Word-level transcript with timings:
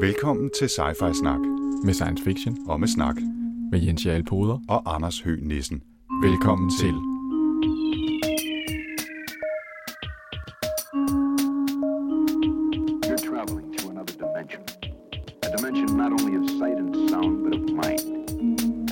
Velkommen 0.00 0.50
til 0.58 0.68
Sci-Fi 0.68 1.12
Snak 1.22 1.40
med 1.84 1.94
science 1.94 2.24
fiction 2.24 2.56
og 2.68 2.80
med 2.80 2.88
snak 2.88 3.16
med 3.70 3.78
Jens 3.80 4.06
Jarl 4.06 4.24
Poder. 4.24 4.58
og 4.68 4.94
Anders 4.94 5.20
Høgh 5.20 5.42
Nissen. 5.42 5.82
Velkommen 6.22 6.70
til. 6.80 6.94
You're 13.08 13.22
traveling 13.30 13.66
to 13.78 13.84
another 13.94 14.14
dimension. 14.24 14.62
A 15.46 15.48
dimension 15.56 15.88
not 16.02 16.10
only 16.16 16.34
of 16.40 16.44
sight 16.60 16.76
and 16.82 16.90
sound, 17.10 17.32
but 17.44 17.52
of 17.58 17.64
mind. 17.82 18.04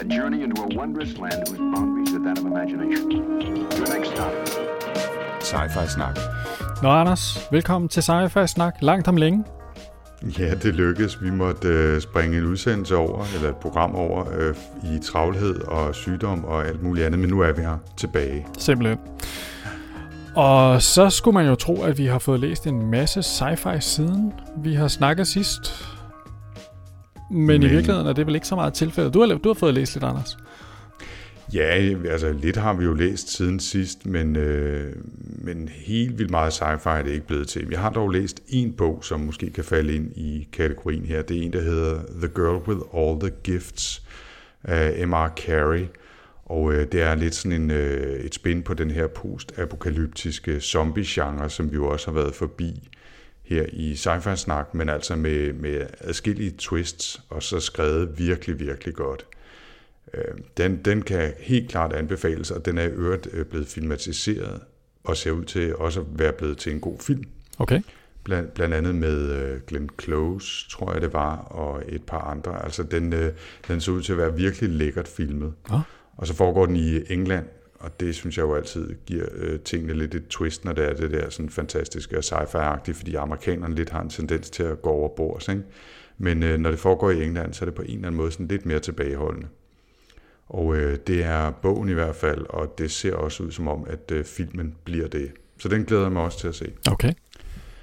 A 0.02 0.04
journey 0.16 0.40
into 0.44 0.58
a 0.62 0.68
wondrous 0.80 1.12
land 1.24 1.40
whose 1.48 1.62
boundaries 1.74 2.10
are 2.16 2.22
that 2.26 2.36
of 2.40 2.44
imagination. 2.52 3.06
Your 3.78 3.88
next 3.94 4.08
stop, 4.14 4.32
Sci-Fi 5.50 5.86
Snak. 5.96 6.16
Nå 6.82 6.88
Anders, 6.88 7.48
velkommen 7.52 7.88
til 7.88 8.02
Sci-Fi 8.02 8.46
Snak 8.46 8.74
langt 8.82 9.08
om 9.08 9.16
længe. 9.16 9.44
Ja, 10.38 10.54
det 10.54 10.74
lykkedes. 10.74 11.22
Vi 11.22 11.30
måtte 11.30 11.68
øh, 11.68 12.00
springe 12.00 12.38
en 12.38 12.44
udsendelse 12.44 12.96
over, 12.96 13.24
eller 13.34 13.48
et 13.48 13.56
program 13.56 13.94
over, 13.94 14.24
øh, 14.38 14.54
i 14.94 14.98
travlhed 15.04 15.60
og 15.60 15.94
sygdom 15.94 16.44
og 16.44 16.66
alt 16.66 16.82
muligt 16.82 17.06
andet, 17.06 17.20
men 17.20 17.30
nu 17.30 17.40
er 17.40 17.52
vi 17.52 17.62
her 17.62 17.76
tilbage. 17.96 18.46
Simpelthen. 18.58 18.98
Og 20.36 20.82
så 20.82 21.10
skulle 21.10 21.34
man 21.34 21.46
jo 21.46 21.54
tro, 21.54 21.82
at 21.82 21.98
vi 21.98 22.06
har 22.06 22.18
fået 22.18 22.40
læst 22.40 22.66
en 22.66 22.90
masse 22.90 23.20
sci-fi 23.20 23.80
siden 23.80 24.32
vi 24.56 24.74
har 24.74 24.88
snakket 24.88 25.26
sidst. 25.26 25.86
Men, 27.30 27.46
Men 27.46 27.62
i 27.62 27.66
virkeligheden 27.66 28.06
er 28.06 28.12
det 28.12 28.26
vel 28.26 28.34
ikke 28.34 28.46
så 28.46 28.54
meget 28.54 28.74
tilfældet. 28.74 29.14
Du 29.14 29.20
har, 29.20 29.26
du 29.26 29.48
har 29.48 29.54
fået 29.54 29.74
læst 29.74 29.94
lidt, 29.94 30.04
Anders. 30.04 30.36
Ja, 31.54 31.94
altså 32.08 32.32
lidt 32.32 32.56
har 32.56 32.74
vi 32.74 32.84
jo 32.84 32.94
læst 32.94 33.36
siden 33.36 33.60
sidst, 33.60 34.06
men, 34.06 34.36
øh, 34.36 34.96
men 35.20 35.68
helt 35.68 36.18
vildt 36.18 36.30
meget 36.30 36.52
sci-fi 36.52 36.88
er 36.88 37.02
det 37.02 37.10
ikke 37.10 37.26
blevet 37.26 37.48
til. 37.48 37.68
Jeg 37.70 37.80
har 37.80 37.90
dog 37.90 38.10
læst 38.10 38.42
en 38.48 38.72
bog, 38.72 39.04
som 39.04 39.20
måske 39.20 39.50
kan 39.50 39.64
falde 39.64 39.94
ind 39.94 40.12
i 40.16 40.48
kategorien 40.52 41.04
her. 41.04 41.22
Det 41.22 41.38
er 41.38 41.42
en, 41.42 41.52
der 41.52 41.60
hedder 41.60 42.00
The 42.20 42.28
Girl 42.28 42.68
with 42.68 42.80
All 42.94 43.20
the 43.20 43.30
Gifts 43.42 44.02
af 44.64 45.08
M.R. 45.08 45.28
Carey. 45.36 45.86
Og 46.44 46.72
øh, 46.72 46.92
det 46.92 47.02
er 47.02 47.14
lidt 47.14 47.34
sådan 47.34 47.62
en, 47.62 47.70
øh, 47.70 48.20
et 48.20 48.34
spin 48.34 48.62
på 48.62 48.74
den 48.74 48.90
her 48.90 49.06
post-apokalyptiske 49.06 50.60
zombie-genre, 50.60 51.50
som 51.50 51.70
vi 51.70 51.74
jo 51.74 51.88
også 51.88 52.06
har 52.06 52.14
været 52.14 52.34
forbi 52.34 52.88
her 53.42 53.64
i 53.72 53.92
sci-fi 53.92 54.36
snak, 54.36 54.74
men 54.74 54.88
altså 54.88 55.16
med, 55.16 55.52
med 55.52 55.86
adskillige 56.00 56.54
twists, 56.58 57.22
og 57.28 57.42
så 57.42 57.60
skrevet 57.60 58.18
virkelig, 58.18 58.60
virkelig 58.60 58.94
godt. 58.94 59.26
Øh, 60.14 60.34
Den, 60.56 60.80
den 60.84 61.02
kan 61.02 61.32
helt 61.38 61.70
klart 61.70 61.92
anbefales, 61.92 62.50
og 62.50 62.64
den 62.64 62.78
er 62.78 62.82
i 62.82 62.90
øvrigt 62.90 63.28
øh, 63.32 63.44
blevet 63.44 63.66
filmatiseret, 63.66 64.60
og 65.04 65.16
ser 65.16 65.30
ud 65.30 65.44
til 65.44 65.76
også 65.76 66.00
at 66.00 66.06
være 66.12 66.32
blevet 66.32 66.58
til 66.58 66.72
en 66.72 66.80
god 66.80 66.98
film. 67.00 67.24
Okay. 67.58 67.80
Blandt, 68.24 68.54
blandt 68.54 68.74
andet 68.74 68.94
med 68.94 69.32
øh, 69.32 69.60
Glenn 69.66 69.88
Close, 70.02 70.70
tror 70.70 70.92
jeg 70.92 71.02
det 71.02 71.12
var, 71.12 71.36
og 71.36 71.82
et 71.88 72.02
par 72.02 72.20
andre. 72.20 72.64
Altså 72.64 72.82
den, 72.82 73.12
øh, 73.12 73.32
den 73.68 73.80
så 73.80 73.90
ud 73.90 74.02
til 74.02 74.12
at 74.12 74.18
være 74.18 74.36
virkelig 74.36 74.70
lækkert 74.70 75.08
filmet. 75.08 75.52
Nå. 75.70 75.80
Og 76.16 76.26
så 76.26 76.34
foregår 76.34 76.66
den 76.66 76.76
i 76.76 77.12
England, 77.12 77.46
og 77.74 78.00
det 78.00 78.14
synes 78.14 78.38
jeg 78.38 78.42
jo 78.42 78.54
altid 78.54 78.94
giver 79.06 79.26
øh, 79.34 79.60
tingene 79.60 79.94
lidt 79.94 80.14
et 80.14 80.28
twist, 80.28 80.64
når 80.64 80.72
det 80.72 80.84
er 80.84 80.94
det 80.94 81.10
der 81.10 81.30
sådan 81.30 81.50
fantastiske 81.50 82.18
og 82.18 82.24
sci-fi-agtige, 82.24 82.94
fordi 82.94 83.14
amerikanerne 83.14 83.74
lidt 83.74 83.90
har 83.90 84.02
en 84.02 84.10
tendens 84.10 84.50
til 84.50 84.62
at 84.62 84.82
gå 84.82 84.90
over 84.90 85.08
bord, 85.16 85.48
ikke? 85.48 85.62
Men 86.18 86.42
øh, 86.42 86.58
når 86.58 86.70
det 86.70 86.78
foregår 86.78 87.10
i 87.10 87.24
England, 87.24 87.54
så 87.54 87.64
er 87.64 87.66
det 87.66 87.74
på 87.74 87.82
en 87.82 87.88
eller 87.88 88.06
anden 88.06 88.16
måde 88.16 88.32
sådan 88.32 88.48
lidt 88.48 88.66
mere 88.66 88.78
tilbageholdende. 88.78 89.46
Og 90.48 90.76
øh, 90.76 90.98
det 91.06 91.22
er 91.22 91.50
bogen 91.50 91.88
i 91.88 91.92
hvert 91.92 92.16
fald, 92.16 92.46
og 92.48 92.74
det 92.78 92.90
ser 92.90 93.14
også 93.14 93.42
ud 93.42 93.50
som 93.50 93.68
om, 93.68 93.86
at 93.86 94.10
øh, 94.10 94.24
filmen 94.24 94.74
bliver 94.84 95.08
det. 95.08 95.32
Så 95.58 95.68
den 95.68 95.84
glæder 95.84 96.02
jeg 96.02 96.12
mig 96.12 96.22
også 96.22 96.38
til 96.38 96.48
at 96.48 96.54
se. 96.54 96.72
Okay. 96.90 97.12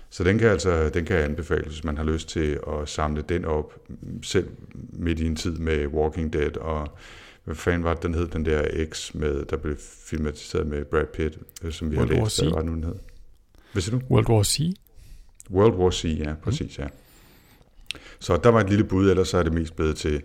Så 0.10 0.24
den 0.24 0.38
kan 0.38 0.50
altså 0.50 0.90
den 0.90 1.06
kan 1.06 1.18
anbefales, 1.18 1.68
hvis 1.68 1.84
man 1.84 1.98
har 1.98 2.04
lyst 2.04 2.30
til 2.30 2.60
at 2.68 2.90
samle 2.90 3.22
den 3.30 3.46
op, 3.46 3.80
selv 4.24 4.48
midt 4.94 5.20
i 5.20 5.25
en 5.25 5.36
tid 5.36 5.58
med 5.58 5.88
Walking 5.88 6.34
Dead, 6.34 6.58
og 6.58 6.98
hvad 7.44 7.56
fanden 7.56 7.84
var 7.84 7.94
det, 7.94 8.04
den 8.04 8.14
hed, 8.14 8.28
den 8.28 8.46
der 8.46 8.86
X, 8.92 9.14
med, 9.14 9.46
der 9.46 9.58
blev 9.58 9.75
filmatiseret 10.06 10.68
med 10.68 10.86
Brad 10.86 11.06
Pitt, 11.14 11.38
øh, 11.64 11.72
som 11.72 11.92
vi 11.92 11.98
World 11.98 12.09
har 12.09 12.24
læst. 12.24 12.42
Hvad 12.42 12.52
var 12.52 12.62
den 12.62 12.84
hed? 12.84 12.96
Hvad 13.72 13.81
siger 13.81 14.00
du? 14.00 14.06
World 14.09 14.30
War 14.30 14.44
C. 14.44 14.59
World 15.52 15.74
War 15.74 15.92
C, 15.92 16.18
ja, 16.25 16.34
præcis, 16.44 16.80
ja. 16.80 16.88
Så 18.20 18.38
der 18.38 18.50
var 18.50 18.62
et 18.62 18.70
lille 18.70 18.84
bud, 18.84 19.09
ellers 19.09 19.28
så 19.28 19.38
er 19.38 19.44
det 19.44 19.54
mest 19.54 19.75
blevet 19.75 19.98
til 19.98 20.22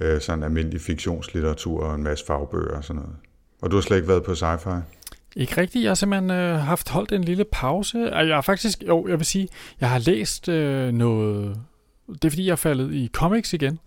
øh, 0.00 0.20
sådan 0.20 0.44
almindelig 0.44 0.80
fiktionslitteratur 0.80 1.84
og 1.84 1.94
en 1.94 2.02
masse 2.02 2.26
fagbøger 2.26 2.76
og 2.76 2.84
sådan 2.84 3.02
noget. 3.02 3.16
Og 3.62 3.70
du 3.70 3.76
har 3.76 3.80
slet 3.80 3.96
ikke 3.96 4.08
været 4.08 4.22
på 4.24 4.32
sci-fi? 4.32 4.80
Ikke 5.36 5.60
rigtigt. 5.60 5.82
Jeg 5.82 5.90
har 5.90 5.94
simpelthen 5.94 6.30
øh, 6.30 6.58
haft 6.58 6.88
holdt 6.88 7.12
en 7.12 7.24
lille 7.24 7.44
pause. 7.52 7.98
Jeg 7.98 8.34
har 8.34 8.40
faktisk, 8.40 8.82
jo, 8.88 9.08
jeg 9.08 9.18
vil 9.18 9.26
sige, 9.26 9.48
jeg 9.80 9.90
har 9.90 9.98
læst 9.98 10.48
øh, 10.48 10.92
noget... 10.92 11.56
Det 12.12 12.24
er 12.24 12.30
fordi, 12.30 12.46
jeg 12.46 12.52
er 12.52 12.56
faldet 12.56 12.94
i 12.94 13.10
comics 13.12 13.52
igen. 13.52 13.78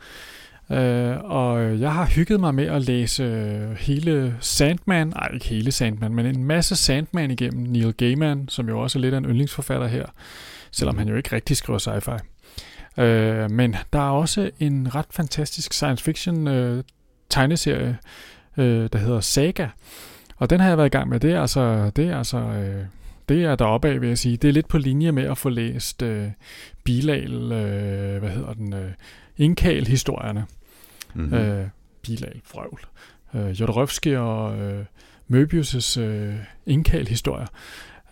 Øh, 0.71 1.17
og 1.23 1.79
jeg 1.79 1.93
har 1.93 2.05
hygget 2.05 2.39
mig 2.39 2.55
med 2.55 2.65
at 2.65 2.81
læse 2.81 3.23
øh, 3.23 3.71
hele 3.71 4.35
Sandman, 4.39 5.07
nej 5.07 5.29
ikke 5.33 5.45
hele 5.45 5.71
Sandman, 5.71 6.13
men 6.13 6.25
en 6.25 6.43
masse 6.43 6.75
Sandman 6.75 7.31
igennem 7.31 7.63
Neil 7.63 7.93
Gaiman, 7.93 8.47
som 8.47 8.69
jo 8.69 8.79
også 8.79 8.99
er 8.99 9.01
lidt 9.01 9.13
af 9.13 9.17
en 9.17 9.25
yndlingsforfatter 9.25 9.87
her, 9.87 10.05
selvom 10.71 10.97
han 10.97 11.07
jo 11.07 11.15
ikke 11.15 11.35
rigtig 11.35 11.57
skriver 11.57 11.79
sci-fi. 11.79 12.28
Øh, 12.99 13.51
men 13.51 13.75
der 13.93 13.99
er 13.99 14.11
også 14.11 14.51
en 14.59 14.95
ret 14.95 15.05
fantastisk 15.11 15.73
science 15.73 16.03
fiction 16.03 16.47
øh, 16.47 16.83
tegneserie, 17.29 17.97
øh, 18.57 18.89
der 18.93 18.97
hedder 18.99 19.19
Saga, 19.19 19.67
og 20.37 20.49
den 20.49 20.59
har 20.59 20.67
jeg 20.67 20.77
været 20.77 20.87
i 20.87 20.97
gang 20.97 21.09
med. 21.09 21.19
Det 21.19 21.31
er 21.31 21.41
altså, 21.41 21.89
det 21.95 22.07
er 22.07 22.17
altså, 22.17 22.38
øh, 22.38 22.85
det 23.29 23.43
er 23.43 23.55
deroppe 23.55 23.89
af, 23.89 24.01
vil 24.01 24.07
jeg 24.07 24.17
sige. 24.17 24.38
Det 24.38 24.47
er 24.47 24.51
lidt 24.51 24.67
på 24.67 24.77
linje 24.77 25.11
med 25.11 25.23
at 25.23 25.38
få 25.38 25.49
læst 25.49 26.01
øh, 26.01 26.27
Bilal, 26.83 27.51
øh, 27.51 28.19
hvad 28.19 28.29
hedder 28.29 28.53
den, 28.53 28.73
øh, 28.73 28.91
Inkal-historierne. 29.38 30.45
Mm-hmm. 31.13 31.31
Mm. 31.31 31.38
Øh, 31.38 31.67
Bilal, 32.01 32.41
frøvl. 32.43 32.79
Øh, 33.33 33.61
Jodorowsky 33.61 34.15
og 34.15 34.57
øh, 34.59 34.85
Möbius' 35.31 35.99
øh, 35.99 36.35
Inkal-historier. 36.65 37.47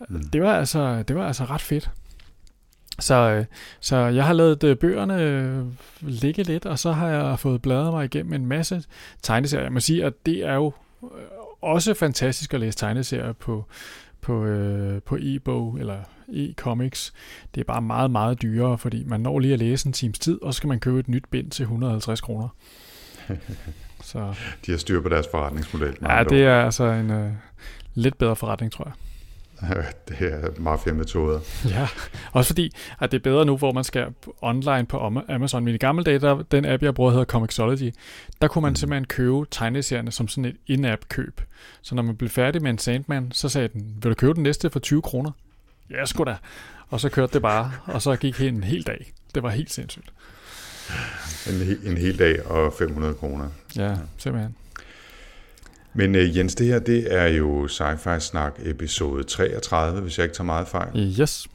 Mm. 0.10 0.24
Det 0.24 0.42
var 0.42 0.54
altså, 0.54 1.04
det 1.04 1.16
var 1.16 1.28
altså 1.28 1.46
ret 1.46 1.62
fedt. 1.62 1.92
Så, 3.00 3.16
øh, 3.16 3.46
så 3.80 3.96
jeg 3.96 4.26
har 4.26 4.34
lavet 4.34 4.64
øh, 4.64 4.78
bøgerne 4.78 5.22
øh, 5.22 5.66
ligge 6.02 6.44
lidt, 6.44 6.66
og 6.66 6.80
så 6.80 6.92
har 6.92 7.08
jeg 7.08 7.40
fået 7.40 7.62
bladret 7.62 7.94
mig 7.94 8.06
igennem 8.06 8.34
en 8.34 8.46
masse 8.46 8.84
tegneserier. 9.24 9.64
Jeg 9.64 9.74
må 9.74 9.80
sige, 9.80 10.06
at 10.06 10.14
det 10.26 10.46
er 10.46 10.54
jo 10.54 10.74
også 11.62 11.94
fantastisk 11.94 12.54
at 12.54 12.60
læse 12.60 12.78
tegneserier 12.78 13.34
på, 13.34 13.66
på, 14.22 14.46
øh, 14.46 15.02
på 15.02 15.18
e-bog 15.22 15.78
eller 15.80 15.98
e-comics. 16.28 17.12
Det 17.56 17.62
er 17.62 17.66
bare 17.66 17.82
meget, 17.82 18.12
meget 18.12 18.42
dyrere, 18.42 18.78
fordi 18.78 19.04
man 19.04 19.20
når 19.20 19.40
lige 19.40 19.54
at 19.54 19.60
læse 19.60 19.88
en 19.88 19.94
times 19.94 20.20
tid, 20.20 20.42
og 20.42 20.54
så 20.54 20.58
skal 20.58 20.68
man 20.68 20.80
købe 20.80 21.00
et 21.00 21.08
nyt 21.08 21.24
bind 21.32 21.52
til 21.52 21.64
150 21.64 22.22
kroner. 22.22 22.48
Så 24.04 24.34
De 24.66 24.72
har 24.72 24.78
styr 24.78 25.02
på 25.02 25.10
deres 25.10 25.28
forretningsmodel. 25.32 25.98
ja, 26.02 26.24
det 26.24 26.44
er 26.44 26.66
altså 26.66 26.84
en 26.84 27.12
øh, 27.12 27.32
lidt 27.94 28.18
bedre 28.18 28.36
forretning, 28.36 28.72
tror 28.72 28.86
jeg. 28.86 28.94
det 30.10 30.16
er 30.34 30.50
mafia-metoder. 30.60 31.40
Ja, 31.70 31.88
også 32.32 32.48
fordi, 32.50 32.72
at 33.00 33.12
det 33.12 33.18
er 33.18 33.24
bedre 33.24 33.46
nu, 33.46 33.58
hvor 33.58 33.72
man 33.72 33.84
skal 33.84 34.06
online 34.42 34.86
på 34.86 35.08
Am- 35.08 35.32
Amazon. 35.34 35.66
Men 35.66 35.76
i 35.76 35.78
gamle 35.78 36.04
dage, 36.04 36.20
der, 36.20 36.44
den 36.52 36.66
app, 36.66 36.84
jeg 36.84 36.94
bruger, 36.96 37.12
hedder 37.12 37.26
Comixology, 37.26 37.92
der 38.42 38.48
kunne 38.48 38.62
man 38.62 38.72
Mm. 38.72 38.76
simpelthen 38.76 39.06
købe 39.06 39.46
tegneserierne 39.52 40.12
som 40.12 40.28
sådan 40.28 40.46
et 40.46 40.56
in-app 40.68 41.02
køb. 41.10 41.42
Så 41.82 41.96
når 41.96 42.04
man 42.04 42.16
blev 42.16 42.30
færdig 42.30 42.62
med 42.62 42.72
en 42.72 42.78
Sandman, 42.78 43.32
så 43.32 43.50
sagde 43.50 43.68
den, 43.68 43.94
vil 44.02 44.10
du 44.10 44.16
købe 44.16 44.34
den 44.34 44.44
næste 44.44 44.70
for 44.70 44.80
20 44.80 45.02
kroner? 45.02 45.32
Ja, 45.92 46.06
sgu 46.06 46.24
da. 46.24 46.36
Og 46.90 47.00
så 47.00 47.10
kørte 47.10 47.34
det 47.34 47.42
bare, 47.42 47.72
og 47.86 48.02
så 48.02 48.16
gik 48.16 48.42
en 48.42 48.64
hel 48.64 48.84
dag. 48.84 49.12
Det 49.36 49.44
var 49.44 49.50
helt 49.50 49.72
sindssygt. 49.74 50.10
En, 51.48 51.78
en 51.92 51.98
hel 51.98 52.20
dag 52.20 52.46
og 52.46 52.74
500 52.78 53.14
kroner. 53.14 53.50
Ja, 53.76 53.96
simpelthen. 54.18 54.56
Men 55.98 56.16
øh, 56.16 56.38
Jens, 56.38 56.56
det 56.56 56.68
her, 56.68 56.80
det 56.80 57.14
er 57.14 57.28
jo 57.28 57.68
Sci-Fi 57.68 58.20
Snak 58.20 58.60
episode 58.66 59.24
33, 59.24 60.02
hvis 60.02 60.18
jeg 60.18 60.24
ikke 60.24 60.36
tager 60.36 60.46
meget 60.46 60.68
fejl. 60.68 61.20
Yes. 61.22 61.48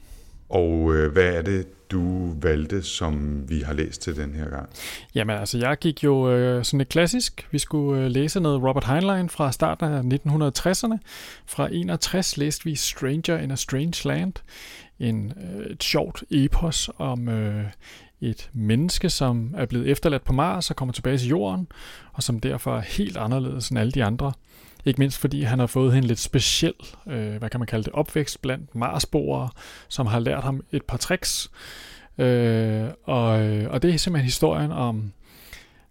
Og 0.48 0.94
øh, 0.94 1.12
hvad 1.12 1.34
er 1.34 1.42
det, 1.42 1.90
du 1.90 2.34
valgte, 2.40 2.82
som 2.82 3.44
vi 3.48 3.60
har 3.60 3.72
læst 3.72 4.02
til 4.02 4.16
den 4.16 4.34
her 4.34 4.50
gang? 4.50 4.68
Jamen 5.14 5.38
altså, 5.38 5.58
jeg 5.58 5.78
gik 5.78 6.04
jo 6.04 6.30
øh, 6.30 6.64
sådan 6.64 6.78
lidt 6.78 6.88
klassisk. 6.88 7.48
Vi 7.50 7.58
skulle 7.58 8.04
øh, 8.04 8.10
læse 8.10 8.40
noget 8.40 8.62
Robert 8.62 8.84
Heinlein 8.84 9.28
fra 9.28 9.52
starten 9.52 10.12
af 10.12 10.18
1960'erne. 10.26 10.98
Fra 11.46 11.68
61 11.72 12.36
læste 12.36 12.64
vi 12.64 12.74
Stranger 12.74 13.38
in 13.38 13.50
a 13.50 13.56
Strange 13.56 14.08
Land. 14.08 14.32
En, 15.00 15.32
øh, 15.36 15.66
et 15.66 15.82
sjovt 15.82 16.24
epos 16.30 16.90
om 16.98 17.28
øh, 17.28 17.64
et 18.22 18.50
menneske, 18.52 19.10
som 19.10 19.54
er 19.56 19.66
blevet 19.66 19.88
efterladt 19.88 20.24
på 20.24 20.32
Mars 20.32 20.70
og 20.70 20.76
kommer 20.76 20.92
tilbage 20.92 21.18
til 21.18 21.28
jorden, 21.28 21.68
og 22.12 22.22
som 22.22 22.40
derfor 22.40 22.76
er 22.76 22.80
helt 22.80 23.16
anderledes 23.16 23.68
end 23.68 23.78
alle 23.78 23.92
de 23.92 24.04
andre. 24.04 24.32
Ikke 24.84 24.98
mindst 24.98 25.18
fordi 25.18 25.42
han 25.42 25.58
har 25.58 25.66
fået 25.66 25.96
en 25.96 26.04
lidt 26.04 26.18
speciel, 26.18 26.74
øh, 27.06 27.36
hvad 27.36 27.50
kan 27.50 27.60
man 27.60 27.66
kalde 27.66 27.84
det, 27.84 27.92
opvækst 27.92 28.42
blandt 28.42 28.74
Marsboere, 28.74 29.48
som 29.88 30.06
har 30.06 30.18
lært 30.18 30.42
ham 30.42 30.64
et 30.72 30.82
par 30.82 30.96
tricks. 30.96 31.50
Øh, 32.18 32.88
og, 33.04 33.28
og 33.70 33.82
det 33.82 33.94
er 33.94 33.98
simpelthen 33.98 34.24
historien 34.24 34.72
om 34.72 35.12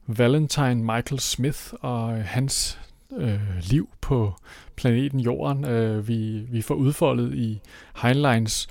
Valentine 0.08 0.76
Michael 0.76 1.20
Smith 1.20 1.60
og 1.82 2.24
hans 2.24 2.80
øh, 3.18 3.40
liv 3.62 3.90
på 4.02 4.34
planeten 4.76 5.20
Jorden. 5.20 5.66
Øh, 5.66 6.08
vi, 6.08 6.40
vi 6.40 6.62
får 6.62 6.76
udfoldet 6.76 7.36
i 7.36 7.62
Heinleins 8.02 8.68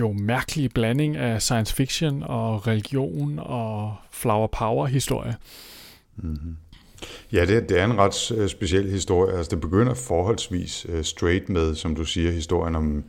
jo 0.00 0.12
mærkelig 0.12 0.70
blanding 0.74 1.16
af 1.16 1.42
science 1.42 1.74
fiction 1.74 2.22
og 2.22 2.66
religion 2.66 3.38
og 3.38 3.94
flower 4.10 4.46
power 4.46 4.86
historie. 4.86 5.36
Mm-hmm. 6.16 6.56
Ja, 7.32 7.46
det, 7.46 7.68
det 7.68 7.80
er 7.80 7.84
en 7.84 7.98
ret 7.98 8.32
øh, 8.32 8.48
speciel 8.48 8.90
historie. 8.90 9.36
Altså, 9.36 9.50
det 9.50 9.60
begynder 9.60 9.94
forholdsvis 9.94 10.86
øh, 10.88 11.04
straight 11.04 11.48
med, 11.48 11.74
som 11.74 11.94
du 11.94 12.04
siger, 12.04 12.30
historien 12.30 12.76
om 12.76 13.04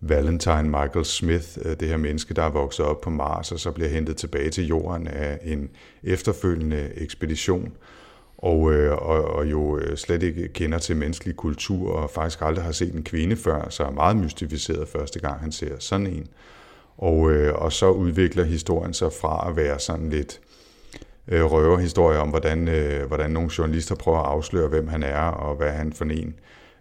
Valentine 0.00 0.62
Michael 0.62 1.04
Smith, 1.04 1.58
øh, 1.64 1.76
det 1.80 1.88
her 1.88 1.96
menneske, 1.96 2.34
der 2.34 2.42
er 2.42 2.50
vokset 2.50 2.86
op 2.86 3.00
på 3.00 3.10
Mars, 3.10 3.52
og 3.52 3.60
så 3.60 3.70
bliver 3.70 3.88
hentet 3.88 4.16
tilbage 4.16 4.50
til 4.50 4.66
jorden 4.66 5.06
af 5.06 5.38
en 5.42 5.68
efterfølgende 6.02 6.90
ekspedition, 6.96 7.72
og, 8.46 8.72
øh, 8.72 8.92
og, 8.92 9.24
og 9.24 9.50
jo 9.50 9.78
øh, 9.78 9.96
slet 9.96 10.22
ikke 10.22 10.48
kender 10.48 10.78
til 10.78 10.96
menneskelig 10.96 11.36
kultur, 11.36 11.92
og 11.92 12.10
faktisk 12.10 12.42
aldrig 12.42 12.64
har 12.64 12.72
set 12.72 12.94
en 12.94 13.02
kvinde 13.02 13.36
før, 13.36 13.68
så 13.68 13.84
er 13.84 13.90
meget 13.90 14.16
mystificeret 14.16 14.88
første 14.88 15.20
gang, 15.20 15.40
han 15.40 15.52
ser 15.52 15.78
sådan 15.78 16.06
en. 16.06 16.26
Og, 16.96 17.30
øh, 17.30 17.54
og 17.54 17.72
så 17.72 17.90
udvikler 17.90 18.44
historien 18.44 18.94
sig 18.94 19.12
fra 19.20 19.48
at 19.48 19.56
være 19.56 19.78
sådan 19.78 20.10
lidt 20.10 20.40
øh, 21.28 21.44
røverhistorie 21.44 22.18
om, 22.18 22.28
hvordan, 22.28 22.68
øh, 22.68 23.06
hvordan 23.06 23.30
nogle 23.30 23.50
journalister 23.58 23.94
prøver 23.94 24.18
at 24.18 24.26
afsløre, 24.26 24.68
hvem 24.68 24.88
han 24.88 25.02
er 25.02 25.20
og 25.20 25.56
hvad 25.56 25.70
han 25.70 25.92
for 25.92 26.04
en, 26.04 26.34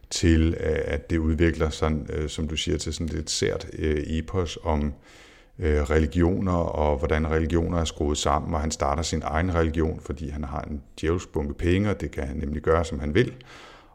til 0.09 0.57
øh, 0.59 0.79
at 0.85 1.09
det 1.09 1.17
udvikler 1.17 1.69
sig, 1.69 1.91
øh, 2.09 2.29
som 2.29 2.47
du 2.47 2.56
siger, 2.56 2.77
til 2.77 2.94
sådan 2.94 3.07
lidt 3.07 3.29
sært 3.29 3.67
øh, 3.79 4.03
epos 4.07 4.57
om 4.63 4.85
øh, 4.85 4.91
Øh, 5.59 5.81
religioner 5.81 6.53
og 6.53 6.97
hvordan 6.97 7.31
religioner 7.31 7.77
er 7.77 7.85
skruet 7.85 8.17
sammen, 8.17 8.53
og 8.53 8.61
han 8.61 8.71
starter 8.71 9.03
sin 9.03 9.21
egen 9.25 9.55
religion, 9.55 9.99
fordi 9.99 10.29
han 10.29 10.43
har 10.43 10.61
en 10.61 10.81
djævelsk 11.01 11.31
bunke 11.31 11.53
penge, 11.53 11.89
og 11.89 12.01
det 12.01 12.11
kan 12.11 12.27
han 12.27 12.37
nemlig 12.37 12.61
gøre, 12.61 12.85
som 12.85 12.99
han 12.99 13.15
vil, 13.15 13.33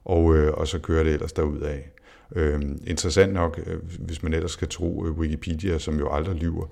og, 0.05 0.37
øh, 0.37 0.53
og 0.53 0.69
så 0.69 0.79
kører 0.79 1.05
det 1.05 1.13
ellers 1.13 1.33
af. 1.33 1.91
Øh, 2.37 2.63
interessant 2.87 3.33
nok, 3.33 3.61
øh, 3.67 3.79
hvis 3.99 4.23
man 4.23 4.35
ellers 4.35 4.51
skal 4.51 4.69
tro 4.69 5.07
øh, 5.07 5.19
Wikipedia, 5.19 5.79
som 5.79 5.99
jo 5.99 6.13
aldrig 6.13 6.37
lyver, 6.37 6.67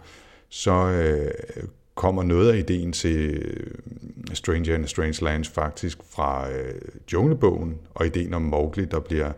så 0.49 0.73
øh, 0.73 1.31
kommer 1.95 2.23
noget 2.23 2.53
af 2.53 2.59
ideen 2.59 2.93
til 2.93 3.43
Stranger 4.35 4.75
in 4.75 4.85
a 4.85 4.87
Strange 4.87 5.25
Lands 5.25 5.49
faktisk 5.49 5.99
fra 6.11 6.51
øh, 6.51 6.75
junglebogen, 7.13 7.79
og 7.95 8.07
ideen 8.07 8.35
om 8.35 8.43
Mowgli, 8.43 8.85
der 8.85 9.01
bliver 9.01 9.33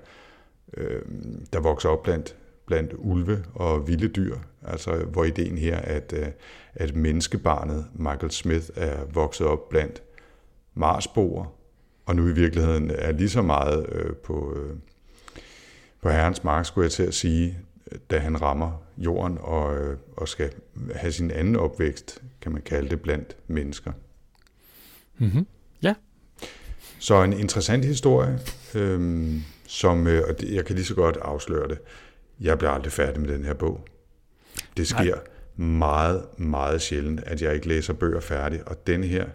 øh, 0.76 1.02
der 1.52 1.60
vokser 1.60 1.88
op 1.88 2.02
blandt, 2.02 2.36
blandt 2.70 2.94
ulve 2.98 3.44
og 3.54 3.88
vilde 3.88 4.08
dyr. 4.08 4.36
Altså, 4.62 4.96
hvor 4.96 5.24
ideen 5.24 5.58
her, 5.58 5.76
at, 5.76 6.12
øh, 6.16 6.26
at 6.74 6.96
menneskebarnet 6.96 7.86
Michael 7.94 8.30
Smith 8.30 8.66
er 8.76 9.04
vokset 9.12 9.46
op 9.46 9.68
blandt 9.68 10.02
marsboer, 10.74 11.44
og 12.06 12.16
nu 12.16 12.28
i 12.28 12.32
virkeligheden 12.32 12.90
er 12.90 13.12
lige 13.12 13.28
så 13.28 13.42
meget 13.42 13.86
øh, 13.92 14.16
på, 14.16 14.56
øh, 14.56 14.76
på 16.02 16.10
herrens 16.10 16.44
mark, 16.44 16.66
skulle 16.66 16.84
jeg 16.84 16.92
til 16.92 17.02
at 17.02 17.14
sige, 17.14 17.58
da 18.10 18.18
han 18.18 18.42
rammer 18.42 18.82
jorden 18.98 19.38
og, 19.40 19.76
øh, 19.76 19.96
og 20.16 20.28
skal 20.28 20.50
have 20.94 21.12
sin 21.12 21.30
anden 21.30 21.56
opvækst, 21.56 22.22
kan 22.40 22.52
man 22.52 22.62
kalde 22.62 22.88
det, 22.88 23.00
blandt 23.00 23.36
mennesker. 23.46 23.92
Mm-hmm. 25.18 25.46
Ja. 25.82 25.94
Så 26.98 27.22
en 27.22 27.32
interessant 27.32 27.84
historie, 27.84 28.38
øhm, 28.74 29.42
som, 29.66 30.06
øh, 30.06 30.22
og 30.28 30.40
det, 30.40 30.54
jeg 30.54 30.64
kan 30.64 30.76
lige 30.76 30.84
så 30.84 30.94
godt 30.94 31.16
afsløre 31.16 31.68
det. 31.68 31.78
Jeg 32.40 32.58
bliver 32.58 32.70
aldrig 32.70 32.92
færdig 32.92 33.20
med 33.20 33.34
den 33.34 33.44
her 33.44 33.54
bog. 33.54 33.86
Det 34.76 34.88
sker 34.88 35.14
Nej. 35.56 35.66
meget, 35.66 36.38
meget 36.38 36.82
sjældent, 36.82 37.20
at 37.26 37.42
jeg 37.42 37.54
ikke 37.54 37.68
læser 37.68 37.92
bøger 37.92 38.20
færdig, 38.20 38.68
og 38.68 38.86
den 38.86 39.04
her, 39.04 39.26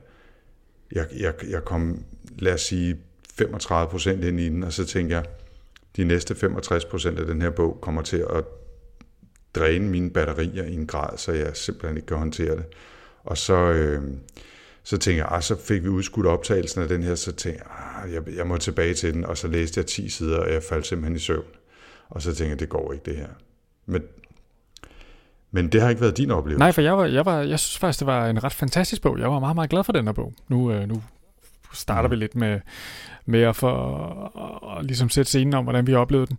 jeg, 0.91 1.07
jeg, 1.19 1.33
jeg 1.49 1.65
kom, 1.65 2.03
lad 2.39 2.53
os 2.53 2.61
sige, 2.61 2.97
35 3.37 3.89
procent 3.89 4.23
ind 4.23 4.39
i 4.39 4.49
den, 4.49 4.63
og 4.63 4.73
så 4.73 4.85
tænker 4.85 5.15
jeg, 5.15 5.25
de 5.95 6.03
næste 6.03 6.35
65 6.35 6.85
procent 6.85 7.19
af 7.19 7.25
den 7.25 7.41
her 7.41 7.49
bog 7.49 7.77
kommer 7.81 8.01
til 8.01 8.25
at 8.29 8.43
dræne 9.55 9.89
mine 9.89 10.09
batterier 10.09 10.63
i 10.63 10.73
en 10.73 10.87
grad, 10.87 11.17
så 11.17 11.31
jeg 11.31 11.57
simpelthen 11.57 11.97
ikke 11.97 12.07
kan 12.07 12.17
håndtere 12.17 12.55
det. 12.55 12.65
Og 13.23 13.37
så, 13.37 13.55
øh, 13.55 14.03
så 14.83 14.97
tænkte 14.97 15.23
jeg, 15.23 15.31
ah, 15.31 15.41
så 15.41 15.55
fik 15.55 15.83
vi 15.83 15.89
udskudt 15.89 16.25
optagelsen 16.25 16.81
af 16.81 16.87
den 16.87 17.03
her, 17.03 17.15
så 17.15 17.31
tænkte 17.31 17.63
jeg, 17.63 18.03
ah, 18.03 18.13
jeg, 18.13 18.35
jeg 18.35 18.47
må 18.47 18.57
tilbage 18.57 18.93
til 18.93 19.13
den, 19.13 19.25
og 19.25 19.37
så 19.37 19.47
læste 19.47 19.77
jeg 19.77 19.85
10 19.85 20.09
sider, 20.09 20.37
og 20.37 20.53
jeg 20.53 20.63
faldt 20.63 20.87
simpelthen 20.87 21.15
i 21.15 21.19
søvn. 21.19 21.45
Og 22.09 22.21
så 22.21 22.29
tænkte 22.29 22.49
jeg, 22.49 22.59
det 22.59 22.69
går 22.69 22.93
ikke 22.93 23.05
det 23.05 23.17
her. 23.17 23.27
Men, 23.85 24.01
men 25.51 25.69
det 25.69 25.81
har 25.81 25.89
ikke 25.89 26.01
været 26.01 26.17
din 26.17 26.31
oplevelse. 26.31 26.59
Nej, 26.59 26.71
for 26.71 26.81
jeg, 26.81 26.97
var, 26.97 27.05
jeg, 27.05 27.25
var, 27.25 27.41
jeg 27.41 27.59
synes 27.59 27.77
faktisk, 27.77 27.99
det 27.99 28.07
var 28.07 28.27
en 28.27 28.43
ret 28.43 28.53
fantastisk 28.53 29.01
bog. 29.01 29.19
Jeg 29.19 29.31
var 29.31 29.39
meget, 29.39 29.55
meget 29.55 29.69
glad 29.69 29.83
for 29.83 29.93
den 29.93 30.05
her 30.05 30.13
bog. 30.13 30.33
Nu, 30.47 30.71
øh, 30.71 30.87
nu 30.87 31.01
starter 31.73 32.09
mm. 32.09 32.11
vi 32.11 32.15
lidt 32.15 32.35
med, 32.35 32.59
med 33.25 33.41
at, 33.41 33.63
at, 33.63 34.77
at 34.77 34.85
ligesom 34.85 35.09
sætte 35.09 35.29
scenen 35.29 35.53
om, 35.53 35.63
hvordan 35.63 35.87
vi 35.87 35.95
oplevede 35.95 36.27
den. 36.27 36.37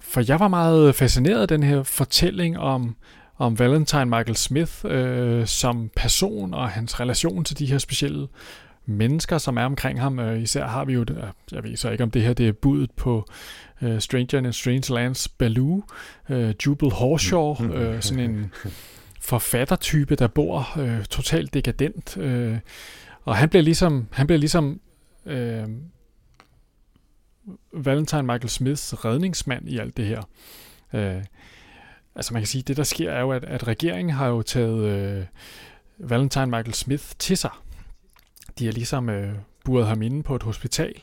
For 0.00 0.22
jeg 0.28 0.40
var 0.40 0.48
meget 0.48 0.94
fascineret 0.94 1.42
af 1.42 1.48
den 1.48 1.62
her 1.62 1.82
fortælling 1.82 2.58
om, 2.58 2.96
om 3.38 3.58
Valentine 3.58 4.04
Michael 4.04 4.36
Smith 4.36 4.72
øh, 4.84 5.46
som 5.46 5.90
person 5.96 6.54
og 6.54 6.68
hans 6.68 7.00
relation 7.00 7.44
til 7.44 7.58
de 7.58 7.66
her 7.66 7.78
specielle 7.78 8.28
mennesker, 8.86 9.38
som 9.38 9.58
er 9.58 9.64
omkring 9.64 10.00
ham. 10.00 10.18
Øh, 10.18 10.42
især 10.42 10.66
har 10.66 10.84
vi 10.84 10.92
jo, 10.92 11.04
jeg 11.52 11.64
ved 11.64 11.76
så 11.76 11.90
ikke 11.90 12.04
om 12.04 12.10
det 12.10 12.22
her 12.22 12.32
det 12.32 12.48
er 12.48 12.52
budet 12.52 12.90
på 12.90 13.26
øh, 13.82 14.00
Stranger 14.00 14.38
in 14.38 14.46
a 14.46 14.50
Strange 14.50 14.94
Lands 14.94 15.28
Baloo, 15.28 15.82
øh, 16.28 16.54
Jubal 16.66 16.90
Horshaw, 16.90 17.54
mm. 17.60 17.70
øh, 17.70 18.02
sådan 18.02 18.30
en 18.30 18.52
forfattertype, 19.20 20.14
der 20.16 20.26
bor 20.26 20.78
øh, 20.78 21.04
totalt 21.04 21.54
dekadent. 21.54 22.16
Øh, 22.16 22.58
og 23.24 23.36
han 23.36 23.48
bliver 23.48 23.62
ligesom, 23.62 24.08
han 24.12 24.26
bliver 24.26 24.38
ligesom 24.38 24.80
øh, 25.26 25.68
Valentine 27.72 28.22
Michael 28.22 28.48
Smiths 28.48 29.04
redningsmand 29.04 29.68
i 29.68 29.78
alt 29.78 29.96
det 29.96 30.06
her. 30.06 30.22
Øh, 30.94 31.24
altså 32.14 32.32
man 32.32 32.42
kan 32.42 32.46
sige, 32.46 32.62
det 32.62 32.76
der 32.76 32.82
sker 32.82 33.10
er 33.10 33.20
jo, 33.20 33.32
at, 33.32 33.44
at 33.44 33.68
regeringen 33.68 34.14
har 34.14 34.26
jo 34.26 34.42
taget 34.42 34.84
øh, 34.84 35.24
Valentine 35.98 36.46
Michael 36.46 36.74
Smith 36.74 37.04
til 37.18 37.36
sig. 37.36 37.50
De 38.58 38.64
har 38.64 38.72
ligesom 38.72 39.08
øh, 39.08 39.34
buret 39.64 39.86
ham 39.86 40.02
inde 40.02 40.22
på 40.22 40.36
et 40.36 40.42
hospital, 40.42 40.94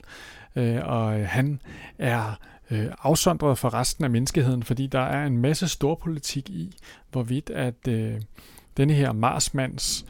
øh, 0.56 0.80
og 0.84 1.20
øh, 1.20 1.28
han 1.28 1.62
er 1.98 2.40
øh, 2.74 2.92
afsondret 3.04 3.58
fra 3.58 3.70
resten 3.70 4.04
af 4.04 4.10
menneskeheden, 4.10 4.64
fordi 4.64 4.88
der 4.88 5.00
er 5.00 5.26
en 5.26 5.38
masse 5.38 5.68
storpolitik 5.68 6.50
i, 6.50 6.76
hvorvidt 7.12 7.50
at 7.50 7.88
øh, 7.88 8.22
denne 8.78 8.94
her 8.94 9.12
Marsmands 9.12 10.06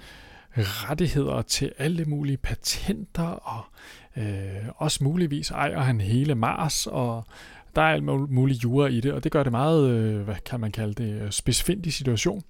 rettigheder 0.58 1.42
til 1.42 1.72
alle 1.78 2.06
mulige 2.06 2.38
patenter 2.38 3.24
og 3.24 3.64
Øh, 4.18 4.70
også 4.76 5.04
muligvis 5.04 5.52
ejer 5.52 5.80
han 5.80 6.02
hele 6.02 6.36
Mars, 6.36 6.88
og 6.88 7.24
der 7.76 7.82
er 7.82 7.94
alt 7.94 8.04
muligt 8.32 8.64
jura 8.64 8.88
i 8.88 9.00
det, 9.00 9.14
og 9.14 9.24
det 9.24 9.32
gør 9.32 9.44
det 9.44 9.52
meget, 9.52 9.90
øh, 9.90 10.22
hvad 10.22 10.36
kan 10.46 10.60
man 10.60 10.72
kalde 10.72 10.94
det, 10.94 11.22
øh, 11.22 11.32
specifikt 11.32 11.86
i 11.86 11.92
situation. 11.92 12.44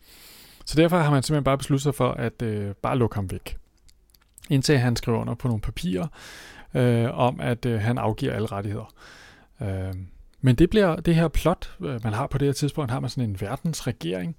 Så 0.65 0.75
derfor 0.81 0.97
har 0.97 1.11
man 1.11 1.23
simpelthen 1.23 1.43
bare 1.43 1.57
besluttet 1.57 1.83
sig 1.83 1.95
for 1.95 2.11
at 2.11 2.41
øh, 2.41 2.75
bare 2.75 2.97
lukke 2.97 3.15
ham 3.15 3.31
væk. 3.31 3.57
Indtil 4.49 4.77
han 4.77 4.95
skriver 4.95 5.19
under 5.19 5.33
på 5.33 5.47
nogle 5.47 5.61
papirer 5.61 6.07
øh, 6.73 7.17
om, 7.17 7.39
at 7.39 7.65
øh, 7.65 7.81
han 7.81 7.97
afgiver 7.97 8.33
alle 8.33 8.47
rettigheder. 8.47 8.93
Øh, 9.61 9.93
men 10.45 10.55
det 10.55 10.69
bliver 10.69 10.95
det 10.95 11.15
her 11.15 11.27
plot, 11.27 11.75
øh, 11.81 12.03
man 12.03 12.13
har 12.13 12.27
på 12.27 12.37
det 12.37 12.47
her 12.47 12.53
tidspunkt, 12.53 12.91
har 12.91 12.99
man 12.99 13.09
sådan 13.09 13.29
en 13.29 13.41
verdensregering, 13.41 14.35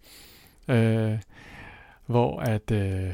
øh, 0.69 1.19
hvor 2.07 2.41
at 2.41 2.71
øh, 2.71 3.11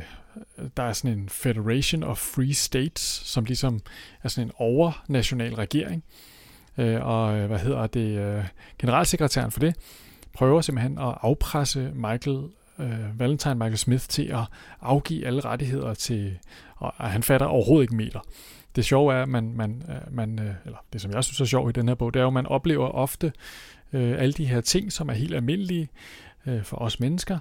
der 0.77 0.83
er 0.83 0.93
sådan 0.93 1.19
en 1.19 1.29
Federation 1.29 2.03
of 2.03 2.19
Free 2.19 2.55
States, 2.55 3.03
som 3.25 3.45
ligesom 3.45 3.81
er 4.23 4.29
sådan 4.29 4.49
en 4.49 4.53
overnational 4.57 5.55
regering. 5.55 6.05
Øh, 6.79 7.07
og 7.07 7.39
øh, 7.39 7.47
hvad 7.47 7.59
hedder 7.59 7.87
det? 7.87 8.19
Øh, 8.19 8.45
generalsekretæren 8.79 9.51
for 9.51 9.61
det 9.61 9.77
prøver 10.33 10.61
simpelthen 10.61 10.99
at 10.99 11.15
afpresse 11.21 11.93
Michael 11.95 12.43
øh, 12.79 13.21
Valentine 13.21 13.55
Michael 13.55 13.79
Smith 13.79 14.05
til 14.09 14.23
at 14.23 14.45
afgive 14.81 15.27
alle 15.27 15.41
rettigheder 15.41 15.95
til, 15.95 16.39
og, 16.77 16.95
og 16.97 17.11
han 17.11 17.23
fatter 17.23 17.47
overhovedet 17.47 17.85
ikke 17.85 17.97
meter. 17.97 18.21
Det 18.77 18.85
sjove 18.85 19.15
er, 19.15 19.23
at 19.23 19.29
man, 19.29 19.53
man, 19.57 19.83
øh, 19.89 20.15
man 20.15 20.39
øh, 20.39 20.55
eller 20.65 20.79
det 20.93 21.01
som 21.01 21.11
jeg 21.11 21.25
synes 21.25 21.41
er 21.41 21.45
sjovt 21.45 21.77
i 21.77 21.81
den 21.81 21.89
her 21.89 21.95
bog, 21.95 22.15
det 22.15 22.21
er 22.21 22.25
jo, 22.25 22.29
at 22.29 22.35
man 22.35 22.47
oplever 22.47 22.89
ofte 22.89 23.33
øh, 23.93 24.15
alle 24.19 24.33
de 24.33 24.47
her 24.47 24.61
ting, 24.61 24.93
som 24.93 25.09
er 25.09 25.13
helt 25.13 25.35
almindelige 25.35 25.89
øh, 26.47 26.63
for 26.63 26.77
os 26.77 27.01
mennesker, 27.01 27.39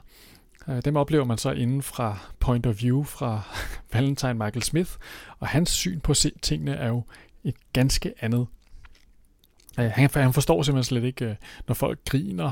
Øh, 0.70 0.82
dem 0.86 0.96
oplever 0.96 1.26
man 1.26 1.38
så 1.38 1.52
inden 1.52 1.82
fra 1.82 2.18
point 2.40 2.66
of 2.66 2.82
view 2.82 3.04
fra 3.04 3.42
Valentine 3.94 4.34
Michael 4.34 4.64
Smith, 4.64 4.92
og 5.40 5.48
hans 5.48 5.70
syn 5.70 6.00
på 6.00 6.14
tingene 6.42 6.76
er 6.76 6.88
jo 6.88 7.04
et 7.44 7.56
ganske 7.74 8.14
andet. 8.22 8.48
Øh, 9.80 9.92
han, 9.92 10.10
han 10.14 10.34
forstår 10.34 10.64
simpelthen 10.64 10.84
slet 10.84 11.04
ikke, 11.04 11.26
øh, 11.26 11.36
når 11.68 11.74
folk 11.74 12.00
griner, 12.10 12.52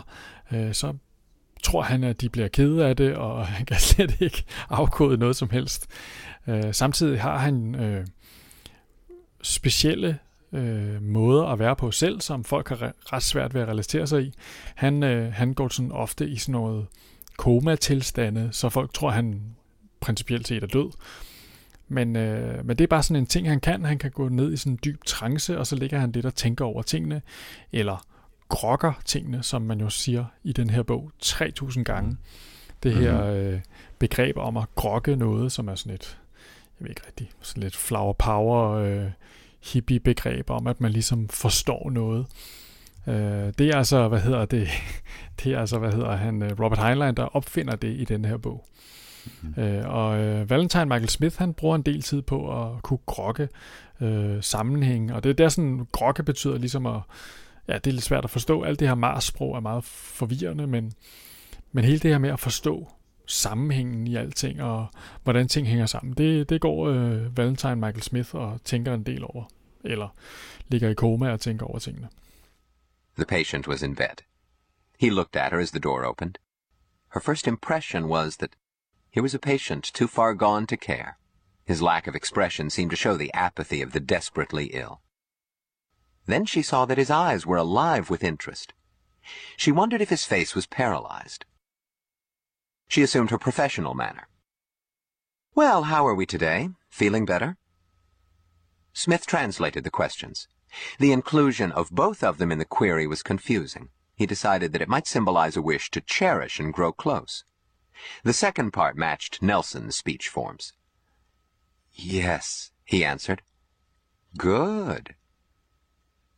øh, 0.52 0.74
så 0.74 0.94
tror 1.64 1.82
han, 1.82 2.04
at 2.04 2.22
de 2.22 2.30
bliver 2.30 2.48
kede 2.48 2.86
af 2.86 2.96
det, 2.96 3.16
og 3.16 3.48
han 3.58 3.66
kan 3.66 3.78
slet 3.78 4.22
ikke 4.22 4.44
afkode 4.70 5.18
noget 5.18 5.36
som 5.36 5.50
helst. 5.50 5.88
Samtidig 6.72 7.22
har 7.22 7.38
han 7.38 7.76
specielle 9.42 10.20
øh, 10.54 11.02
måder 11.02 11.46
at 11.46 11.60
være 11.60 11.76
på 11.76 11.92
selv, 11.92 12.22
som 12.22 12.44
folk 12.44 12.70
har 12.70 12.94
ret 13.14 13.24
svært 13.24 13.54
ved 13.54 13.62
at 13.62 13.68
relatere 13.68 14.08
sig 14.08 14.24
i. 14.24 14.34
Han, 14.76 15.04
øh, 15.04 15.34
han 15.34 15.54
går 15.54 15.68
sådan 15.68 15.92
ofte 15.92 16.30
i 16.30 16.36
sådan 16.36 16.52
noget 16.52 16.86
koma-tilstande, 17.38 18.50
så 18.52 18.70
folk 18.70 18.94
tror, 18.94 19.10
han 19.10 19.42
principielt 20.00 20.48
set 20.48 20.64
er 20.64 20.68
død. 20.68 20.92
Men, 21.88 22.16
øh, 22.16 22.66
men 22.66 22.78
det 22.78 22.84
er 22.84 22.88
bare 22.88 23.04
sådan 23.04 23.22
en 23.24 23.26
ting, 23.26 23.50
han 23.50 23.60
kan. 23.60 23.86
Han 23.86 23.98
kan 23.98 24.12
gå 24.12 24.30
ned 24.30 24.54
i 24.54 24.58
sådan 24.58 24.74
en 24.74 24.80
dyb 24.86 25.04
trance, 25.06 25.60
og 25.60 25.68
så 25.68 25.76
ligger 25.76 26.00
han 26.00 26.12
lidt 26.12 26.26
og 26.26 26.36
tænker 26.36 26.66
over 26.66 26.82
tingene, 26.82 27.22
eller 27.72 28.06
grokker 28.50 28.94
tingene, 29.06 29.44
som 29.44 29.62
man 29.62 29.80
jo 29.80 29.90
siger 29.90 30.26
i 30.44 30.54
den 30.54 30.70
her 30.70 30.84
bog 30.84 31.12
3000 31.20 31.86
gange. 31.86 32.18
Det 32.84 32.94
her 32.94 33.26
øh, 33.26 33.60
begreb 34.00 34.38
om 34.38 34.58
at 34.58 34.66
grokke 34.76 35.16
noget, 35.16 35.52
som 35.52 35.68
er 35.68 35.76
sådan 35.76 35.94
et, 35.94 36.18
jeg 36.80 36.86
ved 36.86 36.90
ikke 36.90 37.02
rigtigt, 37.08 37.36
sådan 37.42 37.64
lidt 37.64 37.76
flower 37.76 38.14
power 38.14 38.72
øh, 38.72 39.12
hippie 39.74 40.00
begreb 40.00 40.50
om, 40.50 40.68
at 40.68 40.82
man 40.82 40.92
ligesom 40.92 41.30
forstår 41.30 41.90
noget. 41.90 42.26
Øh, 43.08 43.54
det 43.58 43.62
er 43.62 43.78
altså, 43.78 44.08
hvad 44.08 44.20
hedder 44.20 44.46
det, 44.46 44.68
det 45.44 45.54
er 45.54 45.60
altså, 45.60 45.80
hvad 45.80 45.92
hedder 45.92 46.16
han, 46.16 46.42
øh, 46.42 46.60
Robert 46.60 46.80
Heinlein, 46.80 47.16
der 47.16 47.24
opfinder 47.24 47.76
det 47.76 48.00
i 48.00 48.06
den 48.06 48.26
her 48.26 48.38
bog. 48.38 48.66
Mm. 49.42 49.64
Øh, 49.64 49.90
og 49.90 50.20
øh, 50.20 50.50
Valentine 50.50 50.86
Michael 50.86 51.10
Smith, 51.10 51.38
han 51.38 51.54
bruger 51.54 51.76
en 51.76 51.82
del 51.82 52.02
tid 52.02 52.22
på 52.22 52.62
at 52.62 52.82
kunne 52.84 53.00
grokke 53.06 53.50
øh, 54.02 54.44
sammenhæng, 54.44 55.14
og 55.14 55.24
det 55.24 55.30
er 55.30 55.34
der 55.34 55.50
sådan, 55.50 55.88
grokke 55.92 56.24
betyder 56.24 56.58
ligesom 56.58 56.86
at, 56.86 57.00
ja, 57.68 57.74
det 57.74 57.88
er 57.88 57.92
lidt 57.92 58.04
svært 58.04 58.24
at 58.24 58.30
forstå. 58.30 58.62
Alt 58.62 58.80
det 58.80 58.88
her 58.88 58.96
Mars-sprog 58.96 59.56
er 59.56 59.60
meget 59.60 59.84
forvirrende, 59.84 60.68
men, 60.68 60.94
men 61.72 61.84
hele 61.84 62.00
det 62.00 62.12
her 62.12 62.18
med 62.18 62.30
at 62.30 62.40
forstå 62.40 62.90
sammenhængen 63.28 64.08
i 64.08 64.16
alting, 64.16 64.62
og 64.62 64.88
hvordan 65.24 65.48
ting 65.48 65.68
hænger 65.68 65.86
sammen, 65.86 66.14
det, 66.14 66.50
det 66.50 66.62
går 66.62 66.88
øh, 66.88 67.38
Valentine 67.38 67.76
Michael 67.76 68.02
Smith 68.02 68.36
og 68.36 68.60
tænker 68.64 68.94
en 68.94 69.04
del 69.04 69.24
over, 69.24 69.44
eller 69.84 70.08
ligger 70.68 70.90
i 70.90 70.94
koma 70.94 71.32
og 71.32 71.40
tænker 71.40 71.66
over 71.66 71.80
tingene. 71.80 72.10
The 73.16 73.26
patient 73.26 73.68
was 73.68 73.82
in 73.82 73.96
bed. 73.96 74.24
He 75.00 75.10
looked 75.10 75.36
at 75.36 75.52
her 75.52 75.60
as 75.60 75.72
the 75.72 75.80
door 75.80 76.04
opened. 76.04 76.36
Her 77.14 77.22
first 77.22 77.48
impression 77.48 78.04
was 78.06 78.38
that 78.38 78.50
Here 79.18 79.24
was 79.24 79.34
a 79.34 79.40
patient 79.40 79.84
too 79.84 80.08
far 80.08 80.36
gone 80.36 80.68
to 80.68 80.78
care. 80.78 81.18
His 81.66 81.82
lack 81.82 82.06
of 82.06 82.16
expression 82.16 82.70
seemed 82.70 82.92
to 82.92 82.96
show 82.96 83.18
the 83.18 83.34
apathy 83.34 83.82
of 83.82 83.92
the 83.92 84.00
desperately 84.00 84.66
ill. 84.74 85.02
Then 86.28 86.46
she 86.46 86.62
saw 86.62 86.86
that 86.86 87.00
his 87.00 87.10
eyes 87.10 87.44
were 87.44 87.58
alive 87.58 88.12
with 88.12 88.24
interest. 88.24 88.74
She 89.56 89.72
wondered 89.72 90.02
if 90.02 90.10
his 90.10 90.24
face 90.24 90.54
was 90.54 90.68
paralyzed. 90.68 91.46
She 92.88 93.02
assumed 93.02 93.32
her 93.32 93.38
professional 93.38 93.94
manner. 93.94 94.28
Well, 95.56 95.84
how 95.84 96.06
are 96.08 96.16
we 96.16 96.26
today? 96.26 96.70
Feeling 96.90 97.26
better? 97.26 97.58
Smith 98.94 99.26
translated 99.26 99.84
the 99.84 99.92
questions. 99.92 100.48
The 101.00 101.12
inclusion 101.12 101.72
of 101.72 101.92
both 101.92 102.24
of 102.24 102.38
them 102.38 102.52
in 102.52 102.60
the 102.60 102.66
query 102.66 103.08
was 103.08 103.24
confusing. 103.24 103.90
He 104.16 104.26
decided 104.26 104.74
that 104.74 104.82
it 104.82 104.90
might 104.90 105.08
symbolize 105.08 105.56
a 105.56 105.62
wish 105.62 105.92
to 105.92 106.02
cherish 106.02 106.60
and 106.60 106.74
grow 106.74 106.92
close. 106.92 107.44
The 108.24 108.34
second 108.34 108.72
part 108.72 108.96
matched 108.96 109.42
Nelson's 109.42 109.96
speech 109.96 110.30
forms. 110.30 110.74
Yes, 111.94 112.72
he 112.86 113.04
answered. 113.04 113.42
Good. 114.38 115.16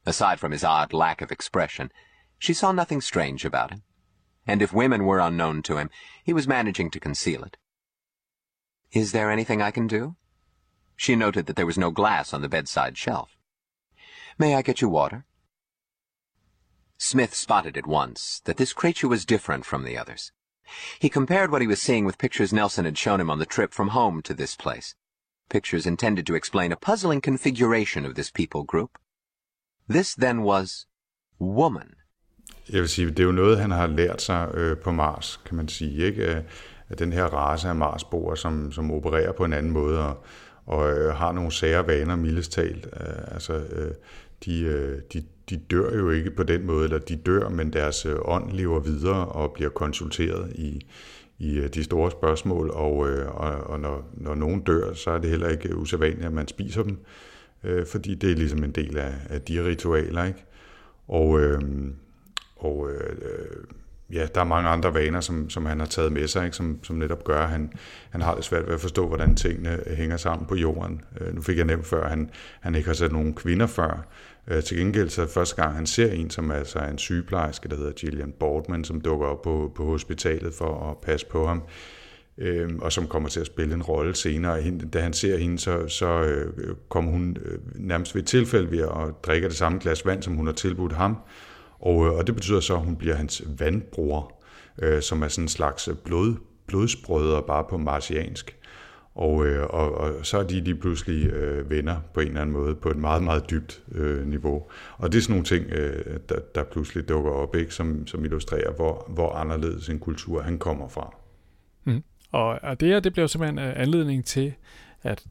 Aside 0.06 0.40
from 0.40 0.52
his 0.52 0.64
odd 0.64 0.94
lack 0.94 1.22
of 1.22 1.32
expression, 1.32 1.92
she 2.38 2.54
saw 2.54 2.72
nothing 2.72 3.02
strange 3.02 3.46
about 3.46 3.72
him. 3.72 3.84
And 4.50 4.64
if 4.64 4.74
women 4.74 5.06
were 5.06 5.20
unknown 5.20 5.62
to 5.64 5.78
him, 5.78 5.92
he 6.24 6.34
was 6.34 6.48
managing 6.48 6.90
to 6.90 7.00
conceal 7.00 7.44
it. 7.44 7.56
Is 8.92 9.12
there 9.12 9.30
anything 9.30 9.62
I 9.62 9.70
can 9.70 9.86
do? 9.86 10.16
She 10.96 11.16
noted 11.16 11.46
that 11.46 11.56
there 11.56 11.68
was 11.68 11.78
no 11.78 11.92
glass 11.92 12.34
on 12.34 12.42
the 12.42 12.50
bedside 12.50 12.98
shelf. 12.98 13.38
May 14.40 14.56
I 14.56 14.64
get 14.64 14.82
you 14.82 14.90
water? 14.90 15.28
Smith 16.98 17.36
spotted 17.36 17.78
at 17.78 17.86
once 17.86 18.42
that 18.46 18.58
this 18.58 18.74
creature 18.74 19.08
was 19.08 19.24
different 19.24 19.66
from 19.66 19.84
the 19.84 19.96
others. 19.96 20.32
He 20.98 21.10
compared 21.10 21.52
what 21.52 21.62
he 21.62 21.68
was 21.68 21.80
seeing 21.80 22.04
with 22.04 22.18
pictures 22.18 22.52
Nelson 22.52 22.86
had 22.86 22.98
shown 22.98 23.22
him 23.22 23.30
on 23.30 23.38
the 23.38 23.46
trip 23.46 23.72
from 23.72 23.90
home 23.90 24.24
to 24.24 24.34
this 24.34 24.56
place. 24.56 24.96
Pictures 25.50 25.86
intended 25.86 26.26
to 26.26 26.34
explain 26.34 26.72
a 26.72 26.76
puzzling 26.76 27.22
configuration 27.22 28.04
of 28.04 28.16
this 28.16 28.32
people 28.32 28.64
group. 28.64 28.98
This 29.88 30.16
then 30.16 30.42
was 30.42 30.88
woman. 31.38 31.98
Jeg 32.74 32.82
vil 32.82 32.90
sige, 32.90 33.10
det 33.10 33.20
er 33.20 33.24
jo 33.24 33.32
noget, 33.32 33.60
han 33.60 33.72
har 33.72 33.88
lært 33.88 34.22
sig 34.22 34.52
øh, 34.54 34.78
på 34.78 34.92
Mars, 34.92 35.42
kan 35.46 35.58
man 35.58 35.68
sige, 35.68 36.06
ikke? 36.06 36.44
At 36.90 37.00
den 37.00 37.14
her 37.14 37.26
race 37.26 37.68
af 37.68 37.76
Marsboer, 37.76 38.36
som, 38.36 38.72
som 38.72 38.92
opererer 38.92 39.32
på 39.32 39.46
en 39.46 39.54
anden 39.54 39.72
måde 39.72 40.00
og, 40.00 40.24
og 40.66 40.92
øh, 40.92 41.16
har 41.16 41.32
nogle 41.32 41.52
sære 41.52 41.88
vaner, 41.88 42.16
mildest 42.16 42.52
talt. 42.52 42.88
Øh, 43.00 43.34
altså, 43.34 43.54
øh, 43.54 43.92
de, 44.46 44.62
øh, 44.62 45.02
de, 45.14 45.24
de 45.50 45.58
dør 45.58 45.98
jo 45.98 46.10
ikke 46.10 46.32
på 46.32 46.44
den 46.44 46.66
måde, 46.66 46.84
eller 46.84 47.00
de 47.00 47.16
dør, 47.16 47.50
men 47.50 47.74
deres 47.74 48.06
øh, 48.06 48.16
ånd 48.22 48.52
lever 48.52 48.80
videre 48.80 49.26
og 49.26 49.54
bliver 49.54 49.70
konsulteret 49.70 50.52
i, 50.56 50.86
i 51.40 51.58
øh, 51.58 51.70
de 51.70 51.84
store 51.84 52.12
spørgsmål, 52.12 52.70
og, 52.70 53.10
øh, 53.10 53.36
og, 53.36 53.52
og 53.52 53.80
når, 53.80 54.10
når 54.14 54.36
nogen 54.36 54.62
dør, 54.62 54.94
så 54.94 55.12
er 55.12 55.18
det 55.18 55.30
heller 55.30 55.50
ikke 55.50 55.76
usædvanligt, 55.76 56.26
at 56.26 56.34
man 56.34 56.48
spiser 56.48 56.84
dem, 56.84 56.98
øh, 57.64 57.86
fordi 57.86 58.16
det 58.16 58.32
er 58.32 58.36
ligesom 58.36 58.64
en 58.64 58.72
del 58.72 58.98
af, 58.98 59.14
af 59.30 59.42
de 59.42 59.66
ritualer, 59.66 60.24
ikke? 60.24 60.46
Og, 61.08 61.40
øh, 61.40 61.62
og 62.60 62.90
øh, 62.92 63.16
øh, 63.22 63.64
ja, 64.14 64.28
der 64.36 64.42
er 64.42 64.46
mange 64.46 64.70
andre 64.70 64.94
vaner, 64.94 65.22
som, 65.22 65.50
som 65.50 65.66
han 65.66 65.80
har 65.80 65.88
taget 65.88 66.12
med 66.12 66.28
sig, 66.28 66.46
ikke? 66.46 66.58
Som, 66.58 66.84
som 66.84 66.96
netop 66.96 67.24
gør, 67.24 67.42
at 67.42 67.50
han, 67.50 67.74
han 68.10 68.22
har 68.22 68.36
det 68.36 68.44
svært 68.44 68.68
ved 68.68 68.74
at 68.74 68.82
forstå, 68.82 69.08
hvordan 69.08 69.36
tingene 69.36 69.90
øh, 69.90 69.98
hænger 69.98 70.18
sammen 70.18 70.48
på 70.48 70.56
jorden. 70.56 71.02
Øh, 71.22 71.36
nu 71.36 71.42
fik 71.42 71.58
jeg 71.58 71.66
nævnt 71.66 71.88
før, 71.88 72.04
at 72.04 72.10
han, 72.10 72.30
han 72.60 72.76
ikke 72.76 72.88
har 72.88 72.94
set 72.94 73.12
nogen 73.12 73.34
kvinder 73.34 73.68
før. 73.68 74.08
Øh, 74.48 74.64
til 74.64 74.78
gengæld 74.78 75.10
så 75.10 75.28
første 75.28 75.56
gang, 75.56 75.76
han 75.76 75.86
ser 75.86 76.12
en, 76.12 76.30
som 76.30 76.52
altså 76.52 76.80
er 76.80 76.88
en 76.88 76.98
sygeplejerske, 76.98 77.70
der 77.70 77.76
hedder 77.76 77.92
Gillian 77.92 78.34
Boardman, 78.40 78.84
som 78.84 79.02
dukker 79.02 79.28
op 79.28 79.42
på, 79.42 79.72
på 79.76 79.86
hospitalet 79.86 80.54
for 80.54 80.90
at 80.92 80.98
passe 80.98 81.26
på 81.26 81.48
ham, 81.48 81.64
øh, 82.38 82.70
og 82.82 82.92
som 82.92 83.08
kommer 83.08 83.30
til 83.30 83.40
at 83.40 83.46
spille 83.46 83.74
en 83.74 83.84
rolle 83.84 84.16
senere. 84.16 84.72
Da 84.94 85.00
han 85.00 85.14
ser 85.14 85.38
hende, 85.38 85.60
så, 85.60 85.88
så 85.88 86.22
øh, 86.22 86.76
kommer 86.90 87.12
hun 87.12 87.38
øh, 87.46 87.60
nærmest 87.76 88.16
ved 88.16 88.22
et 88.22 88.28
tilfælde 88.28 88.72
ved 88.72 88.80
at 88.80 89.14
drikke 89.24 89.48
det 89.48 89.58
samme 89.58 89.80
glas 89.80 90.06
vand, 90.06 90.24
som 90.24 90.34
hun 90.34 90.46
har 90.46 90.54
tilbudt 90.54 90.94
ham, 90.94 91.12
øh, 91.12 91.49
og 91.80 92.06
øh, 92.06 92.14
og 92.14 92.28
det 92.28 92.36
betyder 92.36 92.60
så, 92.60 92.74
at 92.74 92.82
hun 92.82 92.96
bliver 92.96 93.16
hans 93.16 93.44
vandbror, 93.60 94.44
øh, 94.82 95.02
som 95.02 95.22
er 95.24 95.28
sådan 95.28 95.44
en 95.44 95.50
slags 95.50 95.90
blod, 96.04 96.36
blodsbrødre 96.68 97.44
bare 97.44 97.64
på 97.70 97.78
marsiansk. 97.78 98.56
Og, 99.16 99.48
øh, 99.48 99.68
og, 99.70 99.92
og 99.92 100.26
så 100.26 100.38
er 100.38 100.44
de 100.44 100.60
lige 100.60 100.76
pludselig 100.76 101.28
øh, 101.28 101.70
venner 101.70 102.00
på 102.14 102.20
en 102.20 102.28
eller 102.28 102.42
anden 102.42 102.54
måde, 102.54 102.76
på 102.76 102.90
et 102.90 102.98
meget, 102.98 103.24
meget 103.24 103.50
dybt 103.50 103.84
øh, 103.92 104.28
niveau. 104.28 104.64
Og 104.98 105.12
det 105.12 105.18
er 105.18 105.22
sådan 105.22 105.34
nogle 105.34 105.46
ting, 105.46 105.66
øh, 105.72 106.20
der, 106.30 106.40
der 106.56 106.64
pludselig 106.64 107.10
dukker 107.10 107.32
op, 107.32 107.56
ikke, 107.56 107.74
som, 107.74 108.08
som 108.08 108.26
illustrerer, 108.26 108.72
hvor, 108.72 109.06
hvor 109.10 109.34
anderledes 109.34 109.90
en 109.90 110.00
kultur 110.00 110.42
han 110.42 110.58
kommer 110.60 110.88
fra. 110.88 111.16
Mm. 111.84 112.04
Og, 112.32 112.60
og 112.64 112.80
det 112.80 112.88
her, 112.88 113.00
det 113.00 113.14
bliver 113.14 113.28
simpelthen 113.28 113.60
øh, 113.60 113.74
anledning 113.76 114.26
til, 114.26 114.54
at 115.04 115.26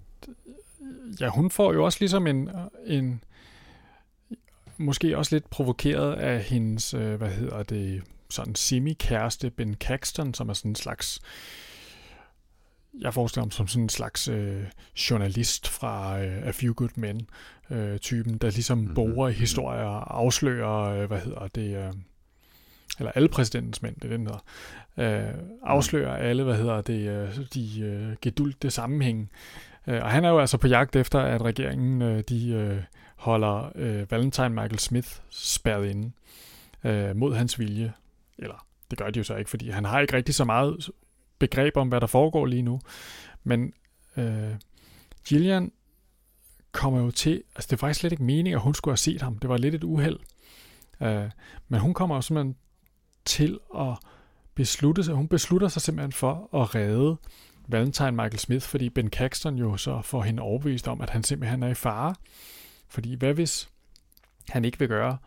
ja, 1.21 1.29
hun 1.29 1.51
får 1.51 1.73
jo 1.73 1.85
også 1.85 1.99
ligesom 2.01 2.27
en, 2.27 2.51
en 2.87 3.23
måske 4.79 5.19
også 5.19 5.35
lidt 5.35 5.51
provokeret 5.51 6.13
af 6.13 6.43
hendes, 6.43 6.95
øh, 6.95 7.15
hvad 7.15 7.31
hedder 7.31 7.63
det, 7.63 8.03
sådan 8.31 8.55
semi-kæreste 8.55 9.51
Ben 9.51 9.75
Caxton, 9.75 10.35
som 10.35 10.49
er 10.49 10.53
sådan 10.53 10.71
en 10.71 10.75
slags 10.75 11.21
jeg 13.01 13.15
forestiller 13.15 13.45
mig 13.45 13.53
som 13.53 13.67
sådan 13.67 13.83
en 13.83 13.89
slags 13.89 14.29
øh, 14.29 14.65
journalist 15.11 15.69
fra 15.69 16.21
øh, 16.23 16.47
A 16.47 16.51
Few 16.51 16.73
Good 16.73 16.91
Men 16.97 17.29
øh, 17.71 17.99
typen, 17.99 18.39
der 18.39 18.51
ligesom 18.51 18.79
mm-hmm. 18.79 18.95
borer 18.95 19.29
i 19.29 19.33
mhm. 19.33 19.41
historier 19.41 19.85
og 19.85 20.19
afslører, 20.19 21.03
øh, 21.03 21.07
hvad 21.07 21.21
hedder 21.21 21.49
det, 21.49 21.77
øh, 21.77 21.93
eller 22.99 23.13
alle 23.13 23.29
præsidentens 23.29 23.83
mænd, 23.83 23.95
det 23.95 24.13
er 24.13 24.17
den 24.17 24.27
der, 24.27 24.45
øh, 24.97 25.35
afslører 25.63 26.17
mm. 26.17 26.27
alle, 26.27 26.45
hvad 26.45 26.57
hedder 26.57 26.81
det, 26.81 27.09
øh, 27.09 27.37
de 27.55 27.81
øh, 27.81 28.17
gedulte 28.23 28.71
sammenhæng. 28.71 29.31
Øh, 29.87 30.03
og 30.03 30.11
han 30.11 30.25
er 30.25 30.29
jo 30.29 30.39
altså 30.39 30.57
på 30.57 30.69
jagt 30.69 30.97
efter, 30.97 31.21
at 31.21 31.43
regeringen, 31.43 32.03
øh, 32.03 32.23
de 32.29 32.51
øh, 32.51 32.83
holder 33.19 33.73
øh, 33.75 34.11
Valentine 34.11 34.49
Michael 34.49 34.79
Smith 34.79 35.09
spærret 35.31 35.91
inde 35.91 36.13
øh, 36.85 37.17
mod 37.17 37.35
hans 37.35 37.59
vilje. 37.59 37.93
Eller 38.39 38.67
det 38.91 38.99
gør 38.99 39.11
de 39.11 39.19
jo 39.19 39.25
så 39.25 39.37
ikke, 39.37 39.51
fordi 39.51 39.71
han 39.71 39.85
har 39.85 40.01
ikke 40.01 40.17
rigtig 40.17 40.35
så 40.35 40.45
meget 40.45 40.91
begreb 41.39 41.77
om, 41.77 41.89
hvad 41.89 42.01
der 42.01 42.07
foregår 42.07 42.47
lige 42.47 42.63
nu. 42.63 42.81
Men 43.45 43.73
øh, 44.17 44.55
Gillian 45.29 45.73
kommer 46.73 47.01
jo 47.01 47.11
til, 47.11 47.43
altså 47.55 47.67
det 47.71 47.73
var 47.73 47.87
faktisk 47.87 48.01
slet 48.01 48.13
ikke 48.13 48.25
meningen, 48.25 48.55
at 48.55 48.61
hun 48.61 48.75
skulle 48.75 48.93
have 48.93 48.97
set 48.97 49.23
ham. 49.23 49.39
Det 49.39 49.51
var 49.51 49.57
lidt 49.57 49.75
et 49.75 49.85
uheld. 49.85 50.19
Øh, 51.01 51.31
men 51.69 51.81
hun 51.81 51.95
kommer 51.95 52.17
jo 52.17 52.23
simpelthen 52.23 52.57
til 53.25 53.59
at 53.77 53.95
beslutte 54.55 55.05
sig, 55.05 55.15
hun 55.15 55.29
beslutter 55.29 55.69
sig 55.69 55.83
simpelthen 55.83 56.13
for 56.13 56.63
at 56.63 56.75
redde 56.75 57.17
Valentine 57.69 58.11
Michael 58.11 58.39
Smith, 58.39 58.67
fordi 58.67 58.89
Ben 58.89 59.09
Caxton 59.09 59.57
jo 59.57 59.77
så 59.77 60.03
får 60.03 60.23
hende 60.23 60.43
overbevist 60.43 60.89
om, 60.89 61.01
at 61.01 61.11
han 61.11 61.23
simpelthen 61.23 61.63
er 61.63 61.69
i 61.69 61.75
fare. 61.75 62.15
Fordi 62.89 63.15
hvad 63.15 63.35
hvis 63.35 63.69
han 64.49 64.65
ikke 64.65 64.79
vil 64.79 64.89
gøre, 64.89 65.19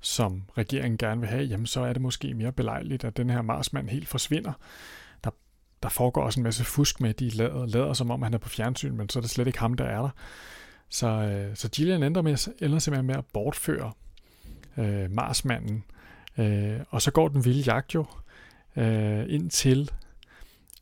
som 0.00 0.42
regeringen 0.56 0.98
gerne 0.98 1.20
vil 1.20 1.30
have, 1.30 1.44
jamen 1.44 1.66
så 1.66 1.80
er 1.80 1.92
det 1.92 2.02
måske 2.02 2.34
mere 2.34 2.52
belejligt, 2.52 3.04
at 3.04 3.16
den 3.16 3.30
her 3.30 3.42
Marsmand 3.42 3.88
helt 3.88 4.08
forsvinder. 4.08 4.52
Der 5.24 5.30
der 5.82 5.88
foregår 5.88 6.22
også 6.22 6.40
en 6.40 6.44
masse 6.44 6.64
fusk 6.64 7.00
med, 7.00 7.10
at 7.10 7.20
de 7.20 7.28
lader, 7.28 7.66
lader 7.66 7.92
som 7.92 8.10
om, 8.10 8.22
han 8.22 8.34
er 8.34 8.38
på 8.38 8.48
fjernsyn, 8.48 8.96
men 8.96 9.08
så 9.08 9.18
er 9.18 9.20
det 9.20 9.30
slet 9.30 9.46
ikke 9.46 9.58
ham, 9.58 9.74
der 9.74 9.84
er 9.84 10.02
der. 10.02 10.10
Så, 10.88 11.06
øh, 11.06 11.56
så 11.56 11.68
Gillian 11.68 12.02
ender, 12.02 12.22
med, 12.22 12.62
ender 12.62 12.78
simpelthen 12.78 13.06
med 13.06 13.14
at 13.14 13.24
bortføre 13.32 13.92
øh, 14.76 15.10
Marsmanden, 15.10 15.84
øh, 16.38 16.80
og 16.90 17.02
så 17.02 17.10
går 17.10 17.28
den 17.28 17.44
vilde 17.44 17.62
jagt 17.62 17.94
jo 17.94 18.06
øh, 18.76 19.24
indtil, 19.28 19.90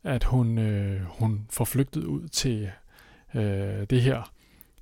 at 0.03 0.23
hun, 0.23 0.57
øh, 0.57 1.01
hun 1.05 1.47
får 1.49 1.65
flygtet 1.65 2.03
ud 2.03 2.27
til 2.27 2.71
øh, 3.35 3.85
det 3.89 4.01
her 4.01 4.31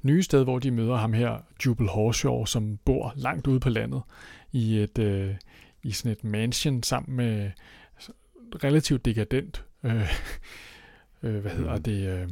nye 0.04 0.24
sted, 0.24 0.44
hvor 0.44 0.60
de 0.60 0.72
møder 0.72 0.96
ham 0.96 1.14
her, 1.14 1.38
Jubal 1.66 1.88
Horshaw, 1.88 2.46
som 2.46 2.78
bor 2.86 3.14
langt 3.16 3.48
ude 3.48 3.60
på 3.60 3.70
landet 3.70 4.02
i 4.52 4.78
et 4.78 5.00
øh, 5.00 5.36
i 5.84 5.92
sådan 5.92 6.12
et 6.12 6.24
mansion 6.24 6.84
sammen 6.84 7.18
med 7.18 7.52
relativt 8.64 9.06
dekadent 9.06 9.66
øh, 9.84 10.10
øh, 11.24 11.42
hvad 11.42 11.52
hedder 11.52 11.78
det 11.78 12.10
øh, 12.10 12.30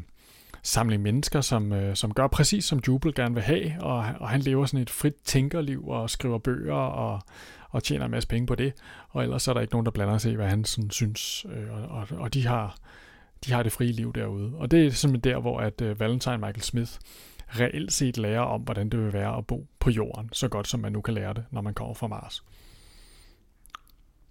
samling 0.63 1.01
mennesker, 1.01 1.41
som, 1.41 1.74
øh, 1.74 1.95
som 1.95 2.13
gør 2.13 2.27
præcis 2.27 2.65
som 2.65 2.81
Jubel 2.88 3.13
gerne 3.13 3.34
vil 3.34 3.43
have, 3.43 3.81
og, 3.81 3.98
og 4.19 4.29
han 4.29 4.41
lever 4.41 4.65
sådan 4.65 4.81
et 4.81 4.89
frit 4.89 5.15
tænkerliv 5.24 5.88
og 5.88 6.10
skriver 6.10 6.38
bøger 6.38 6.74
og, 6.74 7.22
og 7.69 7.84
tjener 7.84 8.05
en 8.05 8.12
masse 8.12 8.29
penge 8.29 8.48
på 8.48 8.55
det, 8.55 8.74
og 9.10 9.24
ellers 9.24 9.48
er 9.48 9.53
der 9.53 9.62
ikke 9.62 9.74
nogen, 9.74 9.86
der 9.86 9.91
blander 9.91 10.17
sig 10.17 10.31
i, 10.31 10.36
hvad 10.36 10.48
han 10.48 10.65
sådan 10.65 10.91
synes, 10.91 11.45
øh, 11.50 11.74
og, 11.74 11.84
og, 11.89 12.07
og 12.17 12.34
de 12.34 12.48
har 12.48 12.77
de 13.45 13.51
har 13.51 13.63
det 13.63 13.72
frie 13.72 13.91
liv 13.91 14.13
derude. 14.13 14.51
Og 14.55 14.72
det 14.72 14.86
er 14.86 14.91
simpelthen 14.91 15.34
der, 15.34 15.39
hvor 15.39 15.60
at 15.60 15.81
uh, 15.81 16.00
Valentine 16.00 16.38
Michael 16.38 16.62
Smith 16.62 16.91
reelt 17.49 17.93
set 17.93 18.17
lærer 18.17 18.41
om, 18.41 18.61
hvordan 18.61 18.89
det 18.89 18.99
vil 18.99 19.13
være 19.13 19.37
at 19.37 19.47
bo 19.47 19.67
på 19.79 19.89
jorden, 19.89 20.29
så 20.33 20.47
godt 20.47 20.67
som 20.67 20.79
man 20.79 20.91
nu 20.91 21.01
kan 21.01 21.13
lære 21.13 21.33
det, 21.33 21.43
når 21.51 21.61
man 21.61 21.73
kommer 21.73 21.93
fra 21.93 22.07
Mars. 22.07 22.43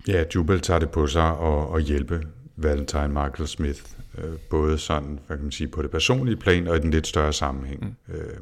Ja, 0.08 0.24
Jubel 0.34 0.60
tager 0.60 0.80
det 0.80 0.90
på 0.90 1.06
sig 1.06 1.38
at, 1.40 1.76
at 1.76 1.82
hjælpe 1.82 2.22
Valentine 2.56 3.08
Michael 3.08 3.48
Smith, 3.48 3.82
øh, 4.18 4.38
både 4.50 4.78
sådan, 4.78 5.18
hvad 5.26 5.36
kan 5.36 5.44
man 5.44 5.52
sige, 5.52 5.68
på 5.68 5.82
det 5.82 5.90
personlige 5.90 6.36
plan 6.36 6.68
og 6.68 6.76
i 6.76 6.80
den 6.80 6.90
lidt 6.90 7.06
større 7.06 7.32
sammenhæng, 7.32 7.96
mm. 8.06 8.14
øh, 8.14 8.36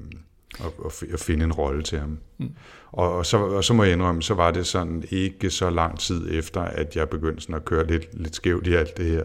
og, 0.60 0.74
og, 0.78 0.92
og 1.12 1.18
finde 1.18 1.44
en 1.44 1.52
rolle 1.52 1.82
til 1.82 1.98
ham. 1.98 2.18
Mm. 2.38 2.54
Og, 2.92 3.12
og, 3.12 3.26
så, 3.26 3.38
og 3.38 3.64
så 3.64 3.74
må 3.74 3.84
jeg 3.84 3.92
indrømme, 3.92 4.22
så 4.22 4.34
var 4.34 4.50
det 4.50 4.66
sådan 4.66 5.04
ikke 5.10 5.50
så 5.50 5.70
lang 5.70 5.98
tid 5.98 6.28
efter, 6.30 6.60
at 6.60 6.96
jeg 6.96 7.08
begyndte 7.08 7.42
sådan 7.42 7.54
at 7.54 7.64
køre 7.64 7.86
lidt, 7.86 8.22
lidt 8.22 8.36
skævt 8.36 8.66
i 8.66 8.74
alt 8.74 8.96
det 8.96 9.06
her. 9.06 9.24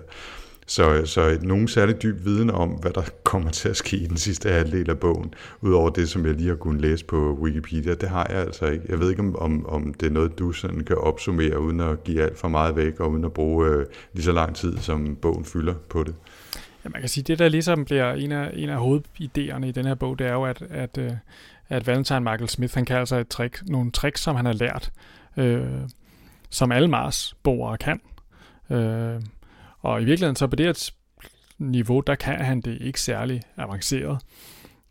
Så, 0.70 1.02
så 1.06 1.38
nogen 1.42 1.68
særlig 1.68 2.02
dyb 2.04 2.26
viden 2.26 2.50
om, 2.50 2.70
hvad 2.70 2.92
der 2.92 3.02
kommer 3.32 3.52
til 3.52 3.70
at 3.70 3.76
ske 3.76 3.98
i 3.98 4.06
den 4.06 4.18
sidste 4.18 4.50
halvdel 4.50 4.90
af 4.90 5.00
bogen, 5.00 5.34
udover 5.62 5.90
det, 5.90 6.10
som 6.10 6.26
jeg 6.26 6.34
lige 6.34 6.50
har 6.50 6.56
kunnet 6.56 6.82
læse 6.82 7.06
på 7.06 7.38
Wikipedia, 7.42 7.94
det 7.94 8.10
har 8.10 8.28
jeg 8.30 8.38
altså 8.38 8.66
ikke. 8.66 8.86
Jeg 8.90 9.00
ved 9.00 9.10
ikke, 9.10 9.22
om, 9.22 9.66
om 9.66 9.94
det 9.94 10.06
er 10.06 10.12
noget, 10.12 10.40
du 10.40 10.52
sådan 10.52 10.84
kan 10.84 10.98
opsummere, 10.98 11.60
uden 11.60 11.80
at 11.80 12.04
give 12.04 12.24
alt 12.24 12.38
for 12.38 12.48
meget 12.48 12.76
væk, 12.76 13.00
og 13.00 13.12
uden 13.12 13.26
at 13.26 13.34
bruge 13.34 13.68
øh, 13.68 13.86
lige 14.14 14.24
så 14.24 14.32
lang 14.32 14.56
tid, 14.56 14.78
som 14.78 15.16
bogen 15.16 15.46
fylder 15.46 15.74
på 15.90 16.04
det. 16.04 16.16
Ja, 16.84 16.90
man 16.90 17.02
kan 17.02 17.10
sige, 17.10 17.24
det 17.24 17.40
der 17.40 17.50
ligesom 17.50 17.86
bliver 17.86 18.14
en 18.14 18.32
af, 18.32 18.52
en 18.54 18.70
af 18.70 18.78
hovedidéerne 18.78 19.66
i 19.66 19.72
den 19.72 19.86
her 19.86 19.96
bog, 19.96 20.20
det 20.20 20.28
er 20.28 20.34
jo, 20.34 20.46
at, 20.46 20.62
at, 20.70 20.98
øh, 20.98 21.12
at 21.70 21.88
Valentine 21.88 22.20
Michael 22.20 22.50
Smith, 22.50 22.76
han 22.76 22.86
kan 22.86 22.98
altså 22.98 23.16
et 23.16 23.28
trick, 23.28 23.62
nogle 23.68 23.92
tricks, 23.92 24.22
som 24.22 24.36
han 24.36 24.46
har 24.46 24.54
lært, 24.54 24.92
øh, 25.38 25.62
som 26.50 26.72
alle 26.72 26.88
Mars-borgere 26.88 27.78
kan. 27.78 28.02
Øh, 28.70 29.22
og 29.88 30.02
i 30.02 30.06
virkeligheden, 30.06 30.36
så 30.36 30.48
på 30.48 30.56
det 30.56 30.66
her 30.66 30.92
niveau, 31.58 32.00
der 32.00 32.16
kan 32.16 32.46
han 32.46 32.62
det 32.62 32.78
ikke 32.82 33.02
særlig 33.02 33.42
avanceret. 33.58 34.22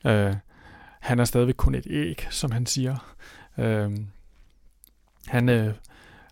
Øh, 0.06 0.34
han 1.00 1.18
er 1.18 1.24
stadigvæk 1.24 1.54
kun 1.54 1.74
et 1.74 1.86
æg, 1.90 2.26
som 2.30 2.50
han 2.50 2.66
siger. 2.66 3.14
Øh, 3.58 3.90
han, 5.26 5.48
øh, 5.48 5.74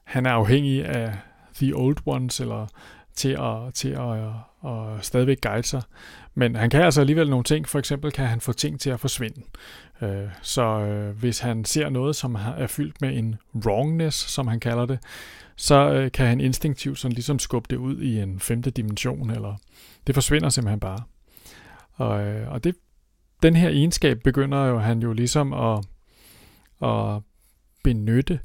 han 0.04 0.26
er 0.26 0.30
afhængig 0.30 0.87
af 0.87 1.14
The 1.54 1.76
Old 1.76 1.97
Ones, 2.06 2.40
eller 2.40 2.66
til 3.14 3.37
at, 3.40 3.75
til 3.75 3.88
at, 3.88 4.11
at, 4.11 4.33
at 4.71 5.04
stadigvæk 5.04 5.40
guide 5.40 5.62
sig. 5.62 5.83
Men 6.35 6.56
han 6.56 6.71
kan 6.71 6.83
altså 6.83 7.00
alligevel 7.00 7.30
nogle 7.30 7.44
ting. 7.44 7.68
For 7.68 7.78
eksempel 7.78 8.12
kan 8.12 8.26
han 8.26 8.40
få 8.40 8.52
ting 8.52 8.80
til 8.80 8.90
at 8.90 9.00
forsvinde. 9.00 9.42
Øh, 10.03 10.29
så 10.43 10.63
øh, 10.63 11.17
hvis 11.17 11.39
han 11.39 11.65
ser 11.65 11.89
noget, 11.89 12.17
som 12.17 12.35
er 12.35 12.67
fyldt 12.67 13.01
med 13.01 13.19
en 13.19 13.37
wrongness, 13.55 14.19
som 14.19 14.49
han 14.49 14.61
kalder 14.61 14.87
det, 14.87 14.99
så 15.57 15.93
øh, 15.93 16.13
kan 16.13 16.27
han 16.27 16.41
instinktivt 16.41 16.99
sådan 16.99 17.13
ligesom 17.13 17.39
skubbe 17.39 17.67
det 17.71 17.77
ud 17.77 18.01
i 18.01 18.21
en 18.21 18.41
femte 18.41 18.71
dimension, 18.71 19.31
eller 19.31 19.57
det 20.07 20.15
forsvinder 20.15 20.49
simpelthen 20.49 20.81
bare. 20.81 21.01
Og, 21.95 22.27
øh, 22.27 22.53
og 22.53 22.65
det, 22.65 22.77
den 23.43 23.57
her 23.57 23.69
egenskab 23.69 24.21
begynder 24.25 24.67
jo 24.67 24.79
han 24.79 25.01
jo 25.01 25.13
ligesom 25.13 25.53
at, 25.53 25.85
at 26.83 27.23
benytte 27.85 28.41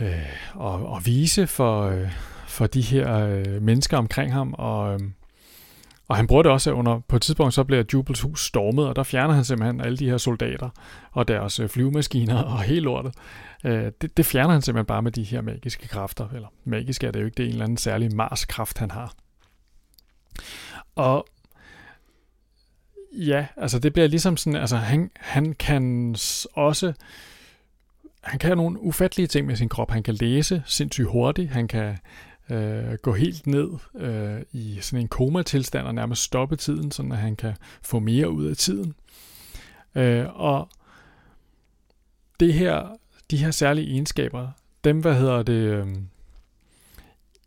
øh, 0.00 0.26
og, 0.54 0.86
og 0.86 1.06
vise 1.06 1.46
for, 1.46 1.82
øh, 1.82 2.10
for 2.46 2.66
de 2.66 2.80
her 2.80 3.18
øh, 3.18 3.62
mennesker 3.62 3.96
omkring 3.96 4.32
ham, 4.32 4.54
og, 4.58 4.94
øh, 4.94 5.00
og 6.08 6.16
han 6.16 6.26
bruger 6.26 6.42
det 6.42 6.52
også 6.52 6.72
under, 6.72 7.00
på 7.08 7.16
et 7.16 7.22
tidspunkt 7.22 7.54
så 7.54 7.64
bliver 7.64 7.84
Jubels 7.92 8.20
hus 8.20 8.46
stormet, 8.46 8.88
og 8.88 8.96
der 8.96 9.02
fjerner 9.02 9.34
han 9.34 9.44
simpelthen 9.44 9.80
alle 9.80 9.96
de 9.96 10.10
her 10.10 10.16
soldater 10.16 10.68
og 11.12 11.28
deres 11.28 11.60
øh, 11.60 11.68
flyvemaskiner 11.68 12.42
og 12.42 12.62
helt 12.62 12.84
lortet. 12.84 13.14
Øh, 13.64 13.92
det, 14.00 14.16
det 14.16 14.26
fjerner 14.26 14.52
han 14.52 14.62
simpelthen 14.62 14.86
bare 14.86 15.02
med 15.02 15.12
de 15.12 15.22
her 15.22 15.40
magiske 15.40 15.88
kræfter. 15.88 16.28
Eller 16.28 16.48
magisk 16.64 17.04
er 17.04 17.10
det 17.10 17.20
jo 17.20 17.24
ikke, 17.24 17.34
det 17.34 17.42
er 17.42 17.46
en 17.46 17.52
eller 17.52 17.64
anden 17.64 17.76
særlig 17.76 18.14
Mars-kraft, 18.14 18.78
han 18.78 18.90
har. 18.90 19.14
Og 20.94 21.26
ja, 23.12 23.46
altså 23.56 23.78
det 23.78 23.92
bliver 23.92 24.08
ligesom 24.08 24.36
sådan, 24.36 24.60
altså 24.60 24.76
han, 24.76 25.10
han 25.16 25.52
kan 25.52 26.16
også, 26.54 26.92
han 28.22 28.38
kan 28.38 28.56
nogle 28.56 28.80
ufattelige 28.80 29.26
ting 29.26 29.46
med 29.46 29.56
sin 29.56 29.68
krop. 29.68 29.90
Han 29.90 30.02
kan 30.02 30.14
læse 30.14 30.62
sindssygt 30.66 31.08
hurtigt, 31.08 31.50
han 31.50 31.68
kan 31.68 31.98
øh, 32.50 32.94
gå 33.02 33.12
helt 33.12 33.46
ned 33.46 33.70
øh, 33.94 34.42
i 34.52 34.78
sådan 34.80 35.00
en 35.00 35.08
komatilstand 35.08 35.86
og 35.86 35.94
nærmest 35.94 36.22
stoppe 36.22 36.56
tiden, 36.56 36.90
så 36.90 37.02
at 37.02 37.18
han 37.18 37.36
kan 37.36 37.54
få 37.82 37.98
mere 37.98 38.30
ud 38.30 38.46
af 38.46 38.56
tiden. 38.56 38.94
Øh, 39.94 40.26
og 40.40 40.68
det 42.40 42.54
her, 42.54 42.96
de 43.30 43.36
her 43.36 43.50
særlige 43.50 43.90
egenskaber, 43.90 44.48
dem, 44.84 45.00
hvad 45.00 45.14
hedder 45.14 45.42
det, 45.42 45.52
øh, 45.52 45.86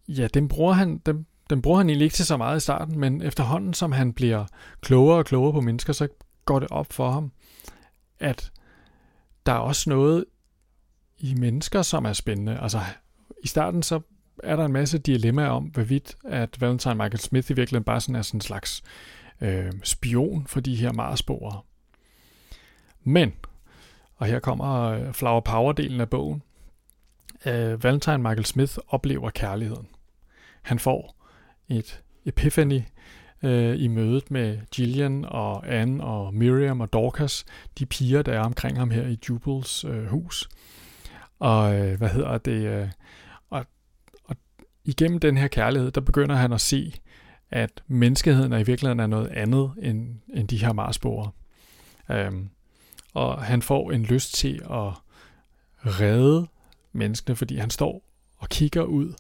ja, 0.08 0.28
dem 0.28 0.48
bruger 0.48 0.74
han, 0.74 0.98
dem, 0.98 1.26
dem 1.50 1.62
bruger 1.62 1.78
han 1.78 1.90
egentlig 1.90 2.06
ikke 2.06 2.16
til 2.16 2.26
så 2.26 2.38
meget 2.38 2.58
i 2.58 2.60
starten, 2.60 3.00
men 3.00 3.22
efterhånden, 3.22 3.74
som 3.74 3.92
han 3.92 4.14
bliver 4.14 4.46
klogere 4.82 5.18
og 5.18 5.26
klogere 5.26 5.54
på 5.54 5.62
mennesker, 5.62 5.94
så 5.94 6.08
går 6.46 6.60
det 6.60 6.70
op 6.72 6.94
for 6.94 7.12
ham, 7.12 7.32
at 8.20 8.52
der 9.46 9.52
er 9.52 9.58
også 9.58 9.90
noget 9.90 10.26
i 11.18 11.34
mennesker, 11.34 11.82
som 11.82 12.06
er 12.06 12.14
spændende. 12.14 12.60
Altså, 12.60 12.82
i 13.44 13.48
starten 13.48 13.84
så 13.84 14.00
er 14.44 14.56
der 14.56 14.66
en 14.66 14.74
masse 14.74 14.98
dilemmaer 14.98 15.50
om, 15.50 15.64
hvorvidt 15.64 16.16
at 16.24 16.62
Valentine 16.62 16.96
Michael 16.96 17.20
Smith 17.20 17.52
i 17.52 17.54
virkeligheden 17.54 17.84
bare 17.84 18.02
sådan 18.02 18.16
er 18.16 18.22
sådan 18.22 18.38
en 18.38 18.42
slags 18.42 18.84
øh, 19.42 19.72
spion 19.84 20.48
for 20.48 20.60
de 20.60 20.76
her 20.76 20.92
Marsboere. 20.92 21.62
Men, 23.04 23.34
og 24.16 24.28
her 24.28 24.40
kommer 24.40 24.84
øh, 24.84 25.14
Flower 25.14 25.42
Power-delen 25.42 26.02
af 26.02 26.10
bogen, 26.10 26.42
øh, 27.46 27.84
Valentine 27.84 28.18
Michael 28.18 28.46
Smith 28.46 28.78
oplever 28.88 29.30
kærligheden. 29.30 29.88
Han 30.62 30.80
får 30.80 31.16
et 31.68 32.02
epiphany 32.26 32.82
øh, 33.44 33.82
i 33.82 33.88
mødet 33.88 34.32
med 34.32 34.60
Gillian 34.72 35.26
og 35.26 35.74
Anne 35.76 36.04
og 36.04 36.34
Miriam 36.34 36.82
og 36.82 36.94
Dorcas, 36.94 37.46
de 37.80 37.86
piger, 37.86 38.22
der 38.22 38.34
er 38.34 38.44
omkring 38.44 38.78
ham 38.78 38.92
her 38.92 39.08
i 39.08 39.20
Jubels 39.30 39.84
øh, 39.84 40.06
hus. 40.06 40.50
Og 41.40 41.76
øh, 41.76 41.98
hvad 41.98 42.10
hedder 42.10 42.38
det? 42.38 42.68
Øh, 42.68 42.88
igennem 44.88 45.20
den 45.20 45.38
her 45.38 45.48
kærlighed, 45.48 45.92
der 45.92 46.02
begynder 46.02 46.36
han 46.36 46.54
at 46.54 46.62
se, 46.62 46.94
at 47.52 47.84
menneskeheden 47.88 48.54
er 48.54 48.58
i 48.58 48.64
virkeligheden 48.64 49.00
er 49.00 49.08
noget 49.08 49.28
andet 49.28 49.72
end, 49.82 50.16
end 50.34 50.48
de 50.48 50.58
her 50.58 50.74
marsborer. 50.74 51.30
Øhm, 52.12 52.50
og 53.14 53.44
han 53.44 53.62
får 53.62 53.92
en 53.92 54.04
lyst 54.04 54.34
til 54.34 54.62
at 54.64 54.94
redde 55.86 56.48
menneskene, 56.92 57.36
fordi 57.36 57.58
han 57.58 57.70
står 57.70 58.04
og 58.38 58.50
kigger 58.50 58.84
ud. 58.84 59.14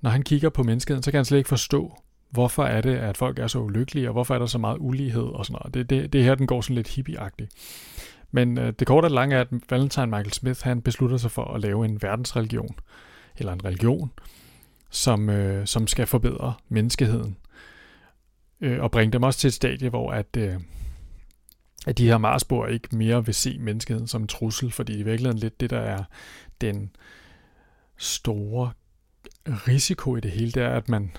Når 0.00 0.10
han 0.10 0.22
kigger 0.22 0.48
på 0.48 0.62
menneskeheden, 0.62 1.02
så 1.02 1.10
kan 1.10 1.18
han 1.18 1.24
slet 1.24 1.38
ikke 1.38 1.48
forstå, 1.48 1.96
hvorfor 2.30 2.64
er 2.64 2.80
det, 2.80 2.96
at 2.96 3.16
folk 3.16 3.38
er 3.38 3.46
så 3.46 3.58
ulykkelige, 3.58 4.08
og 4.08 4.12
hvorfor 4.12 4.34
er 4.34 4.38
der 4.38 4.46
så 4.46 4.58
meget 4.58 4.76
ulighed 4.80 5.22
og 5.22 5.46
sådan 5.46 5.58
noget. 5.62 5.74
Det, 5.74 5.90
det, 5.90 6.12
det 6.12 6.24
her, 6.24 6.34
den 6.34 6.46
går 6.46 6.60
sådan 6.60 6.76
lidt 6.76 6.88
hippieagtigt. 6.88 7.50
Men 8.30 8.58
øh, 8.58 8.72
det 8.78 8.86
korte 8.86 9.06
og 9.06 9.10
lange 9.10 9.36
er, 9.36 9.40
at 9.40 9.48
Valentine 9.70 10.06
Michael 10.06 10.32
Smith, 10.32 10.60
han 10.62 10.82
beslutter 10.82 11.16
sig 11.16 11.30
for 11.30 11.44
at 11.44 11.60
lave 11.60 11.84
en 11.84 12.02
verdensreligion, 12.02 12.76
eller 13.36 13.52
en 13.52 13.64
religion, 13.64 14.10
som, 14.94 15.30
øh, 15.30 15.66
som 15.66 15.86
skal 15.86 16.06
forbedre 16.06 16.54
menneskeheden. 16.68 17.36
Øh, 18.60 18.82
og 18.82 18.90
bringe 18.90 19.12
dem 19.12 19.22
også 19.22 19.38
til 19.38 19.48
et 19.48 19.54
stadie, 19.54 19.88
hvor 19.88 20.12
at, 20.12 20.36
øh, 20.36 20.54
at 21.86 21.98
de 21.98 22.06
her 22.06 22.18
Marsboer 22.18 22.66
ikke 22.66 22.96
mere 22.96 23.24
vil 23.24 23.34
se 23.34 23.58
menneskeheden 23.58 24.06
som 24.06 24.22
en 24.22 24.28
trussel, 24.28 24.70
fordi 24.70 24.92
i 24.98 25.02
virkeligheden 25.02 25.38
lidt 25.38 25.60
det, 25.60 25.70
der 25.70 25.80
er 25.80 26.04
den 26.60 26.90
store 27.96 28.70
risiko 29.46 30.16
i 30.16 30.20
det 30.20 30.30
hele, 30.30 30.52
det 30.52 30.62
er, 30.62 30.70
at 30.70 30.88
man 30.88 31.10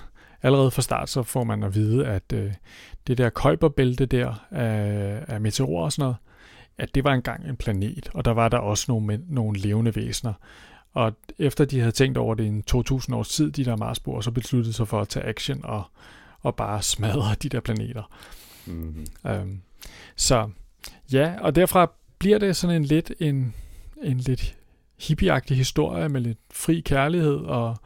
allerede 0.42 0.70
fra 0.70 0.82
start, 0.82 1.08
så 1.08 1.22
får 1.22 1.44
man 1.44 1.62
at 1.62 1.74
vide, 1.74 2.06
at 2.06 2.32
øh, 2.34 2.52
det 3.06 3.18
der 3.18 3.30
køjberbælte 3.30 4.06
der 4.06 4.46
af, 4.50 5.24
af 5.28 5.40
meteorer 5.40 5.84
og 5.84 5.92
sådan 5.92 6.02
noget, 6.02 6.16
at 6.78 6.94
det 6.94 7.04
var 7.04 7.12
engang 7.12 7.48
en 7.48 7.56
planet, 7.56 8.08
og 8.14 8.24
der 8.24 8.30
var 8.30 8.48
der 8.48 8.58
også 8.58 8.84
nogle, 8.88 9.20
nogle 9.28 9.58
levende 9.58 9.96
væsener. 9.96 10.32
Og 10.96 11.12
efter 11.38 11.64
de 11.64 11.80
havde 11.80 11.92
tænkt 11.92 12.18
over 12.18 12.34
det 12.34 12.44
i 12.44 12.46
en 12.46 12.62
2000 12.62 13.16
års 13.16 13.28
tid, 13.28 13.50
de 13.50 13.64
der 13.64 13.76
Marsboer, 13.76 14.20
så 14.20 14.30
besluttede 14.30 14.72
sig 14.74 14.88
for 14.88 15.00
at 15.00 15.08
tage 15.08 15.26
action 15.26 15.60
og, 15.64 15.84
og 16.40 16.56
bare 16.56 16.82
smadre 16.82 17.34
de 17.42 17.48
der 17.48 17.60
planeter. 17.60 18.10
Mm-hmm. 18.66 19.06
Øhm, 19.26 19.60
så 20.16 20.50
ja, 21.12 21.34
og 21.40 21.54
derfra 21.56 21.90
bliver 22.18 22.38
det 22.38 22.56
sådan 22.56 22.76
en 22.76 22.84
lidt 22.84 23.12
en, 23.20 23.54
en 24.02 24.18
lidt 24.18 24.56
hippieagtig 25.00 25.56
historie 25.56 26.08
med 26.08 26.20
lidt 26.20 26.38
fri 26.52 26.80
kærlighed 26.80 27.36
og, 27.36 27.76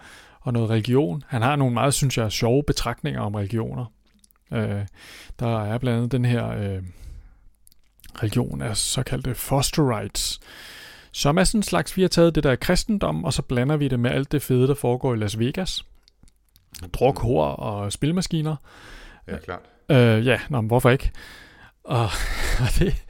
og 0.41 0.53
noget 0.53 0.71
religion. 0.71 1.23
Han 1.27 1.43
har 1.43 1.57
nogle 1.57 1.75
meget, 1.75 1.95
synes 1.95 2.19
jeg, 2.19 2.33
sjove 2.33 2.63
betragtninger 2.63 3.21
om 3.21 3.35
religioner. 3.35 3.85
Øh, 4.53 4.87
der 5.39 5.63
er 5.63 5.79
blandt 5.79 5.97
andet 5.97 6.13
den 6.13 6.25
her 6.25 6.49
øh, 6.49 6.83
religion 8.23 8.63
af 8.63 8.77
såkaldte 8.77 9.35
foster 9.35 9.99
rights, 9.99 10.41
som 11.13 11.39
er 11.39 11.45
sådan 11.45 11.59
en 11.59 11.63
slags, 11.63 11.97
vi 11.97 12.03
har 12.03 12.09
taget 12.09 12.35
det 12.35 12.45
der 12.45 12.57
kristendom, 12.57 13.25
og 13.25 13.33
så 13.33 13.43
blander 13.43 13.77
vi 13.77 13.89
det 13.89 14.01
med 14.01 14.11
alt 14.11 14.33
det 14.33 14.43
fede, 14.43 14.69
der 14.69 14.75
foregår 14.75 15.15
i 15.15 15.17
Las 15.17 15.39
Vegas. 15.39 15.85
Druk, 16.93 17.19
hår 17.19 17.47
og 17.47 17.93
spilmaskiner. 17.93 18.57
Ja, 19.29 19.39
klart. 19.39 19.61
Øh, 19.91 20.27
ja, 20.27 20.41
nå, 20.49 20.61
men 20.61 20.69
hvorfor 20.69 20.91
ikke? 20.91 21.11
Og, 21.85 22.05
og, 22.65 22.69
det, 22.79 23.05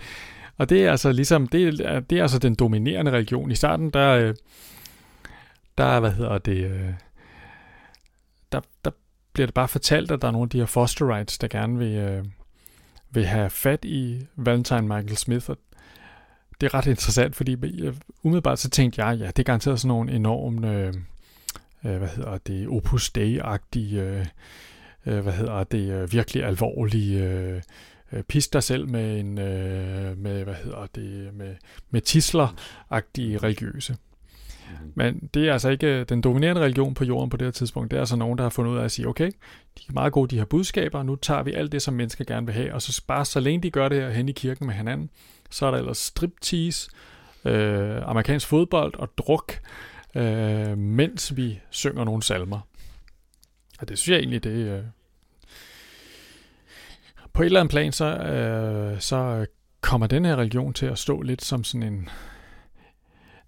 og 0.57 0.69
det 0.69 0.85
er 0.85 0.91
altså 0.91 1.13
ligesom, 1.13 1.47
det 1.47 1.81
er, 1.81 2.01
det 2.01 2.19
er 2.19 2.23
altså 2.23 2.39
den 2.39 2.55
dominerende 2.55 3.11
religion. 3.11 3.51
I 3.51 3.55
starten, 3.55 3.91
der, 3.91 4.11
øh, 4.11 4.35
der 5.79 6.01
hvad 6.01 6.13
hedder 6.13 6.39
det, 6.39 6.65
øh, 6.65 6.91
der, 8.53 8.61
der 8.85 8.91
bliver 9.33 9.47
det 9.47 9.55
bare 9.55 9.69
fortalt, 9.69 10.11
at 10.11 10.23
der 10.23 10.29
er 10.29 10.33
nogle 10.33 10.47
af 10.47 10.51
de 10.51 10.59
her 10.59 10.67
foster 10.67 11.15
rights, 11.15 11.39
der 11.39 11.49
gerne 11.49 11.79
vil, 11.79 11.97
øh, 11.97 12.25
vil 13.11 13.27
have 13.27 13.51
fat 13.51 13.85
i 13.85 14.27
Valentine 14.37 14.83
Michael 14.83 15.17
Smith. 15.17 15.51
Og 15.51 15.57
det 16.61 16.66
er 16.66 16.75
ret 16.75 16.87
interessant, 16.87 17.37
fordi 17.37 17.53
øh, 17.83 17.94
umiddelbart 18.23 18.59
så 18.59 18.70
tænkte 18.70 19.05
jeg, 19.05 19.18
ja, 19.18 19.27
det 19.27 19.38
er 19.38 19.42
garanteret 19.42 19.81
sådan 19.81 19.88
nogle 19.88 20.12
enorme, 20.12 20.75
øh, 20.75 20.94
øh, 21.85 21.96
hvad 21.96 22.09
hedder 22.09 22.38
det, 22.38 22.68
Opus 22.68 23.12
Dei-agtige, 23.18 24.01
øh, 24.01 24.27
øh 25.07 25.20
hvad 25.20 25.33
hedder 25.33 25.64
det, 25.64 26.12
virkelig 26.12 26.44
alvorlige, 26.44 27.25
øh, 27.25 27.62
øh, 28.12 28.23
pis 28.23 28.49
dig 28.49 28.62
selv 28.62 28.88
med 28.88 29.20
en, 29.20 29.38
øh, 29.38 30.18
med, 30.18 30.44
hvad 30.44 30.55
hedder 30.55 30.87
det, 30.94 31.35
med, 31.35 31.55
med 31.90 32.03
tisler-agtige 32.03 33.38
religiøse. 33.38 33.96
Mm-hmm. 34.71 34.93
Men 34.95 35.29
det 35.35 35.49
er 35.49 35.53
altså 35.53 35.69
ikke 35.69 35.87
øh, 35.87 36.07
den 36.09 36.21
dominerende 36.21 36.63
religion 36.63 36.95
på 36.95 37.05
jorden 37.05 37.31
på 37.31 37.37
det 37.37 37.47
her 37.47 37.53
tidspunkt. 37.53 37.91
Det 37.91 37.97
er 37.97 38.01
altså 38.01 38.17
nogen, 38.17 38.39
der 38.39 38.45
har 38.45 38.51
fundet 38.51 38.73
ud 38.73 38.79
af 38.79 38.85
at 38.85 38.91
sige, 38.91 39.09
okay, 39.09 39.31
de 39.79 39.83
er 39.89 39.93
meget 39.93 40.13
gode, 40.13 40.29
de 40.29 40.39
her 40.39 40.45
budskaber, 40.45 41.03
nu 41.03 41.17
tager 41.17 41.43
vi 41.43 41.53
alt 41.53 41.73
det, 41.73 41.83
som 41.83 41.95
mennesker 41.95 42.25
gerne 42.25 42.47
vil 42.47 42.55
have, 42.55 42.75
og 42.75 42.83
så 42.83 43.03
bare 43.07 43.25
så 43.25 43.41
længe 43.41 43.63
de 43.63 43.71
gør 43.71 43.89
det 43.89 44.03
her 44.03 44.11
hen 44.11 44.29
i 44.29 44.33
kirken 44.33 44.67
med 44.67 44.75
hinanden, 44.75 45.11
så 45.51 45.67
er 45.67 45.71
der 45.71 45.79
ellers 45.79 45.99
striptease, 45.99 46.91
øh, 47.45 47.97
amerikansk 48.05 48.47
fodbold 48.47 48.95
og 48.95 49.09
druk, 49.19 49.53
øh, 50.15 50.79
mens 50.79 51.37
vi 51.37 51.61
synger 51.71 52.05
nogle 52.05 52.23
salmer. 52.23 52.61
Og 53.81 53.89
det 53.89 53.99
synes 53.99 54.13
jeg 54.13 54.19
egentlig, 54.19 54.45
det 54.45 54.51
øh, 54.51 54.83
på 57.33 57.43
et 57.43 57.47
eller 57.47 57.61
andet 57.61 57.71
plan, 57.71 57.93
så, 57.93 58.17
øh, 58.17 59.01
så 59.01 59.47
kommer 59.81 60.07
den 60.07 60.25
her 60.25 60.37
religion 60.37 60.73
til 60.73 60.87
at 60.87 60.99
stå 60.99 61.23
lidt 61.23 61.45
som 61.45 61.65
sådan 61.65 61.93
en... 61.93 62.09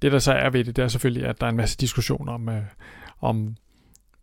Det, 0.02 0.12
der 0.12 0.18
så 0.18 0.32
er 0.32 0.50
ved 0.50 0.64
det, 0.64 0.76
det 0.76 0.82
er 0.84 0.88
selvfølgelig, 0.88 1.26
at 1.26 1.40
der 1.40 1.46
er 1.46 1.50
en 1.50 1.56
masse 1.56 1.76
diskussion 1.76 2.28
om, 2.28 2.48
øh, 2.48 2.62
om 3.20 3.56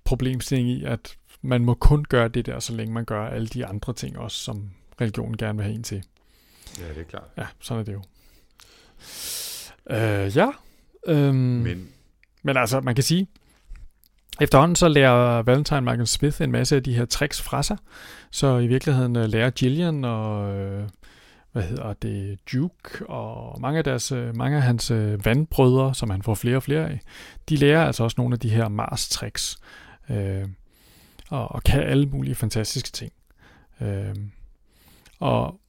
problemstilling 0.03 0.69
i, 0.69 0.83
at 0.83 1.17
man 1.41 1.65
må 1.65 1.73
kun 1.73 2.05
gøre 2.09 2.27
det 2.27 2.45
der, 2.45 2.59
så 2.59 2.75
længe 2.75 2.93
man 2.93 3.05
gør 3.05 3.27
alle 3.27 3.47
de 3.47 3.65
andre 3.65 3.93
ting 3.93 4.17
også, 4.17 4.37
som 4.37 4.69
religionen 5.01 5.37
gerne 5.37 5.57
vil 5.57 5.63
have 5.63 5.75
en 5.75 5.83
til. 5.83 6.03
Ja, 6.79 6.89
det 6.89 6.97
er 6.97 7.03
klart. 7.03 7.23
Ja, 7.37 7.45
sådan 7.59 7.79
er 7.79 7.85
det 7.85 7.93
jo. 7.93 8.01
Øh, 9.89 10.37
ja. 10.37 10.49
Øhm, 11.07 11.35
Men, 11.35 11.89
men 12.43 12.57
altså, 12.57 12.79
man 12.79 12.95
kan 12.95 13.03
sige, 13.03 13.27
efterhånden 14.41 14.75
så 14.75 14.87
lærer 14.87 15.41
Valentine 15.41 15.81
Michael 15.81 16.07
Smith 16.07 16.41
en 16.41 16.51
masse 16.51 16.75
af 16.75 16.83
de 16.83 16.93
her 16.93 17.05
tricks 17.05 17.41
fra 17.41 17.63
sig. 17.63 17.77
Så 18.31 18.57
i 18.57 18.67
virkeligheden 18.67 19.15
øh, 19.15 19.25
lærer 19.29 19.49
Gillian 19.49 20.05
og 20.05 20.55
øh, 20.55 20.89
hvad 21.51 21.63
hedder 21.63 21.93
det, 21.93 22.39
Duke 22.53 23.09
og 23.09 23.61
mange 23.61 23.77
af, 23.77 23.83
deres, 23.83 24.11
øh, 24.11 24.35
mange 24.35 24.57
af 24.57 24.63
hans 24.63 24.91
øh, 24.91 25.25
vandbrødre, 25.25 25.95
som 25.95 26.09
han 26.09 26.21
får 26.21 26.35
flere 26.35 26.55
og 26.55 26.63
flere 26.63 26.89
af, 26.89 26.99
de 27.49 27.55
lærer 27.55 27.85
altså 27.85 28.03
også 28.03 28.15
nogle 28.17 28.33
af 28.33 28.39
de 28.39 28.49
her 28.49 28.69
Mars-tricks. 28.69 29.57
Øh, 30.09 30.47
og, 31.29 31.51
og 31.51 31.63
kan 31.63 31.83
alle 31.83 32.05
mulige 32.05 32.35
fantastiske 32.35 32.89
ting. 32.89 33.11
Øh, 33.81 34.15
og 35.19 35.59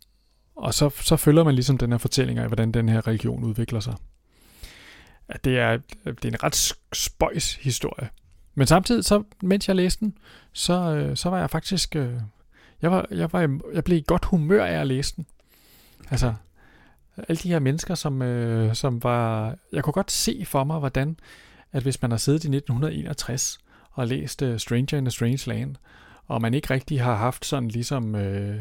og 0.60 0.74
så, 0.74 0.90
så 0.90 1.16
følger 1.16 1.44
man 1.44 1.54
ligesom 1.54 1.78
den 1.78 1.90
her 1.90 1.98
fortælling 1.98 2.38
af, 2.38 2.46
hvordan 2.46 2.72
den 2.72 2.88
her 2.88 3.06
religion 3.06 3.44
udvikler 3.44 3.80
sig. 3.80 3.94
At 5.28 5.44
det 5.44 5.58
er, 5.58 5.78
det 6.04 6.24
er 6.24 6.28
en 6.28 6.42
ret 6.42 6.74
spøjs 6.92 7.54
historie. 7.54 8.08
Men 8.54 8.66
samtidig, 8.66 9.04
så, 9.04 9.22
mens 9.42 9.68
jeg 9.68 9.76
læste 9.76 10.04
den, 10.04 10.18
så, 10.52 10.94
øh, 10.94 11.16
så 11.16 11.30
var 11.30 11.38
jeg 11.38 11.50
faktisk... 11.50 11.94
Jeg, 12.82 12.90
var, 12.90 13.06
jeg, 13.10 13.32
var, 13.32 13.60
jeg 13.74 13.84
blev 13.84 13.98
i 13.98 14.04
godt 14.06 14.24
humør 14.24 14.64
af 14.64 14.80
at 14.80 14.86
læse 14.86 15.16
den. 15.16 15.26
Altså, 16.10 16.34
alle 17.28 17.40
de 17.42 17.48
her 17.48 17.58
mennesker, 17.58 17.94
som, 17.94 18.22
øh, 18.22 18.74
som 18.74 19.02
var... 19.02 19.56
Jeg 19.72 19.84
kunne 19.84 19.92
godt 19.92 20.10
se 20.10 20.44
for 20.46 20.64
mig, 20.64 20.78
hvordan, 20.78 21.16
at 21.72 21.82
hvis 21.82 22.02
man 22.02 22.10
har 22.10 22.18
siddet 22.18 22.44
i 22.44 22.48
1961 22.56 23.58
og 23.90 24.06
læst 24.06 24.42
uh, 24.42 24.56
Stranger 24.56 24.98
in 24.98 25.06
a 25.06 25.10
Strange 25.10 25.42
Land, 25.46 25.76
og 26.26 26.42
man 26.42 26.54
ikke 26.54 26.74
rigtig 26.74 27.02
har 27.02 27.16
haft 27.16 27.46
sådan 27.46 27.68
ligesom 27.68 28.14
øh, 28.14 28.60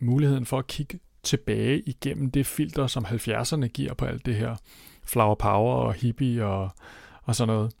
muligheden 0.00 0.46
for 0.46 0.58
at 0.58 0.66
kigge 0.66 0.98
tilbage 1.22 1.80
igennem 1.80 2.30
det 2.30 2.46
filter, 2.46 2.86
som 2.86 3.04
70'erne 3.04 3.66
giver 3.66 3.94
på 3.94 4.04
alt 4.04 4.26
det 4.26 4.34
her 4.34 4.56
flower 5.04 5.34
power 5.34 5.74
og 5.74 5.94
hippie 5.94 6.44
og, 6.44 6.70
og 7.22 7.36
sådan 7.36 7.54
noget, 7.54 7.72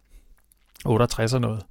68 0.84 1.34
og 1.34 1.40
noget, 1.40 1.62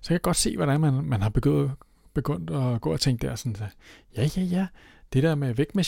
så 0.00 0.14
jeg 0.14 0.20
kan 0.20 0.28
godt 0.28 0.36
se, 0.36 0.56
hvordan 0.56 0.80
man, 0.80 0.92
man 1.04 1.22
har 1.22 1.28
begyndt, 1.28 1.72
begyndt 2.14 2.50
at 2.50 2.80
gå 2.80 2.92
og 2.92 3.00
tænke 3.00 3.26
der 3.26 3.34
sådan, 3.34 3.56
ja, 4.16 4.28
ja, 4.36 4.42
ja, 4.42 4.66
det 5.12 5.22
der 5.22 5.34
med 5.34 5.54
væk 5.54 5.74
med 5.74 5.84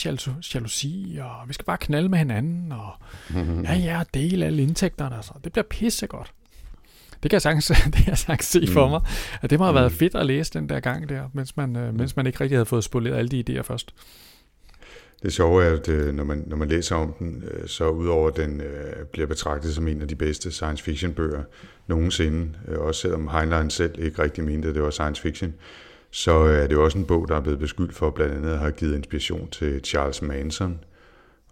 jalousi, 0.53 1.19
og 1.21 1.47
vi 1.47 1.53
skal 1.53 1.65
bare 1.65 1.77
knalde 1.77 2.09
med 2.09 2.17
hinanden, 2.17 2.71
og 2.71 2.91
ja, 3.63 3.73
ja, 3.73 4.03
dele 4.13 4.45
alle 4.45 4.63
indtægterne, 4.63 5.17
og 5.17 5.23
så. 5.23 5.33
det 5.43 5.51
bliver 5.51 5.65
pissegodt. 5.69 6.33
Det 7.23 7.29
kan 7.29 7.35
jeg 7.35 7.41
sagtens, 7.41 7.67
det 7.85 7.93
kan 7.93 8.07
jeg 8.07 8.17
sagtens 8.17 8.45
se 8.45 8.67
for 8.67 8.85
mm. 8.85 8.91
mig, 8.91 9.01
at 9.41 9.49
det 9.49 9.59
må 9.59 9.65
have 9.65 9.75
været 9.75 9.91
mm. 9.91 9.97
fedt 9.97 10.15
at 10.15 10.25
læse 10.25 10.53
den 10.53 10.69
der 10.69 10.79
gang 10.79 11.09
der, 11.09 11.29
mens 11.33 11.57
man, 11.57 11.75
øh, 11.75 11.95
mens 11.95 12.15
man 12.15 12.27
ikke 12.27 12.41
rigtig 12.41 12.57
havde 12.57 12.65
fået 12.65 12.83
spoleret 12.83 13.15
alle 13.15 13.29
de 13.29 13.43
idéer 13.49 13.61
først. 13.61 13.93
Det 15.23 15.33
sjove 15.33 15.63
er, 15.63 15.73
at 15.73 15.89
øh, 15.89 16.15
når 16.15 16.23
man, 16.23 16.43
når 16.47 16.57
man 16.57 16.67
læser 16.67 16.95
om 16.95 17.13
den, 17.19 17.43
øh, 17.51 17.67
så 17.67 17.89
udover 17.89 18.27
at 18.27 18.37
den 18.37 18.61
øh, 18.61 19.05
bliver 19.11 19.27
betragtet 19.27 19.75
som 19.75 19.87
en 19.87 20.01
af 20.01 20.07
de 20.07 20.15
bedste 20.15 20.51
science 20.51 20.83
fiction 20.83 21.13
bøger 21.13 21.43
nogensinde, 21.87 22.49
også 22.77 23.01
selvom 23.01 23.27
Heinlein 23.27 23.69
selv 23.69 23.99
ikke 23.99 24.23
rigtig 24.23 24.43
mente, 24.43 24.69
at 24.69 24.75
det 24.75 24.83
var 24.83 24.89
science 24.89 25.21
fiction, 25.21 25.53
så 26.13 26.45
øh, 26.47 26.63
er 26.63 26.67
det 26.67 26.77
også 26.77 26.97
en 26.97 27.05
bog, 27.05 27.27
der 27.27 27.35
er 27.35 27.41
blevet 27.41 27.59
beskyldt 27.59 27.95
for 27.95 28.09
blandt 28.09 28.33
andet 28.33 28.51
at 28.51 28.59
have 28.59 28.71
givet 28.71 28.95
inspiration 28.95 29.49
til 29.49 29.81
Charles 29.83 30.21
Manson 30.21 30.79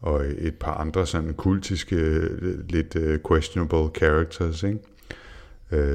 og 0.01 0.25
et 0.37 0.55
par 0.55 0.73
andre 0.73 1.05
sådan 1.05 1.33
kultiske, 1.33 1.95
øh, 1.95 2.69
lidt 2.69 2.95
øh, 2.95 3.19
questionable 3.27 3.89
characters. 3.97 4.63
Ikke? 4.63 4.79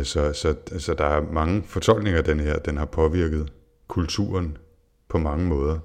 Så, 0.05 0.33
så, 0.33 0.55
så 0.79 0.95
der 0.95 1.05
er 1.05 1.33
mange 1.33 1.63
fortolkninger 1.67 2.19
af 2.19 2.25
den 2.25 2.41
her, 2.41 2.59
den 2.59 2.77
har 2.77 2.85
påvirket 2.85 3.53
kulturen 3.89 4.57
på 5.09 5.19
mange 5.19 5.47
måder 5.47 5.79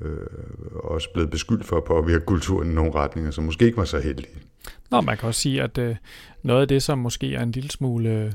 øh, 0.00 0.26
også 0.74 1.08
blevet 1.12 1.30
beskyldt 1.30 1.66
for 1.66 1.76
at 1.76 1.84
påvirke 1.84 2.24
kulturen 2.24 2.70
i 2.70 2.74
nogle 2.74 2.94
retninger, 2.94 3.30
som 3.30 3.44
måske 3.44 3.64
ikke 3.64 3.76
var 3.76 3.84
så 3.84 3.98
heldige. 3.98 4.34
Nå, 4.90 5.00
man 5.00 5.16
kan 5.16 5.26
også 5.26 5.40
sige, 5.40 5.62
at 5.62 5.78
øh, 5.78 5.96
noget 6.42 6.60
af 6.60 6.68
det, 6.68 6.82
som 6.82 6.98
måske 6.98 7.34
er 7.34 7.42
en 7.42 7.50
lille 7.52 7.70
smule 7.70 8.08
øh, 8.08 8.32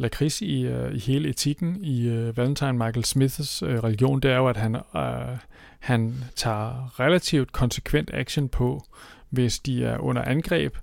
lakrids 0.00 0.42
i, 0.42 0.66
øh, 0.66 0.94
i 0.94 0.98
hele 0.98 1.28
etikken 1.28 1.84
i 1.84 2.08
øh, 2.08 2.36
Valentine 2.36 2.72
Michael 2.72 3.04
Smiths 3.04 3.62
øh, 3.62 3.78
religion, 3.78 4.20
det 4.20 4.30
er 4.30 4.36
jo, 4.36 4.48
at 4.48 4.56
han, 4.56 4.74
øh, 4.74 5.36
han 5.78 6.14
tager 6.36 7.00
relativt 7.00 7.52
konsekvent 7.52 8.10
action 8.14 8.48
på, 8.48 8.84
hvis 9.30 9.58
de 9.58 9.84
er 9.84 9.98
under 9.98 10.22
angreb. 10.22 10.76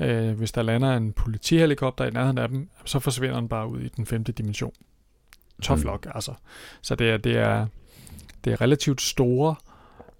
Øh, 0.00 0.30
hvis 0.30 0.52
der 0.52 0.62
lander 0.62 0.96
en 0.96 1.12
politihelikopter 1.12 2.04
i 2.04 2.10
nærheden 2.10 2.38
af 2.38 2.48
dem, 2.48 2.68
så 2.84 2.98
forsvinder 2.98 3.34
han 3.34 3.48
bare 3.48 3.68
ud 3.68 3.80
i 3.80 3.88
den 3.88 4.06
femte 4.06 4.32
dimension. 4.32 4.72
Tough 5.62 5.80
mm. 5.80 5.86
luck, 5.86 6.06
altså. 6.14 6.32
Så 6.82 6.94
det 6.94 7.10
er, 7.10 7.16
det 7.16 7.36
er, 7.36 7.66
det 8.44 8.52
er 8.52 8.60
relativt 8.60 9.00
store 9.00 9.54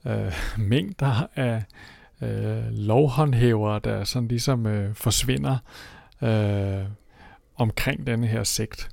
øh, 0.07 0.33
mængder 0.59 1.27
af 1.37 1.63
øh, 2.23 2.71
lovhåndhævere, 2.71 3.81
der 3.85 4.05
sådan 4.05 4.29
ligesom 4.29 4.67
øh, 4.67 4.95
forsvinder 4.95 5.59
øh, 6.23 6.85
omkring 7.57 8.07
denne 8.07 8.27
her 8.27 8.45
sekt. 8.45 8.89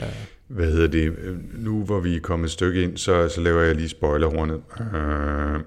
Øh. 0.00 0.06
Hvad 0.46 0.66
hedder 0.66 0.86
det? 0.86 1.16
Nu 1.52 1.84
hvor 1.84 2.00
vi 2.00 2.16
er 2.16 2.20
kommet 2.20 2.46
et 2.46 2.52
stykke 2.52 2.82
ind, 2.82 2.96
så, 2.96 3.28
så 3.28 3.40
laver 3.40 3.62
jeg 3.62 3.74
lige 3.74 3.88
spoilerhornet. 3.88 4.62
Øh, 4.94 5.60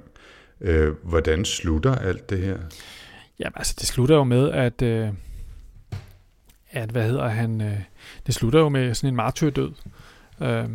øh, 0.62 0.94
hvordan 1.04 1.46
slutter 1.46 1.96
alt 1.96 2.30
det 2.30 2.38
her? 2.38 2.58
Jamen 3.40 3.54
altså, 3.56 3.76
det 3.80 3.88
slutter 3.88 4.16
jo 4.16 4.24
med, 4.24 4.52
at, 4.52 4.82
øh, 4.82 5.10
at 6.72 6.90
hvad 6.90 7.08
hedder 7.08 7.28
han, 7.28 7.62
øh, 7.62 7.78
det 8.26 8.36
slutter 8.36 8.60
jo 8.60 8.70
med 8.70 8.94
sådan 8.94 9.08
en 9.08 9.16
martyrdød. 9.16 9.72
Øh, 10.42 10.70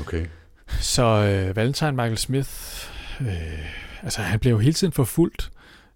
okay. 0.00 0.26
Så 0.68 1.02
øh, 1.02 1.56
Valentine 1.56 1.92
Michael 1.92 2.18
Smith, 2.18 2.50
øh, 3.20 3.26
altså 4.02 4.22
han 4.22 4.40
blev 4.40 4.52
jo 4.52 4.58
hele 4.58 4.72
tiden 4.72 4.92
forfulgt. 4.92 5.50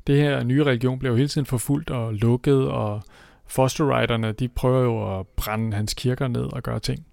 Det 0.06 0.16
her 0.16 0.42
nye 0.42 0.64
religion 0.64 0.98
blev 0.98 1.10
jo 1.10 1.16
hele 1.16 1.28
tiden 1.28 1.46
forfulgt 1.46 1.90
og 1.90 2.14
lukket, 2.14 2.68
og 2.68 3.02
fosterriderne, 3.48 4.32
de 4.32 4.48
prøver 4.48 4.82
jo 4.82 5.18
at 5.18 5.26
brænde 5.26 5.76
hans 5.76 5.94
kirker 5.94 6.28
ned 6.28 6.52
og 6.52 6.62
gøre 6.62 6.80
ting. 6.80 7.06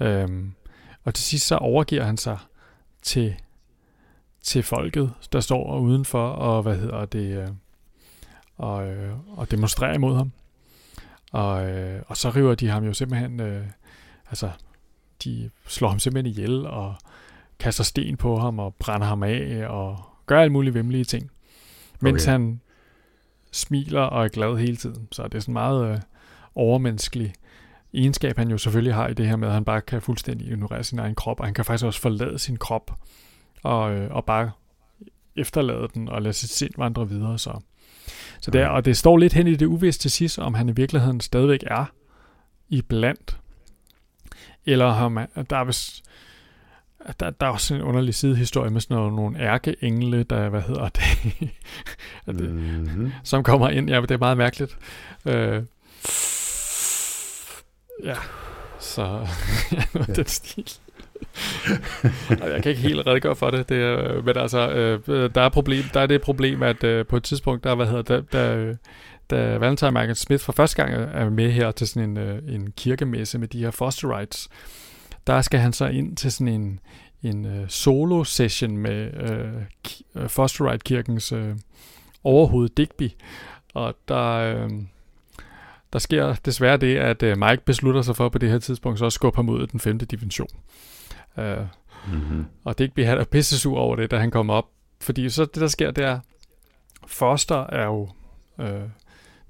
Øhm, 0.00 0.52
og 1.04 1.14
til 1.14 1.24
sidst 1.24 1.46
så 1.46 1.56
overgiver 1.56 2.04
han 2.04 2.16
sig 2.16 2.38
til, 3.02 3.34
til 4.40 4.62
folket, 4.62 5.12
der 5.32 5.40
står 5.40 5.78
udenfor 5.78 6.28
og, 6.28 6.62
hvad 6.62 6.76
hedder 6.76 7.04
det, 7.04 7.38
øh, 7.38 7.48
og, 8.56 8.88
øh, 8.88 9.12
og 9.38 9.50
demonstrerer 9.50 9.94
imod 9.94 10.16
ham. 10.16 10.32
Og, 11.32 11.70
øh, 11.70 12.02
og 12.06 12.16
så 12.16 12.30
river 12.30 12.54
de 12.54 12.68
ham 12.68 12.84
jo 12.84 12.94
simpelthen, 12.94 13.40
øh, 13.40 13.66
altså 14.30 14.50
de 15.24 15.50
slår 15.66 15.88
ham 15.88 15.98
simpelthen 15.98 16.32
ihjel 16.32 16.66
og 16.66 16.94
kaster 17.58 17.84
sten 17.84 18.16
på 18.16 18.38
ham 18.38 18.58
og 18.58 18.74
brænder 18.74 19.06
ham 19.06 19.22
af 19.22 19.66
og 19.68 19.98
gør 20.26 20.40
alle 20.40 20.52
mulige 20.52 20.74
vemmelige 20.74 21.04
ting. 21.04 21.30
Mens 22.00 22.22
okay. 22.22 22.32
han 22.32 22.60
smiler 23.52 24.00
og 24.00 24.24
er 24.24 24.28
glad 24.28 24.58
hele 24.58 24.76
tiden. 24.76 25.08
Så 25.12 25.22
det 25.24 25.34
er 25.34 25.40
sådan 25.40 25.52
meget 25.52 25.92
øh, 25.92 26.00
overmenneskelig 26.54 27.32
egenskab, 27.94 28.38
han 28.38 28.50
jo 28.50 28.58
selvfølgelig 28.58 28.94
har 28.94 29.08
i 29.08 29.14
det 29.14 29.26
her 29.26 29.36
med, 29.36 29.48
at 29.48 29.54
han 29.54 29.64
bare 29.64 29.80
kan 29.80 30.02
fuldstændig 30.02 30.48
ignorere 30.48 30.84
sin 30.84 30.98
egen 30.98 31.14
krop, 31.14 31.40
og 31.40 31.46
han 31.46 31.54
kan 31.54 31.64
faktisk 31.64 31.84
også 31.84 32.00
forlade 32.00 32.38
sin 32.38 32.56
krop 32.56 32.90
og, 33.62 33.94
øh, 33.94 34.10
og 34.10 34.24
bare 34.24 34.50
efterlade 35.36 35.88
den 35.94 36.08
og 36.08 36.22
lade 36.22 36.32
sit 36.32 36.50
sind 36.50 36.72
vandre 36.76 37.08
videre. 37.08 37.38
Så, 37.38 37.60
så 38.40 38.50
det 38.50 38.60
er, 38.60 38.68
og 38.68 38.84
det 38.84 38.96
står 38.96 39.16
lidt 39.16 39.32
hen 39.32 39.46
i 39.46 39.54
det 39.54 39.66
uviste 39.66 40.02
til 40.02 40.10
sidst, 40.10 40.38
om 40.38 40.54
han 40.54 40.68
i 40.68 40.72
virkeligheden 40.72 41.20
stadigvæk 41.20 41.64
er 41.66 41.84
i 42.68 42.82
blandt, 42.82 43.38
eller 44.66 44.86
om 44.86 45.18
der 45.50 45.56
er 45.56 45.64
vist, 45.64 46.02
der, 47.20 47.30
der 47.30 47.46
er 47.46 47.50
også 47.50 47.74
en 47.74 47.82
underlig 47.82 48.14
sidehistorie 48.14 48.70
med 48.70 48.80
sådan 48.80 48.96
noget, 48.96 49.12
nogle 49.12 49.40
ærkeengle, 49.40 50.22
der, 50.22 50.48
hvad 50.48 50.62
hedder 50.62 50.88
det, 50.88 51.02
det 52.26 52.54
mm-hmm. 52.54 53.12
som 53.24 53.42
kommer 53.42 53.68
ind. 53.68 53.90
Ja, 53.90 54.00
det 54.00 54.10
er 54.10 54.18
meget 54.18 54.36
mærkeligt. 54.36 54.76
Øh, 55.26 55.62
ja, 58.04 58.16
så 58.78 59.26
ja, 59.72 59.82
noget 59.94 60.08
ja. 60.08 60.12
den 60.14 60.26
stil. 60.26 60.72
jeg 62.28 62.62
kan 62.62 62.70
ikke 62.70 62.82
helt 62.82 63.06
redegøre 63.06 63.36
for 63.36 63.50
det, 63.50 63.68
det 63.68 63.82
er, 63.82 64.22
men 64.22 64.36
altså, 64.36 64.70
øh, 64.70 65.30
der 65.34 65.40
er, 65.40 65.48
problem, 65.48 65.84
der 65.94 66.00
er 66.00 66.06
det 66.06 66.22
problem, 66.22 66.62
at 66.62 66.84
øh, 66.84 67.06
på 67.06 67.16
et 67.16 67.24
tidspunkt, 67.24 67.64
der, 67.64 67.74
hvad 67.74 67.86
hedder, 67.86 68.02
der, 68.02 68.20
der, 68.32 68.74
da 69.30 69.58
Valentine 69.58 69.90
Michael 69.90 70.16
Smith 70.16 70.44
for 70.44 70.52
første 70.52 70.82
gang 70.82 70.94
er 70.94 71.30
med 71.30 71.50
her 71.50 71.70
til 71.70 71.88
sådan 71.88 72.10
en, 72.10 72.16
øh, 72.16 72.54
en 72.54 72.72
kirkemesse 72.76 73.38
med 73.38 73.48
de 73.48 73.58
her 73.58 73.70
foster 73.70 74.16
rights, 74.16 74.48
der 75.26 75.42
skal 75.42 75.60
han 75.60 75.72
så 75.72 75.86
ind 75.86 76.16
til 76.16 76.32
sådan 76.32 76.48
en, 76.48 76.80
en 77.22 77.44
uh, 77.44 77.68
solo 77.68 78.24
session 78.24 78.76
med 78.76 79.10
uh, 80.14 80.28
Foster 80.28 80.70
Right 80.70 80.84
Kirkens 80.84 81.32
uh, 81.32 81.56
overhoved 82.24 82.68
Digby. 82.68 83.10
Og 83.74 83.94
der, 84.08 84.64
uh, 84.64 84.70
der 85.92 85.98
sker 85.98 86.34
desværre 86.34 86.76
det, 86.76 86.96
at 86.96 87.22
uh, 87.22 87.38
Mike 87.38 87.62
beslutter 87.66 88.02
sig 88.02 88.16
for 88.16 88.28
på 88.28 88.38
det 88.38 88.50
her 88.50 88.58
tidspunkt 88.58 88.98
så 88.98 89.06
at 89.06 89.12
skubbe 89.12 89.36
ham 89.36 89.48
ud 89.48 89.62
af 89.62 89.68
den 89.68 89.80
femte 89.80 90.06
dimension. 90.06 90.48
Uh, 91.36 91.44
mm-hmm. 92.12 92.46
Og 92.64 92.78
Digby 92.78 93.04
han 93.04 93.18
er 93.18 93.24
pissesur 93.24 93.78
over 93.78 93.96
det, 93.96 94.10
da 94.10 94.18
han 94.18 94.30
kommer 94.30 94.54
op. 94.54 94.68
Fordi 95.00 95.30
så 95.30 95.44
det, 95.44 95.60
der 95.60 95.66
sker, 95.66 95.90
det 95.90 96.04
er, 96.04 96.20
Foster 97.06 97.66
er 97.66 97.84
jo 97.84 98.08
uh, 98.58 98.66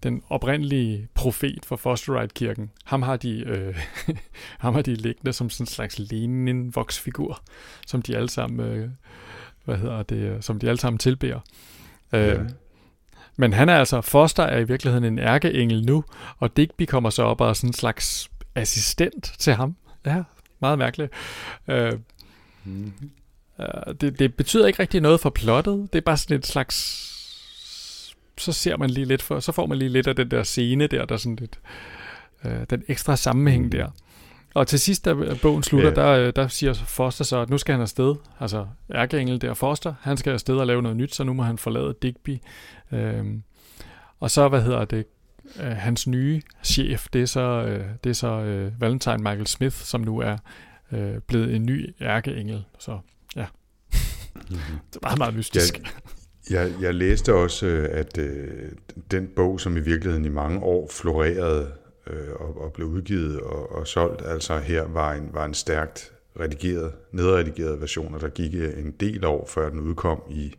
den 0.03 0.23
oprindelige 0.29 1.09
profet 1.15 1.67
for 1.67 1.77
Fosterite-kirken, 1.77 2.71
ham 2.85 3.03
har 3.03 3.17
de, 3.17 3.41
øh, 3.41 3.79
ham 4.59 4.75
har 4.75 4.83
de 4.83 4.95
liggende 4.95 5.33
som 5.33 5.51
sådan 5.51 5.63
en 5.63 5.67
slags 5.67 5.99
Lenin-voksfigur, 5.99 7.43
som 7.87 8.03
de 8.03 8.17
alle 8.17 8.31
sammen, 8.31 8.61
øh, 8.61 8.89
hvad 9.65 9.77
hedder 9.77 10.03
det, 10.03 10.45
som 10.45 10.59
de 10.59 10.69
alle 10.69 10.81
sammen 10.81 10.99
tilbeder. 10.99 11.41
Ja. 12.13 12.35
Øh, 12.35 12.49
men 13.37 13.53
han 13.53 13.69
er 13.69 13.79
altså, 13.79 14.01
Foster 14.01 14.43
er 14.43 14.59
i 14.59 14.65
virkeligheden 14.65 15.05
en 15.05 15.19
ærkeengel 15.19 15.85
nu, 15.85 16.05
og 16.39 16.57
Digby 16.57 16.85
kommer 16.85 17.11
så 17.11 17.23
op 17.23 17.41
og 17.41 17.49
er 17.49 17.53
sådan 17.53 17.69
en 17.69 17.75
slags 17.75 18.31
assistent 18.55 19.35
til 19.39 19.55
ham. 19.55 19.77
Ja, 20.07 20.23
meget 20.61 20.79
mærkeligt. 20.79 21.13
Øh, 21.69 21.93
mm. 22.65 22.93
øh, 23.61 23.95
det, 24.01 24.19
det 24.19 24.35
betyder 24.35 24.67
ikke 24.67 24.83
rigtig 24.83 25.01
noget 25.01 25.21
for 25.21 25.31
plottet. 25.31 25.89
Det 25.93 25.99
er 25.99 26.03
bare 26.03 26.17
sådan 26.17 26.37
et 26.37 26.47
slags 26.47 27.09
så 28.39 28.53
ser 28.53 28.77
man 28.77 28.91
lige 28.91 29.05
lidt 29.05 29.23
for, 29.23 29.41
så 29.41 29.53
får 29.53 29.67
man 29.67 29.79
lige 29.79 29.89
lidt 29.89 30.07
af 30.07 30.17
den 30.17 30.31
der 30.31 30.43
scene 30.43 30.87
der, 30.87 31.05
der 31.05 31.15
er 31.15 31.19
sådan 31.19 31.37
lidt, 31.37 31.61
øh, 32.45 32.61
den 32.71 32.83
ekstra 32.89 33.17
sammenhæng 33.17 33.65
mm. 33.65 33.71
der. 33.71 33.91
Og 34.55 34.67
til 34.67 34.81
sidst, 34.81 35.05
da 35.05 35.15
bogen 35.43 35.63
slutter, 35.63 35.99
yeah. 35.99 36.07
der, 36.07 36.27
øh, 36.27 36.33
der 36.37 36.49
siger 36.49 36.75
Foster 36.75 37.25
så, 37.25 37.41
at 37.41 37.51
nu 37.51 37.59
skal 37.59 37.73
han 37.73 37.83
afsted. 37.83 38.15
Altså, 38.41 38.67
ærkeengel 38.95 39.41
der 39.41 39.55
Foster, 39.55 39.95
han 40.01 40.17
skal 40.17 40.33
afsted 40.33 40.57
og 40.57 40.67
lave 40.67 40.83
noget 40.83 40.97
nyt, 40.97 41.15
så 41.15 41.25
nu 41.25 41.33
må 41.33 41.43
han 41.43 41.59
forlade 41.59 41.95
Digby. 42.03 42.39
Øhm, 42.93 43.43
og 44.21 44.31
så, 44.31 44.49
hvad 44.49 44.63
hedder 44.63 44.85
det, 44.85 45.07
øh, 45.61 45.71
hans 45.71 46.07
nye 46.07 46.43
chef, 46.63 47.07
det 47.13 47.23
er 47.23 47.27
så, 47.27 47.41
øh, 47.41 47.87
det 48.05 48.11
er 48.11 48.15
så 48.15 48.29
øh, 48.29 48.81
Valentine 48.81 49.19
Michael 49.19 49.47
Smith, 49.47 49.77
som 49.77 50.01
nu 50.01 50.19
er 50.19 50.37
øh, 50.93 51.19
blevet 51.19 51.57
en 51.57 51.67
ny 51.67 51.95
ærkeengel. 52.01 52.65
Så 52.79 52.99
ja, 53.37 53.47
mm-hmm. 54.35 54.57
det 54.91 54.97
er 54.97 55.01
meget, 55.03 55.19
meget 55.19 55.35
mystisk. 55.35 55.79
Ja, 55.79 55.85
jeg, 56.51 56.73
jeg 56.81 56.95
læste 56.95 57.35
også, 57.35 57.67
øh, 57.67 57.89
at 57.93 58.19
øh, 58.19 58.49
den 59.11 59.29
bog, 59.37 59.61
som 59.61 59.77
i 59.77 59.81
virkeligheden 59.81 60.25
i 60.25 60.29
mange 60.29 60.61
år 60.61 60.89
florerede 60.91 61.73
øh, 62.07 62.33
og, 62.35 62.61
og 62.61 62.73
blev 62.73 62.87
udgivet 62.87 63.41
og, 63.41 63.73
og 63.73 63.87
solgt, 63.87 64.23
altså 64.27 64.59
her 64.59 64.83
var 64.83 65.13
en, 65.13 65.31
var 65.33 65.45
en 65.45 65.55
stærkt 65.55 66.13
redigeret, 66.41 66.93
nedredigeret 67.13 67.81
version, 67.81 68.15
og 68.15 68.21
der 68.21 68.29
gik 68.29 68.55
øh, 68.55 68.79
en 68.79 68.91
del 68.91 69.25
år, 69.25 69.47
før 69.47 69.71
den 69.71 69.81
udkom 69.81 70.23
i 70.31 70.55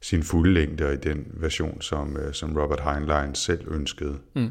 sin 0.00 0.22
fulde 0.22 0.54
længde 0.54 0.86
og 0.86 0.92
i 0.92 0.96
den 0.96 1.26
version, 1.32 1.80
som, 1.80 2.16
øh, 2.16 2.34
som 2.34 2.56
Robert 2.56 2.80
Heinlein 2.80 3.34
selv 3.34 3.68
ønskede. 3.68 4.18
Mm. 4.34 4.50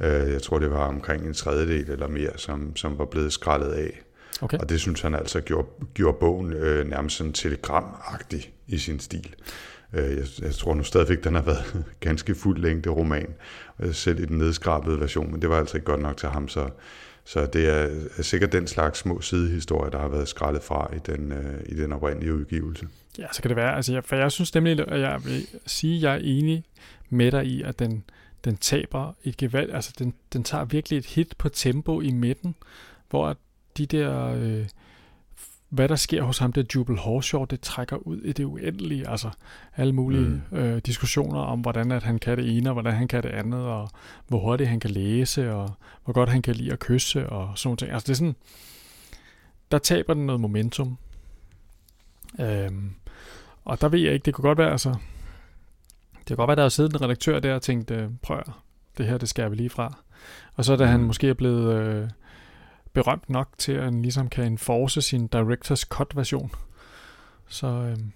Øh, 0.00 0.32
jeg 0.32 0.42
tror, 0.42 0.58
det 0.58 0.70
var 0.70 0.86
omkring 0.86 1.26
en 1.26 1.34
tredjedel 1.34 1.90
eller 1.90 2.08
mere, 2.08 2.30
som, 2.36 2.76
som 2.76 2.98
var 2.98 3.04
blevet 3.04 3.32
skrællet 3.32 3.72
af. 3.72 4.02
Okay. 4.40 4.58
Og 4.58 4.68
det 4.68 4.80
synes 4.80 5.00
han 5.00 5.14
altså 5.14 5.40
gjorde, 5.40 5.68
gjorde 5.94 6.16
bogen 6.20 6.52
øh, 6.52 6.88
nærmest 6.88 7.16
sådan 7.16 7.32
telegramagtig 7.32 8.52
i 8.66 8.78
sin 8.78 9.00
stil. 9.00 9.34
Øh, 9.92 10.16
jeg, 10.16 10.26
jeg 10.42 10.54
tror 10.54 10.74
nu 10.74 10.82
stadigvæk, 10.82 11.24
den 11.24 11.34
har 11.34 11.42
været 11.42 11.84
ganske 12.00 12.34
fuld 12.34 12.58
længde 12.58 12.90
roman, 12.90 13.34
øh, 13.80 13.94
selv 13.94 14.20
i 14.20 14.24
den 14.24 14.38
nedskrabede 14.38 15.00
version, 15.00 15.32
men 15.32 15.42
det 15.42 15.50
var 15.50 15.58
altså 15.58 15.76
ikke 15.76 15.84
godt 15.84 16.02
nok 16.02 16.16
til 16.16 16.28
ham, 16.28 16.48
så, 16.48 16.68
så 17.24 17.46
det 17.46 17.68
er, 17.68 18.06
er 18.16 18.22
sikkert 18.22 18.52
den 18.52 18.66
slags 18.66 18.98
små 18.98 19.20
sidehistorier, 19.20 19.90
der 19.90 19.98
har 19.98 20.08
været 20.08 20.28
skrællet 20.28 20.62
fra 20.62 20.90
i 20.94 20.98
den, 21.06 21.32
øh, 21.32 21.60
i 21.66 21.74
den 21.74 21.92
oprindelige 21.92 22.34
udgivelse. 22.34 22.88
Ja, 23.18 23.26
så 23.32 23.42
kan 23.42 23.48
det 23.48 23.56
være. 23.56 23.76
Altså, 23.76 23.92
jeg, 23.92 24.04
for 24.04 24.16
jeg 24.16 24.32
synes 24.32 24.54
nemlig, 24.54 24.88
at 24.88 25.00
jeg 25.00 25.20
vil 25.24 25.46
sige, 25.66 25.96
at 25.96 26.02
jeg 26.02 26.14
er 26.14 26.20
enig 26.22 26.64
med 27.10 27.30
dig 27.32 27.44
i, 27.46 27.62
at 27.62 27.78
den, 27.78 28.04
den 28.44 28.56
taber 28.56 29.12
et 29.24 29.36
gevald. 29.36 29.70
Altså, 29.70 29.92
den, 29.98 30.14
den 30.32 30.44
tager 30.44 30.64
virkelig 30.64 30.98
et 30.98 31.06
hit 31.06 31.34
på 31.38 31.48
tempo 31.48 32.00
i 32.00 32.10
midten, 32.10 32.54
hvor 33.10 33.36
de 33.78 33.86
der... 33.86 34.34
Øh, 34.34 34.66
hvad 35.72 35.88
der 35.88 35.96
sker 35.96 36.22
hos 36.22 36.38
ham, 36.38 36.52
det 36.52 36.74
Jubal 36.74 36.96
Horshaw, 36.96 37.44
det 37.44 37.60
trækker 37.60 37.96
ud 37.96 38.20
i 38.20 38.32
det 38.32 38.44
uendelige. 38.44 39.08
Altså 39.08 39.30
alle 39.76 39.92
mulige 39.92 40.42
mm. 40.50 40.56
øh, 40.56 40.78
diskussioner 40.86 41.40
om, 41.40 41.60
hvordan 41.60 41.92
at 41.92 42.02
han 42.02 42.18
kan 42.18 42.38
det 42.38 42.56
ene, 42.56 42.68
og 42.68 42.72
hvordan 42.72 42.94
han 42.94 43.08
kan 43.08 43.22
det 43.22 43.28
andet, 43.28 43.60
og 43.60 43.88
hvor 44.28 44.38
hurtigt 44.38 44.70
han 44.70 44.80
kan 44.80 44.90
læse, 44.90 45.52
og 45.52 45.70
hvor 46.04 46.12
godt 46.12 46.28
han 46.28 46.42
kan 46.42 46.54
lide 46.54 46.72
at 46.72 46.78
kysse, 46.78 47.28
og 47.28 47.58
sådan 47.58 47.76
noget. 47.80 47.94
Altså 47.94 48.06
det 48.06 48.12
er 48.12 48.16
sådan, 48.16 48.36
der 49.70 49.78
taber 49.78 50.14
den 50.14 50.26
noget 50.26 50.40
momentum. 50.40 50.98
Øhm, 52.40 52.90
og 53.64 53.80
der 53.80 53.88
ved 53.88 54.00
jeg 54.00 54.12
ikke, 54.12 54.24
det 54.24 54.34
kunne 54.34 54.48
godt 54.48 54.58
være, 54.58 54.70
altså, 54.70 54.94
det 56.18 56.26
kunne 56.26 56.36
godt 56.36 56.48
være, 56.48 56.56
der 56.56 56.62
har 56.62 56.68
siddet 56.68 56.92
en 56.92 57.02
redaktør 57.02 57.40
der 57.40 57.54
og 57.54 57.62
tænkt, 57.62 57.90
øh, 57.90 58.08
prøv 58.22 58.42
det 58.98 59.06
her, 59.06 59.18
det 59.18 59.28
skal 59.28 59.50
vi 59.50 59.56
lige 59.56 59.70
fra. 59.70 59.98
Og 60.54 60.64
så 60.64 60.76
da 60.76 60.84
mm. 60.84 60.90
han 60.90 61.00
måske 61.00 61.28
er 61.28 61.34
blevet... 61.34 61.74
Øh, 61.74 62.08
berømt 62.92 63.30
nok 63.30 63.48
til, 63.58 63.72
at 63.72 63.84
han 63.84 64.02
ligesom 64.02 64.28
kan 64.28 64.44
enforce 64.44 65.02
sin 65.02 65.26
Directors 65.26 65.80
Cut-version. 65.80 66.50
Så, 67.48 67.66
øhm, 67.66 68.12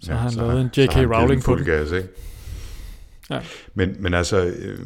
så 0.00 0.12
ja, 0.12 0.16
har 0.16 0.22
han 0.22 0.32
så 0.32 0.46
lavet 0.46 0.60
en 0.60 0.70
J.K. 0.76 0.96
Rowling 0.96 1.42
på 1.42 1.56
det. 1.56 1.66
Gas, 1.66 1.92
ikke? 1.92 2.08
Ja. 3.30 3.40
Men, 3.74 3.96
men 3.98 4.14
altså, 4.14 4.44
øh, 4.44 4.78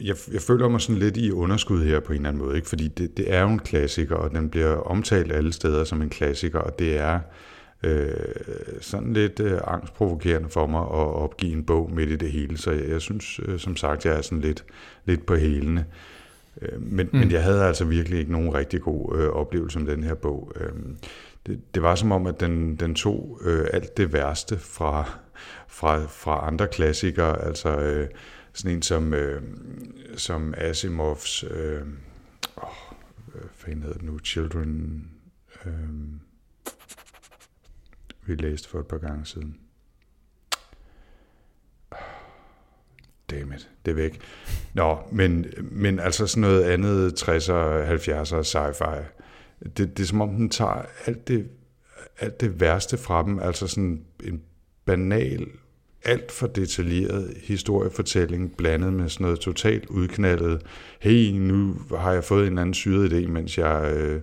jeg, 0.00 0.16
jeg 0.32 0.40
føler 0.40 0.68
mig 0.68 0.80
sådan 0.80 0.98
lidt 0.98 1.16
i 1.16 1.30
underskud 1.30 1.84
her 1.84 2.00
på 2.00 2.12
en 2.12 2.16
eller 2.16 2.28
anden 2.28 2.42
måde, 2.42 2.56
ikke? 2.56 2.68
fordi 2.68 2.88
det, 2.88 3.16
det 3.16 3.34
er 3.34 3.40
jo 3.40 3.48
en 3.48 3.58
klassiker, 3.58 4.16
og 4.16 4.30
den 4.30 4.50
bliver 4.50 4.76
omtalt 4.76 5.32
alle 5.32 5.52
steder 5.52 5.84
som 5.84 6.02
en 6.02 6.10
klassiker, 6.10 6.58
og 6.58 6.78
det 6.78 6.98
er 6.98 7.20
øh, 7.82 8.10
sådan 8.80 9.12
lidt 9.12 9.40
øh, 9.40 9.60
angstprovokerende 9.66 10.48
for 10.48 10.66
mig 10.66 10.80
at 10.80 11.14
opgive 11.14 11.52
en 11.52 11.64
bog 11.64 11.90
midt 11.92 12.10
i 12.10 12.16
det 12.16 12.32
hele, 12.32 12.58
så 12.58 12.70
jeg, 12.70 12.88
jeg 12.88 13.00
synes 13.00 13.40
øh, 13.46 13.58
som 13.58 13.76
sagt, 13.76 14.04
jeg 14.04 14.16
er 14.16 14.22
sådan 14.22 14.40
lidt, 14.40 14.64
lidt 15.04 15.26
på 15.26 15.36
hælene. 15.36 15.80
Øh, 15.80 16.15
men, 16.78 17.08
mm. 17.12 17.18
men 17.18 17.30
jeg 17.30 17.42
havde 17.42 17.64
altså 17.64 17.84
virkelig 17.84 18.18
ikke 18.18 18.32
nogen 18.32 18.54
rigtig 18.54 18.80
god 18.80 19.16
øh, 19.18 19.28
oplevelse 19.28 19.78
med 19.78 19.92
den 19.92 20.04
her 20.04 20.14
bog. 20.14 20.52
Øh, 20.56 20.72
det, 21.46 21.74
det 21.74 21.82
var 21.82 21.94
som 21.94 22.12
om, 22.12 22.26
at 22.26 22.40
den, 22.40 22.76
den 22.76 22.94
tog 22.94 23.40
øh, 23.44 23.66
alt 23.72 23.96
det 23.96 24.12
værste 24.12 24.58
fra, 24.58 25.18
fra, 25.68 26.06
fra 26.06 26.46
andre 26.46 26.68
klassikere, 26.68 27.42
altså 27.42 27.78
øh, 27.78 28.08
sådan 28.52 28.76
en 28.76 28.82
som, 28.82 29.14
øh, 29.14 29.42
som 30.16 30.54
Asimovs, 30.56 31.44
øh, 31.44 31.82
oh, 32.56 32.68
hvad 33.32 33.42
fanden 33.52 33.82
hedder 33.82 33.98
det 33.98 34.06
nu, 34.06 34.18
Children, 34.18 35.04
øh, 35.66 35.72
vi 38.26 38.34
læste 38.34 38.68
for 38.68 38.80
et 38.80 38.86
par 38.86 38.98
gange 38.98 39.26
siden. 39.26 39.56
Dammit, 43.30 43.68
det 43.84 43.90
er 43.90 43.94
væk. 43.94 44.20
Nå, 44.74 44.98
men, 45.12 45.46
men 45.62 45.98
altså 45.98 46.26
sådan 46.26 46.40
noget 46.40 46.62
andet 46.62 47.22
60'er, 47.22 47.90
70'er 47.90 48.42
sci-fi. 48.42 49.02
Det, 49.76 49.96
det 49.96 50.00
er 50.00 50.06
som 50.06 50.20
om, 50.20 50.28
den 50.28 50.48
tager 50.48 50.82
alt 51.06 51.28
det, 51.28 51.48
alt 52.20 52.40
det 52.40 52.60
værste 52.60 52.96
fra 52.96 53.22
dem, 53.22 53.38
altså 53.38 53.66
sådan 53.66 54.04
en 54.24 54.42
banal, 54.84 55.46
alt 56.04 56.32
for 56.32 56.46
detaljeret 56.46 57.34
historiefortælling, 57.42 58.56
blandet 58.56 58.92
med 58.92 59.08
sådan 59.08 59.24
noget 59.24 59.40
totalt 59.40 59.86
udknaldet. 59.86 60.62
Hey, 61.00 61.30
nu 61.30 61.74
har 61.98 62.12
jeg 62.12 62.24
fået 62.24 62.46
en 62.46 62.58
anden 62.58 62.74
syret 62.74 63.12
idé, 63.12 63.28
mens 63.28 63.58
jeg 63.58 63.92
øh, 63.96 64.20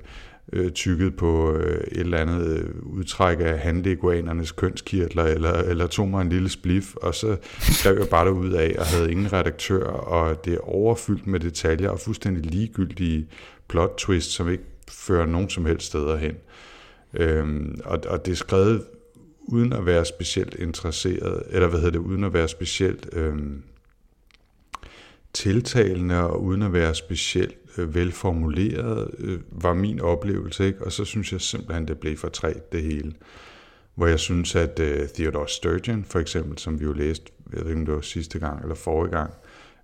øh, 0.53 0.71
tykket 0.71 1.15
på 1.15 1.53
øh, 1.53 1.83
et 1.91 1.99
eller 1.99 2.17
andet 2.17 2.47
øh, 2.47 2.69
udtræk 2.83 3.37
af 3.39 3.59
handleguanernes 3.59 4.51
kønskirtler, 4.51 5.23
eller, 5.23 5.53
eller 5.53 5.87
tog 5.87 6.07
mig 6.07 6.21
en 6.21 6.29
lille 6.29 6.49
splif, 6.49 6.95
og 6.95 7.15
så 7.15 7.37
skrev 7.59 7.97
jeg 7.97 8.07
bare 8.09 8.33
ud 8.33 8.51
af, 8.51 8.75
og 8.79 8.85
havde 8.85 9.11
ingen 9.11 9.33
redaktør, 9.33 9.85
og 9.87 10.45
det 10.45 10.53
er 10.53 10.69
overfyldt 10.69 11.27
med 11.27 11.39
detaljer, 11.39 11.89
og 11.89 11.99
fuldstændig 11.99 12.45
ligegyldige 12.45 13.27
plot 13.67 13.93
twist, 13.97 14.31
som 14.31 14.49
ikke 14.49 14.63
fører 14.89 15.25
nogen 15.25 15.49
som 15.49 15.65
helst 15.65 15.87
steder 15.87 16.17
hen. 16.17 16.35
Øhm, 17.13 17.79
og, 17.85 17.99
og 18.07 18.25
det 18.25 18.31
er 18.31 18.35
skrevet 18.35 18.83
uden 19.41 19.73
at 19.73 19.85
være 19.85 20.05
specielt 20.05 20.55
interesseret, 20.55 21.43
eller 21.49 21.67
hvad 21.67 21.79
hedder 21.79 21.91
det, 21.91 22.07
uden 22.07 22.23
at 22.23 22.33
være 22.33 22.47
specielt 22.47 23.09
øhm, 23.11 23.63
tiltalende, 25.33 26.19
og 26.19 26.43
uden 26.43 26.61
at 26.61 26.73
være 26.73 26.95
specielt 26.95 27.55
øh, 27.77 27.95
velformuleret, 27.95 29.11
øh, 29.17 29.39
var 29.51 29.73
min 29.73 30.01
oplevelse, 30.01 30.65
ikke? 30.65 30.85
Og 30.85 30.91
så 30.91 31.05
synes 31.05 31.31
jeg 31.31 31.41
simpelthen, 31.41 31.87
det 31.87 31.99
blev 31.99 32.17
for 32.17 32.29
træt, 32.29 32.71
det 32.71 32.83
hele. 32.83 33.13
Hvor 33.95 34.07
jeg 34.07 34.19
synes, 34.19 34.55
at 34.55 34.79
øh, 34.79 35.07
Theodore 35.07 35.47
Sturgeon, 35.47 36.03
for 36.03 36.19
eksempel, 36.19 36.57
som 36.57 36.79
vi 36.79 36.85
jo 36.85 36.93
læste, 36.93 37.31
jeg 37.53 37.61
ved 37.61 37.69
ikke, 37.69 37.79
om 37.79 37.85
det 37.85 37.95
var 37.95 38.01
sidste 38.01 38.39
gang 38.39 38.61
eller 38.61 38.75
forrige 38.75 39.11
gang, 39.11 39.33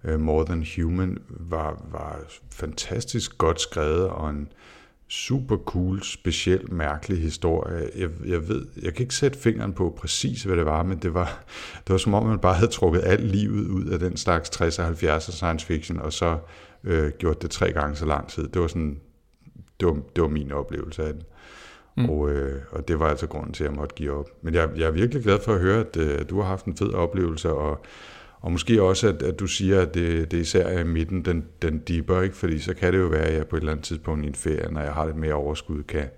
øh, 0.03 0.19
More 0.19 0.45
Than 0.45 0.65
Human, 0.75 1.17
var, 1.29 1.85
var 1.91 2.19
fantastisk 2.51 3.37
godt 3.37 3.61
skrevet, 3.61 4.07
og 4.07 4.29
en, 4.29 4.47
super 5.09 5.57
cool, 5.57 6.03
speciel, 6.03 6.73
mærkelig 6.73 7.21
historie. 7.21 7.89
Jeg, 7.95 8.09
jeg 8.25 8.47
ved, 8.47 8.65
jeg 8.81 8.93
kan 8.93 9.03
ikke 9.03 9.15
sætte 9.15 9.39
fingeren 9.39 9.73
på 9.73 9.95
præcis, 9.97 10.43
hvad 10.43 10.57
det 10.57 10.65
var, 10.65 10.83
men 10.83 10.97
det 10.97 11.13
var, 11.13 11.43
det 11.87 11.91
var 11.93 11.97
som 11.97 12.13
om, 12.13 12.25
man 12.25 12.39
bare 12.39 12.53
havde 12.53 12.71
trukket 12.71 13.01
alt 13.05 13.25
livet 13.25 13.67
ud 13.67 13.85
af 13.85 13.99
den 13.99 14.17
slags 14.17 14.49
60'er 14.49 14.83
70'er 14.83 15.31
science 15.31 15.65
fiction, 15.65 15.99
og 15.99 16.13
så 16.13 16.37
øh, 16.83 17.11
gjort 17.11 17.41
det 17.41 17.51
tre 17.51 17.71
gange 17.71 17.95
så 17.95 18.05
lang 18.05 18.27
tid. 18.27 18.47
Det 18.47 18.61
var 18.61 18.67
sådan, 18.67 18.99
det 19.79 19.87
var, 19.87 19.97
det 20.15 20.21
var 20.21 20.29
min 20.29 20.51
oplevelse 20.51 21.03
af 21.03 21.13
det. 21.13 21.25
Mm. 21.97 22.09
Og, 22.09 22.29
øh, 22.29 22.61
og 22.71 22.87
det 22.87 22.99
var 22.99 23.07
altså 23.07 23.27
grunden 23.27 23.53
til, 23.53 23.63
at 23.63 23.69
jeg 23.69 23.77
måtte 23.77 23.95
give 23.95 24.11
op. 24.11 24.29
Men 24.41 24.53
jeg, 24.53 24.69
jeg 24.75 24.87
er 24.87 24.91
virkelig 24.91 25.23
glad 25.23 25.39
for 25.39 25.53
at 25.53 25.59
høre, 25.59 25.79
at 25.79 25.97
øh, 25.97 26.29
du 26.29 26.39
har 26.41 26.47
haft 26.47 26.65
en 26.65 26.77
fed 26.77 26.93
oplevelse, 26.93 27.53
og 27.53 27.85
og 28.41 28.51
måske 28.51 28.81
også, 28.81 29.07
at, 29.07 29.23
at 29.23 29.39
du 29.39 29.47
siger, 29.47 29.81
at 29.81 29.93
det, 29.93 30.31
det 30.31 30.37
især 30.37 30.65
er 30.65 30.79
i 30.79 30.83
midten, 30.83 31.25
den, 31.25 31.45
den 31.61 31.79
deeper, 31.79 32.21
ikke? 32.21 32.35
fordi 32.35 32.59
så 32.59 32.73
kan 32.73 32.93
det 32.93 32.99
jo 32.99 33.07
være, 33.07 33.25
at 33.25 33.35
jeg 33.35 33.47
på 33.47 33.55
et 33.55 33.59
eller 33.59 33.71
andet 33.71 33.85
tidspunkt 33.85 34.25
i 34.25 34.27
en 34.27 34.35
ferie, 34.35 34.71
når 34.71 34.81
jeg 34.81 34.93
har 34.93 35.05
lidt 35.05 35.17
mere 35.17 35.33
overskud, 35.33 35.83
kan, 35.83 36.09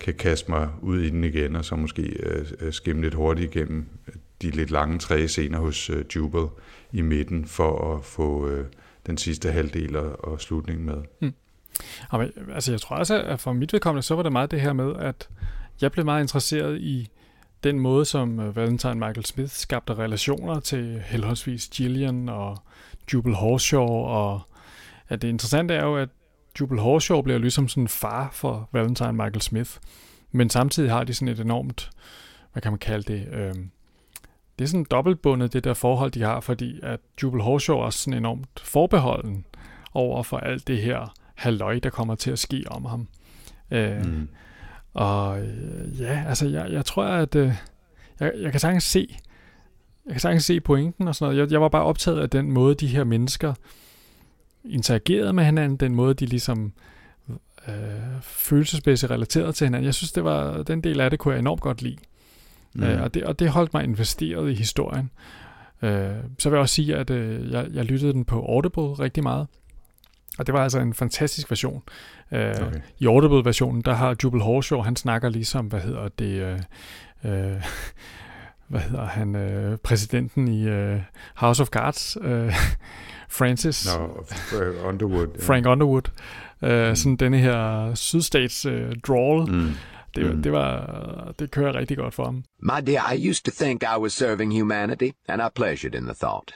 kan 0.00 0.14
kaste 0.14 0.50
mig 0.50 0.68
ud 0.82 1.00
i 1.00 1.10
den 1.10 1.24
igen, 1.24 1.56
og 1.56 1.64
så 1.64 1.76
måske 1.76 2.02
øh, 2.02 2.46
øh 2.60 2.72
skimme 2.72 3.02
lidt 3.02 3.14
hurtigt 3.14 3.54
igennem 3.54 3.86
de 4.42 4.50
lidt 4.50 4.70
lange 4.70 4.98
tre 4.98 5.28
scener 5.28 5.58
hos 5.58 5.90
øh, 5.90 6.04
Jubel 6.16 6.46
i 6.92 7.00
midten, 7.00 7.44
for 7.44 7.94
at 7.94 8.04
få 8.04 8.48
øh, 8.48 8.64
den 9.10 9.18
sidste 9.18 9.52
halvdel 9.52 9.96
og, 9.96 10.24
og 10.24 10.40
slutningen 10.40 10.86
med. 10.86 11.02
Mm. 11.20 11.34
men, 12.12 12.32
altså, 12.54 12.72
jeg 12.72 12.80
tror 12.80 12.96
også, 12.96 13.22
at 13.22 13.40
for 13.40 13.52
mit 13.52 13.72
vedkommende, 13.72 14.02
så 14.02 14.14
var 14.14 14.22
det 14.22 14.32
meget 14.32 14.50
det 14.50 14.60
her 14.60 14.72
med, 14.72 14.96
at 14.96 15.28
jeg 15.80 15.92
blev 15.92 16.04
meget 16.04 16.22
interesseret 16.22 16.80
i 16.80 17.08
den 17.64 17.80
måde, 17.80 18.04
som 18.04 18.40
øh, 18.40 18.56
Valentine 18.56 18.94
Michael 18.94 19.24
Smith 19.24 19.50
skabte 19.50 19.94
relationer 19.94 20.60
til 20.60 21.02
henholdsvis 21.06 21.68
Gillian 21.68 22.28
og 22.28 22.58
Jubal 23.12 23.34
Horshaw, 23.34 23.86
og 23.88 24.40
at 25.08 25.22
det 25.22 25.28
interessante 25.28 25.74
er 25.74 25.84
jo, 25.84 25.96
at 25.96 26.08
Jubal 26.60 26.78
Horshaw 26.78 27.22
bliver 27.22 27.38
ligesom 27.38 27.68
sådan 27.68 27.84
en 27.84 27.88
far 27.88 28.30
for 28.32 28.68
Valentine 28.72 29.12
Michael 29.12 29.40
Smith, 29.40 29.70
men 30.32 30.50
samtidig 30.50 30.90
har 30.90 31.04
de 31.04 31.14
sådan 31.14 31.28
et 31.28 31.40
enormt, 31.40 31.90
hvad 32.52 32.62
kan 32.62 32.72
man 32.72 32.78
kalde 32.78 33.12
det, 33.12 33.28
øh, 33.32 33.54
det 34.60 34.66
er 34.66 34.68
sådan 34.68 34.86
dobbeltbundet, 34.90 35.52
det 35.52 35.64
der 35.64 35.74
forhold, 35.74 36.10
de 36.10 36.22
har, 36.22 36.40
fordi 36.40 36.80
at 36.82 37.00
Jubal 37.22 37.40
Horshaw 37.40 37.78
er 37.78 37.90
sådan 37.90 38.18
enormt 38.18 38.60
forbeholden 38.62 39.44
over 39.94 40.22
for 40.22 40.36
alt 40.36 40.68
det 40.68 40.78
her 40.78 41.14
halløj, 41.34 41.78
der 41.78 41.90
kommer 41.90 42.14
til 42.14 42.30
at 42.30 42.38
ske 42.38 42.64
om 42.66 42.84
ham. 42.84 43.08
Øh, 43.70 44.04
mm. 44.04 44.28
Og 44.94 45.40
øh, 45.40 46.00
ja, 46.00 46.24
altså 46.28 46.48
jeg, 46.48 46.72
jeg 46.72 46.84
tror, 46.84 47.04
at 47.04 47.34
øh, 47.34 47.52
jeg, 48.20 48.32
jeg 48.40 48.50
kan 48.50 48.60
sagtens 48.60 48.84
se, 48.84 49.16
jeg 50.06 50.12
kan 50.12 50.20
sagtens 50.20 50.44
se 50.44 50.60
pointen 50.60 51.08
og 51.08 51.14
sådan 51.14 51.34
noget. 51.34 51.42
Jeg, 51.42 51.52
jeg 51.52 51.60
var 51.60 51.68
bare 51.68 51.84
optaget 51.84 52.20
af 52.20 52.30
den 52.30 52.52
måde, 52.52 52.74
de 52.74 52.86
her 52.86 53.04
mennesker 53.04 53.54
interagerede 54.64 55.32
med 55.32 55.44
hinanden, 55.44 55.76
den 55.76 55.94
måde, 55.94 56.14
de 56.14 56.26
ligesom 56.26 56.72
øh, 57.68 57.74
følelsesmæssigt 58.22 59.12
relateret 59.12 59.54
til 59.54 59.64
hinanden. 59.64 59.86
Jeg 59.86 59.94
synes, 59.94 60.12
det 60.12 60.24
var 60.24 60.62
den 60.62 60.80
del 60.80 61.00
af 61.00 61.10
det, 61.10 61.18
kunne 61.18 61.34
jeg 61.34 61.38
enormt 61.38 61.60
godt 61.60 61.82
lide. 61.82 61.96
Mm. 62.74 62.82
Øh, 62.82 63.02
og, 63.02 63.14
det, 63.14 63.24
og 63.24 63.38
det 63.38 63.48
holdt 63.48 63.74
mig 63.74 63.84
investeret 63.84 64.50
i 64.50 64.54
historien. 64.54 65.10
Øh, 65.82 66.10
så 66.38 66.48
vil 66.50 66.56
jeg 66.56 66.60
også 66.60 66.74
sige, 66.74 66.96
at 66.96 67.10
øh, 67.10 67.52
jeg, 67.52 67.66
jeg 67.72 67.84
lyttede 67.84 68.12
den 68.12 68.24
på 68.24 68.46
Audible 68.46 68.82
rigtig 68.82 69.22
meget. 69.22 69.46
Og 70.38 70.46
det 70.46 70.54
var 70.54 70.62
altså 70.62 70.78
en 70.78 70.94
fantastisk 70.94 71.50
version. 71.50 71.82
Øh, 72.32 72.50
okay. 72.50 72.80
I 72.98 73.06
Audible-versionen, 73.06 73.82
der 73.82 73.94
har 73.94 74.16
Jubal 74.24 74.40
Horshaw, 74.40 74.80
han 74.80 74.96
snakker 74.96 75.28
ligesom, 75.28 75.66
hvad 75.66 75.80
hedder 75.80 76.08
det, 76.08 76.42
øh, 76.42 76.58
øh, 77.24 77.62
hvad 78.68 78.80
hedder 78.80 79.06
han, 79.06 79.36
øh, 79.36 79.78
præsidenten 79.78 80.48
i 80.48 80.68
øh, 80.68 81.00
House 81.34 81.62
of 81.62 81.68
Cards, 81.68 82.16
øh, 82.22 82.54
Francis. 83.38 83.88
No, 83.98 84.06
Underwood. 84.88 85.42
Frank 85.42 85.66
yeah. 85.66 85.72
Underwood. 85.72 86.10
Øh, 86.62 86.88
mm. 86.88 86.96
Sådan 86.96 87.16
denne 87.16 87.38
her 87.38 87.94
sydstats 87.94 88.66
øh, 88.66 88.92
drawl. 89.06 89.50
Mm. 89.50 89.70
Det, 90.14 90.34
mm. 90.34 90.42
det, 90.42 90.52
var, 90.52 91.34
det 91.38 91.50
kører 91.50 91.74
rigtig 91.74 91.96
godt 91.96 92.14
for 92.14 92.24
ham. 92.24 92.44
My 92.62 92.86
dear, 92.86 93.12
I 93.12 93.30
used 93.30 93.44
to 93.44 93.64
think 93.64 93.82
I 93.82 93.98
was 94.00 94.12
serving 94.12 94.52
humanity, 94.52 95.10
and 95.28 95.42
I 95.42 95.48
pleasured 95.54 95.94
in 95.94 96.04
the 96.04 96.14
thought. 96.14 96.54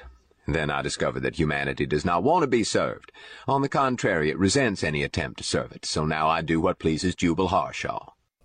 Then 0.49 0.71
I 0.71 0.83
discovered 0.83 1.23
that 1.23 1.37
humanity 1.37 1.87
does 1.91 2.05
not 2.05 2.25
want 2.25 2.45
to 2.45 2.51
be 2.51 2.65
served. 2.65 3.09
On 3.47 3.63
the 3.63 3.69
contrary, 3.69 4.29
it 4.29 4.39
resents 4.39 4.85
any 4.85 5.05
attempt 5.05 5.39
to 5.39 5.45
serve 5.45 5.69
it. 5.77 5.87
So 5.87 6.05
now 6.05 6.39
I 6.39 6.43
do 6.43 6.61
what 6.61 6.79
pleases 6.79 7.15
Jubal 7.23 7.47
Harshaw. 7.49 7.99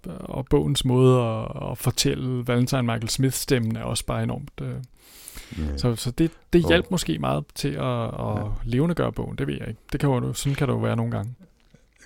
Og 0.07 0.45
bogens 0.49 0.85
måde 0.85 1.21
at, 1.21 1.71
at 1.71 1.77
fortælle 1.77 2.47
Valentine 2.47 2.81
Michael 2.81 3.09
Smith-stemmen 3.09 3.75
er 3.75 3.83
også 3.83 4.05
bare 4.05 4.23
enormt... 4.23 4.51
Øh, 4.61 4.67
yeah. 4.67 5.79
Så, 5.79 5.95
så 5.95 6.11
det, 6.11 6.31
det 6.53 6.67
hjalp 6.67 6.85
oh. 6.85 6.91
måske 6.91 7.19
meget 7.19 7.45
til 7.55 7.67
at, 7.67 8.03
at 8.03 8.37
ja. 8.37 8.43
levendegøre 8.63 9.11
bogen, 9.11 9.37
det 9.37 9.47
ved 9.47 9.53
jeg 9.59 9.67
ikke. 9.67 9.81
Det 9.91 9.99
kan 9.99 10.09
jo, 10.09 10.33
sådan 10.33 10.55
kan 10.55 10.67
det 10.67 10.73
jo 10.73 10.79
være 10.79 10.95
nogle 10.95 11.11
gange. 11.11 11.35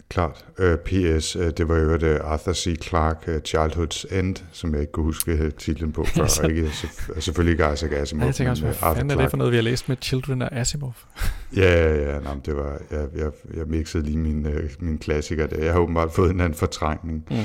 Klart. 0.09 0.45
Uh, 0.59 0.65
øh, 0.65 0.77
P.S. 0.77 1.35
Uh, 1.35 1.49
det 1.57 1.67
var 1.67 1.77
jo 1.77 1.97
det 1.97 2.19
Arthur 2.23 2.53
C. 2.53 2.81
Clarke, 2.81 3.35
uh, 3.35 3.41
Childhood's 3.47 4.15
End, 4.19 4.35
som 4.51 4.73
jeg 4.73 4.81
ikke 4.81 4.91
kunne 4.91 5.03
huske 5.03 5.51
titlen 5.51 5.91
på 5.91 6.03
før. 6.15 6.27
så... 6.27 6.47
ikke, 6.47 6.71
så, 6.71 6.87
selvfølgelig 7.19 7.51
ikke 7.51 7.73
Isaac 7.73 7.91
Asimov. 7.91 8.21
Ja, 8.21 8.25
jeg 8.25 8.35
tænker 8.35 8.51
også, 8.51 8.63
hvad 8.63 8.73
fanden 8.73 9.11
er 9.11 9.15
det 9.15 9.29
for 9.29 9.37
noget, 9.37 9.51
vi 9.51 9.57
har 9.57 9.63
læst 9.63 9.89
med 9.89 9.97
Children 10.01 10.41
af 10.41 10.49
Asimov? 10.51 10.95
ja, 11.55 11.95
ja, 11.95 12.13
ja. 12.13 12.19
Nej, 12.19 12.33
det 12.45 12.55
var, 12.55 12.79
jeg, 12.91 13.07
jeg, 13.15 13.31
jeg 13.53 13.65
mixede 13.67 14.03
lige 14.03 14.17
min, 14.17 14.45
uh, 14.45 14.53
min 14.79 14.97
klassiker 14.97 15.47
der. 15.47 15.63
Jeg 15.63 15.73
har 15.73 15.79
åbenbart 15.79 16.11
fået 16.11 16.31
en 16.31 16.39
anden 16.39 16.59
fortrængning. 16.59 17.25
Mm. 17.29 17.37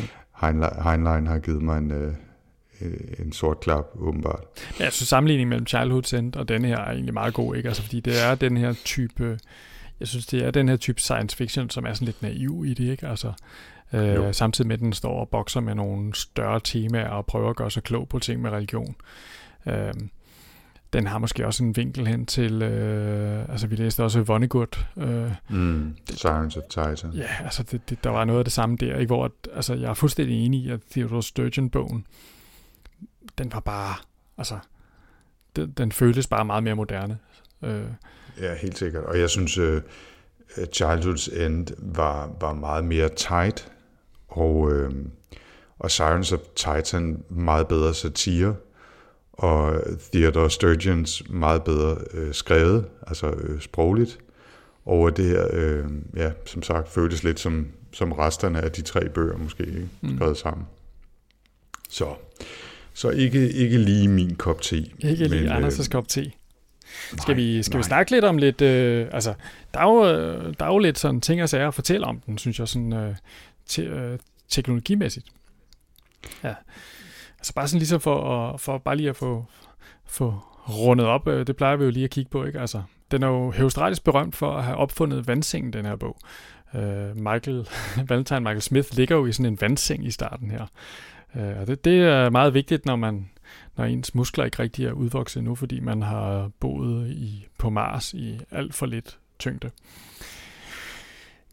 Heinlein 0.85 1.27
har 1.27 1.39
givet 1.39 1.63
mig 1.63 1.79
en, 1.79 1.93
uh, 1.93 2.13
en 3.19 3.33
sort 3.33 3.61
klap, 3.61 3.85
åbenbart. 3.99 4.45
Ja, 4.81 4.91
synes 4.91 5.09
sammenligningen 5.09 5.49
mellem 5.49 5.67
Childhood's 5.71 6.17
End 6.17 6.37
og 6.37 6.49
denne 6.49 6.69
her 6.69 6.79
er 6.79 6.91
egentlig 6.91 7.15
meget 7.15 7.35
god, 7.35 7.57
ikke? 7.57 7.69
Altså, 7.69 7.83
fordi 7.83 8.01
det 8.01 8.25
er 8.25 8.35
den 8.35 8.57
her 8.57 8.73
type 8.85 9.39
jeg 10.01 10.09
synes, 10.09 10.27
det 10.27 10.45
er 10.45 10.51
den 10.51 10.69
her 10.69 10.77
type 10.77 11.01
science 11.01 11.37
fiction, 11.37 11.71
som 11.71 11.87
er 11.87 11.95
sådan 11.95 12.07
lidt 12.07 12.23
naiv 12.23 12.65
i 12.67 12.75
det, 12.75 12.91
ikke? 12.91 13.09
Altså, 13.09 13.33
øh, 13.93 14.35
samtidig 14.35 14.69
med, 14.69 14.75
at 14.75 14.81
den 14.81 14.93
står 14.93 15.21
og 15.21 15.29
bokser 15.29 15.61
med 15.61 15.75
nogle 15.75 16.15
større 16.15 16.61
temaer 16.65 17.09
og 17.09 17.27
prøver 17.27 17.51
at 17.51 17.57
gøre 17.57 17.71
sig 17.71 17.83
klog 17.83 18.09
på 18.09 18.19
ting 18.19 18.43
med 18.43 18.51
religion. 18.51 18.97
Øh, 19.67 19.95
den 20.93 21.07
har 21.07 21.19
måske 21.19 21.47
også 21.47 21.65
en 21.65 21.77
vinkel 21.77 22.07
hen 22.07 22.27
til, 22.27 22.63
øh, 22.63 23.49
altså 23.49 23.67
vi 23.67 23.77
læste 23.77 24.05
også 24.05 24.21
Vonnegut. 24.23 24.87
Øh, 24.97 25.33
mm, 25.49 25.97
Science 26.11 26.59
of 26.59 26.65
Titan. 26.71 27.11
Ja, 27.13 27.29
altså 27.45 27.63
det, 27.63 27.91
det, 27.91 28.05
der 28.05 28.11
var 28.11 28.25
noget 28.25 28.39
af 28.39 28.45
det 28.45 28.53
samme 28.53 28.77
der, 28.77 28.97
ikke? 28.97 29.07
hvor 29.07 29.25
at, 29.25 29.33
altså, 29.55 29.75
jeg 29.75 29.91
er 29.91 29.95
fuldstændig 29.95 30.47
enig 30.47 30.61
i, 30.61 30.71
at 30.71 30.81
Theodore 30.91 31.23
Sturgeon-bogen, 31.23 32.07
den 33.39 33.53
var 33.53 33.61
bare, 33.61 33.95
altså, 34.39 34.59
den, 35.57 35.71
den 35.71 35.93
føltes 35.93 36.27
bare 36.27 36.45
meget 36.45 36.63
mere 36.63 36.75
moderne. 36.75 37.19
Øh, 37.63 37.87
Ja, 38.41 38.55
helt 38.55 38.79
sikkert. 38.79 39.05
Og 39.05 39.19
jeg 39.21 39.31
synes, 39.31 39.59
uh, 39.59 39.81
Childhood's 40.57 41.43
End 41.43 41.67
var, 41.79 42.37
var 42.41 42.55
meget 42.55 42.85
mere 42.85 43.09
tight, 43.09 43.73
og, 44.29 44.57
uh, 44.57 44.91
og 45.79 45.91
Sirens 45.91 46.33
of 46.33 46.41
Titan 46.57 47.23
meget 47.29 47.69
bedre 47.69 47.95
satire, 47.95 48.57
og 49.33 49.83
Theodore 50.13 50.51
Sturgeons 50.51 51.23
meget 51.31 51.65
bedre 51.65 51.97
uh, 52.15 52.33
skrevet, 52.33 52.85
altså 53.07 53.31
uh, 53.31 53.61
sprogligt. 53.61 54.19
Og 54.87 55.17
det 55.17 55.25
her, 55.25 55.47
uh, 55.47 55.91
ja, 56.17 56.31
som 56.45 56.63
sagt, 56.63 56.89
føltes 56.89 57.25
lidt 57.25 57.41
som, 57.41 57.67
som 57.93 58.13
resterne 58.13 58.61
af 58.61 58.73
de 58.73 58.83
tre 58.83 59.09
bøger 59.09 59.37
måske, 59.37 59.67
ikke? 59.67 59.89
Mm. 60.01 60.17
skrevet 60.17 60.31
mm. 60.33 60.37
sammen. 60.37 60.67
Så, 61.91 62.15
så 62.95 63.11
ikke, 63.11 63.51
ikke 63.53 63.79
lige 63.79 64.09
min 64.09 64.35
kop 64.37 64.61
te. 64.61 64.77
Ikke 64.77 65.29
lige 65.29 65.57
Anders' 65.57 65.81
øh, 65.81 65.87
kop 65.87 66.09
te. 66.09 66.33
Skal 67.17 67.37
vi, 67.37 67.63
skal 67.63 67.79
vi 67.79 67.83
snakke 67.83 68.11
lidt 68.11 68.25
om 68.25 68.39
lidt, 68.39 68.61
øh, 68.61 69.09
altså, 69.13 69.35
der 69.75 69.81
er, 69.81 69.85
jo, 69.85 70.07
øh, 70.07 70.55
der 70.59 70.65
er 70.65 70.73
jo 70.73 70.79
lidt 70.79 70.99
sådan 70.99 71.21
ting 71.21 71.43
og 71.43 71.49
sager 71.49 71.69
at 71.69 71.75
fortælle 71.75 72.07
om 72.07 72.21
den, 72.21 72.39
synes 72.39 72.59
jeg, 72.59 72.69
sådan 72.69 72.93
øh, 72.93 73.15
te, 73.67 73.83
øh, 73.83 74.19
teknologimæssigt. 74.49 75.27
Ja. 76.45 76.55
Altså 77.39 77.55
bare 77.55 77.69
sådan 77.69 77.79
ligesom 77.79 78.01
for, 78.01 78.49
at, 78.55 78.61
for 78.61 78.79
bare 78.79 78.97
lige 78.97 79.09
at 79.09 79.17
få, 79.17 79.45
få 80.07 80.41
rundet 80.69 81.07
op, 81.07 81.29
øh, 81.29 81.47
det 81.47 81.57
plejer 81.57 81.77
vi 81.77 81.85
jo 81.85 81.91
lige 81.91 82.05
at 82.05 82.11
kigge 82.11 82.31
på, 82.31 82.45
ikke? 82.45 82.61
Altså, 82.61 82.83
den 83.11 83.23
er 83.23 83.27
jo 83.29 83.51
heostratisk 83.51 84.05
berømt 84.05 84.37
for 84.37 84.57
at 84.57 84.65
have 84.65 84.77
opfundet 84.77 85.27
vandsengen, 85.27 85.73
den 85.73 85.87
her 85.87 85.97
bog. 85.97 86.17
Øh, 86.75 87.17
Michael, 87.17 87.69
Valentine 88.09 88.41
Michael 88.41 88.63
Smith 88.63 88.89
ligger 88.97 89.17
jo 89.17 89.27
i 89.27 89.33
sådan 89.33 89.53
en 89.53 89.61
vandseng 89.61 90.07
i 90.07 90.11
starten 90.11 90.51
her. 90.51 90.67
Øh, 91.37 91.61
og 91.61 91.67
det, 91.67 91.85
det 91.85 92.03
er 92.03 92.31
meget 92.31 92.55
vigtigt, 92.55 92.87
når 92.87 92.97
man 92.97 93.31
når 93.77 93.85
ens 93.85 94.15
muskler 94.15 94.45
ikke 94.45 94.59
rigtig 94.59 94.87
er 94.87 94.93
udvokset 94.93 95.45
nu, 95.45 95.55
fordi 95.55 95.81
man 95.81 96.03
har 96.03 96.51
boet 96.61 97.11
i, 97.11 97.47
på 97.59 97.71
Mars 97.71 98.15
i 98.15 98.41
alt 98.51 98.75
for 98.75 98.87
lidt 98.87 99.19
tyngde. 99.39 99.71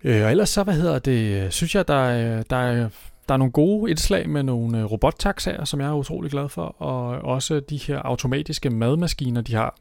Øh, 0.04 0.24
og 0.24 0.32
ellers 0.32 0.50
så, 0.50 0.64
hvad 0.64 0.74
hedder 0.74 1.00
det, 1.00 1.54
synes 1.54 1.76
jeg, 1.76 1.88
der 1.88 2.06
er, 2.06 2.44
der 2.44 2.56
er, 2.58 2.90
der 3.28 3.34
er 3.34 3.38
nogle 3.38 3.52
gode 3.52 3.92
indslag 3.92 4.30
med 4.30 4.44
nogle 4.44 4.80
øh, 4.80 4.86
robottaxaer, 4.86 5.66
som 5.66 5.82
jeg 5.82 5.88
er 5.88 5.94
utrolig 5.94 6.32
glad 6.32 6.50
for, 6.50 6.82
og 6.82 7.08
også 7.08 7.60
de 7.60 7.78
her 7.78 8.00
automatiske 8.00 8.70
madmaskiner, 8.70 9.42
de 9.42 9.56
har. 9.56 9.76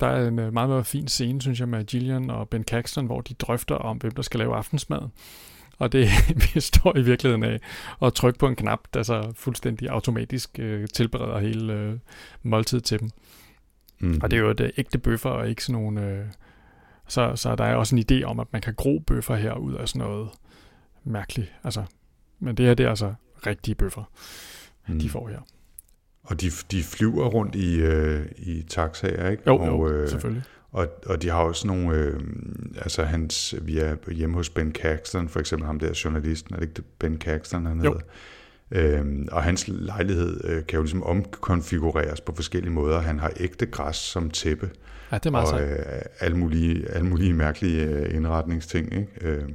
Der 0.00 0.06
er 0.06 0.28
en 0.28 0.38
øh, 0.38 0.52
meget, 0.52 0.68
meget 0.68 0.86
fin 0.86 1.08
scene, 1.08 1.42
synes 1.42 1.60
jeg, 1.60 1.68
med 1.68 1.84
Gillian 1.84 2.30
og 2.30 2.48
Ben 2.48 2.64
Caxton, 2.64 3.06
hvor 3.06 3.20
de 3.20 3.34
drøfter 3.34 3.74
om, 3.74 3.96
hvem 3.96 4.12
der 4.12 4.22
skal 4.22 4.38
lave 4.38 4.56
aftensmad. 4.56 5.00
Og 5.78 5.92
det 5.92 6.08
består 6.54 6.96
i 6.96 7.02
virkeligheden 7.02 7.42
af 7.42 7.60
at 8.02 8.14
trykke 8.14 8.38
på 8.38 8.46
en 8.46 8.56
knap, 8.56 8.80
der 8.94 9.02
så 9.02 9.32
fuldstændig 9.36 9.88
automatisk 9.88 10.58
øh, 10.58 10.88
tilbereder 10.94 11.38
hele 11.38 11.72
øh, 11.72 11.98
måltid 12.42 12.80
til 12.80 13.00
dem. 13.00 13.10
Mm. 13.98 14.20
Og 14.22 14.30
det 14.30 14.36
er 14.36 14.40
jo 14.40 14.50
et 14.50 14.60
øh, 14.60 14.70
ægte 14.76 14.98
bøffer, 14.98 15.30
og 15.30 15.48
ikke 15.48 15.64
sådan 15.64 15.82
nogle... 15.82 16.06
Øh, 16.06 16.26
så, 17.08 17.32
så 17.36 17.56
der 17.56 17.64
er 17.64 17.74
også 17.74 17.96
en 17.96 18.04
idé 18.10 18.24
om, 18.24 18.40
at 18.40 18.46
man 18.52 18.62
kan 18.62 18.74
gro 18.74 18.98
bøffer 19.06 19.36
her 19.36 19.54
ud 19.54 19.74
af 19.74 19.88
sådan 19.88 20.08
noget 20.08 20.28
mærkeligt. 21.04 21.52
Altså, 21.64 21.84
men 22.38 22.56
det 22.56 22.66
her, 22.66 22.74
det 22.74 22.86
er 22.86 22.90
altså 22.90 23.14
rigtige 23.46 23.74
bøffer, 23.74 24.10
mm. 24.88 24.98
de 24.98 25.10
får 25.10 25.28
her. 25.28 25.40
Og 26.22 26.40
de, 26.40 26.50
de 26.70 26.82
flyver 26.82 27.26
rundt 27.26 27.54
i, 27.54 27.76
øh, 27.76 28.26
i 28.36 28.62
taxaer, 28.62 29.30
ikke? 29.30 29.42
Jo, 29.46 29.56
og, 29.56 29.66
jo 29.66 29.88
øh, 29.88 30.08
selvfølgelig. 30.08 30.42
Og, 30.72 30.88
og 31.06 31.22
de 31.22 31.28
har 31.28 31.38
også 31.38 31.66
nogle, 31.66 31.96
øh, 31.96 32.20
altså 32.76 33.02
hans, 33.02 33.54
vi 33.62 33.78
er 33.78 34.10
hjemme 34.10 34.36
hos 34.36 34.50
Ben 34.50 34.72
Caxton, 34.72 35.28
for 35.28 35.40
eksempel 35.40 35.66
ham 35.66 35.78
der 35.78 36.00
journalisten, 36.04 36.54
er 36.54 36.58
det 36.60 36.68
ikke 36.68 36.82
Ben 36.98 37.18
Caxton, 37.18 37.66
han 37.66 37.80
hedder? 37.80 38.00
Øhm, 38.70 39.28
og 39.32 39.42
hans 39.42 39.68
lejlighed 39.68 40.44
øh, 40.44 40.66
kan 40.66 40.76
jo 40.76 40.82
ligesom 40.82 41.02
omkonfigureres 41.02 42.20
på 42.20 42.34
forskellige 42.34 42.72
måder. 42.72 43.00
Han 43.00 43.18
har 43.18 43.32
ægte 43.36 43.66
græs 43.66 43.96
som 43.96 44.30
tæppe, 44.30 44.70
Ja, 45.12 45.16
det 45.16 45.26
er 45.26 45.30
meget 45.30 45.52
og 45.52 45.62
øh, 45.62 46.02
alle, 46.20 46.36
mulige, 46.36 46.90
alle 46.90 47.08
mulige 47.08 47.32
mærkelige 47.34 47.84
øh, 47.84 48.14
indretningsting, 48.14 48.94
ikke? 48.94 49.08
Øh, 49.20 49.48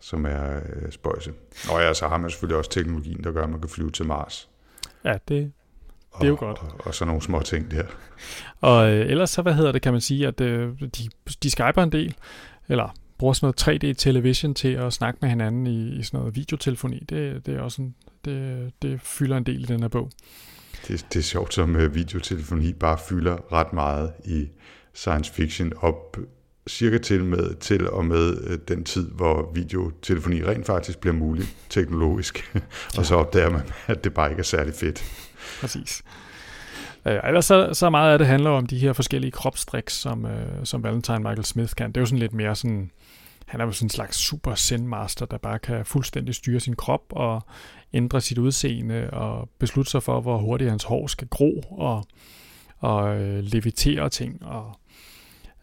som 0.00 0.24
er 0.24 0.56
øh, 0.56 0.92
spøjse. 0.92 1.32
Og 1.70 1.80
ja, 1.80 1.94
så 1.94 2.08
har 2.08 2.18
man 2.18 2.30
selvfølgelig 2.30 2.58
også 2.58 2.70
teknologien, 2.70 3.24
der 3.24 3.32
gør, 3.32 3.42
at 3.42 3.50
man 3.50 3.60
kan 3.60 3.70
flyve 3.70 3.90
til 3.90 4.06
Mars. 4.06 4.48
Ja, 5.04 5.18
det, 5.28 5.52
Og, 6.18 6.22
Det 6.22 6.26
er 6.26 6.30
jo 6.30 6.36
godt. 6.38 6.58
Og, 6.58 6.86
og 6.86 6.94
så 6.94 7.04
nogle 7.04 7.22
små 7.22 7.42
ting 7.42 7.70
der. 7.70 7.82
Og 8.60 8.90
øh, 8.90 9.10
ellers 9.10 9.30
så, 9.30 9.42
hvad 9.42 9.54
hedder 9.54 9.72
det, 9.72 9.82
kan 9.82 9.92
man 9.92 10.00
sige, 10.00 10.26
at 10.26 10.40
øh, 10.40 10.80
de, 10.80 11.08
de 11.42 11.50
skyper 11.50 11.82
en 11.82 11.92
del, 11.92 12.14
eller 12.68 12.94
bruger 13.18 13.32
sådan 13.32 13.54
noget 13.68 13.84
3D 13.84 13.92
television 13.92 14.54
til 14.54 14.68
at 14.68 14.92
snakke 14.92 15.18
med 15.22 15.28
hinanden 15.28 15.66
i, 15.66 15.98
i 15.98 16.02
sådan 16.02 16.18
noget 16.20 16.36
videotelefoni. 16.36 16.98
Det, 16.98 17.46
det 17.46 17.56
er 17.56 17.60
også 17.60 17.82
en, 17.82 17.94
det, 18.24 18.72
det 18.82 19.00
fylder 19.00 19.36
en 19.36 19.44
del 19.44 19.62
i 19.62 19.66
den 19.66 19.80
her 19.80 19.88
bog. 19.88 20.10
Det, 20.88 21.06
det 21.12 21.18
er 21.18 21.22
sjovt, 21.22 21.54
som 21.54 21.76
øh, 21.76 21.94
videotelefoni 21.94 22.72
bare 22.72 22.98
fylder 23.08 23.52
ret 23.52 23.72
meget 23.72 24.12
i 24.24 24.48
science 24.94 25.32
fiction 25.32 25.72
op 25.76 26.16
cirka 26.68 26.98
til, 26.98 27.24
med, 27.24 27.54
til 27.54 27.90
og 27.90 28.04
med 28.04 28.44
øh, 28.46 28.58
den 28.68 28.84
tid, 28.84 29.10
hvor 29.10 29.50
videotelefoni 29.54 30.44
rent 30.44 30.66
faktisk 30.66 30.98
bliver 30.98 31.14
muligt 31.14 31.56
teknologisk. 31.68 32.56
og 32.98 33.06
så 33.06 33.14
opdager 33.14 33.50
man, 33.50 33.62
at 33.86 34.04
det 34.04 34.14
bare 34.14 34.30
ikke 34.30 34.40
er 34.40 34.44
særlig 34.44 34.74
fedt. 34.74 35.04
Præcis. 35.60 36.02
Øh, 37.06 37.20
ellers 37.24 37.44
så, 37.44 37.70
så 37.72 37.90
meget 37.90 38.12
af 38.12 38.18
det 38.18 38.26
handler 38.26 38.50
om 38.50 38.66
de 38.66 38.78
her 38.78 38.92
forskellige 38.92 39.30
kropstriks, 39.30 39.94
som, 39.94 40.26
øh, 40.26 40.64
som 40.64 40.82
Valentine 40.82 41.18
Michael 41.18 41.44
Smith 41.44 41.74
kan. 41.74 41.88
Det 41.88 41.96
er 41.96 42.00
jo 42.00 42.06
sådan 42.06 42.18
lidt 42.18 42.32
mere 42.32 42.56
sådan, 42.56 42.90
han 43.46 43.60
er 43.60 43.64
jo 43.64 43.72
sådan 43.72 43.86
en 43.86 43.90
slags 43.90 44.16
super 44.16 44.54
zen-master, 44.54 45.26
der 45.26 45.38
bare 45.38 45.58
kan 45.58 45.84
fuldstændig 45.84 46.34
styre 46.34 46.60
sin 46.60 46.76
krop 46.76 47.02
og 47.10 47.42
ændre 47.92 48.20
sit 48.20 48.38
udseende 48.38 49.10
og 49.10 49.48
beslutte 49.58 49.90
sig 49.90 50.02
for, 50.02 50.20
hvor 50.20 50.38
hurtigt 50.38 50.70
hans 50.70 50.84
hår 50.84 51.06
skal 51.06 51.28
gro 51.28 51.60
og, 51.70 52.04
og 52.78 53.16
øh, 53.16 53.38
levitere 53.38 54.08
ting. 54.08 54.44
Og 54.44 54.78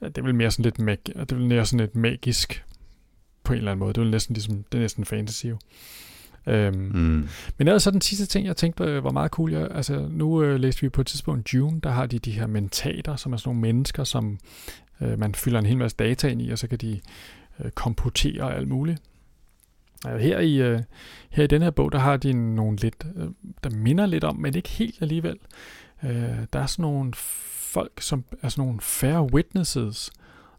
ja, 0.05 0.09
det 0.09 0.17
er 0.17 0.21
vel 0.25 0.35
mere 0.35 0.51
sådan 0.51 0.63
lidt, 0.63 0.79
mag- 0.79 1.19
det 1.19 1.31
er 1.31 1.35
vel 1.35 1.45
mere 1.47 1.65
sådan 1.65 1.79
lidt 1.79 1.95
magisk 1.95 2.63
på 3.43 3.53
en 3.53 3.57
eller 3.57 3.71
anden 3.71 3.79
måde. 3.79 3.93
Det 3.93 4.01
er 4.01 4.05
næsten 4.11 4.33
ligesom, 4.33 4.63
det 4.71 4.77
er 4.77 4.81
næsten 4.81 5.05
fantasy 5.05 5.45
jo. 5.45 5.57
Øhm, 6.47 6.75
Mm. 6.77 7.27
men 7.57 7.67
ellers 7.67 7.83
så 7.83 7.91
den 7.91 8.01
sidste 8.01 8.25
ting, 8.25 8.47
jeg 8.47 8.57
tænkte 8.57 8.83
øh, 8.83 9.03
var 9.03 9.11
meget 9.11 9.31
cool. 9.31 9.51
Jeg, 9.53 9.67
altså, 9.71 10.07
nu 10.11 10.43
øh, 10.43 10.59
læste 10.59 10.81
vi 10.81 10.89
på 10.89 11.01
et 11.01 11.07
tidspunkt 11.07 11.53
June, 11.53 11.79
der 11.81 11.89
har 11.89 12.05
de 12.05 12.19
de 12.19 12.31
her 12.31 12.47
mentater, 12.47 13.15
som 13.15 13.33
er 13.33 13.37
sådan 13.37 13.49
nogle 13.49 13.61
mennesker, 13.61 14.03
som 14.03 14.39
øh, 15.01 15.19
man 15.19 15.35
fylder 15.35 15.59
en 15.59 15.65
hel 15.65 15.77
masse 15.77 15.97
data 15.97 16.27
ind 16.27 16.41
i, 16.41 16.49
og 16.49 16.57
så 16.59 16.67
kan 16.67 16.77
de 16.77 16.99
øh, 17.59 17.71
komputere 17.71 18.55
alt 18.55 18.67
muligt. 18.67 19.01
Og 20.05 20.19
her 20.19 20.39
i, 20.39 20.61
øh, 20.61 20.79
her 21.29 21.43
i 21.43 21.47
den 21.47 21.61
her 21.61 21.71
bog, 21.71 21.91
der 21.91 21.99
har 21.99 22.17
de 22.17 22.33
nogle 22.55 22.77
lidt, 22.77 23.05
øh, 23.15 23.27
der 23.63 23.69
minder 23.69 24.05
lidt 24.05 24.23
om, 24.23 24.35
men 24.35 24.55
ikke 24.55 24.69
helt 24.69 25.01
alligevel. 25.01 25.37
Øh, 26.03 26.11
der 26.53 26.59
er 26.59 26.65
sådan 26.65 26.83
nogle 26.83 27.13
folk, 27.75 28.01
som 28.01 28.23
er 28.41 28.49
sådan 28.49 28.65
nogle 28.65 28.81
fair 28.81 29.19
witnesses. 29.33 30.11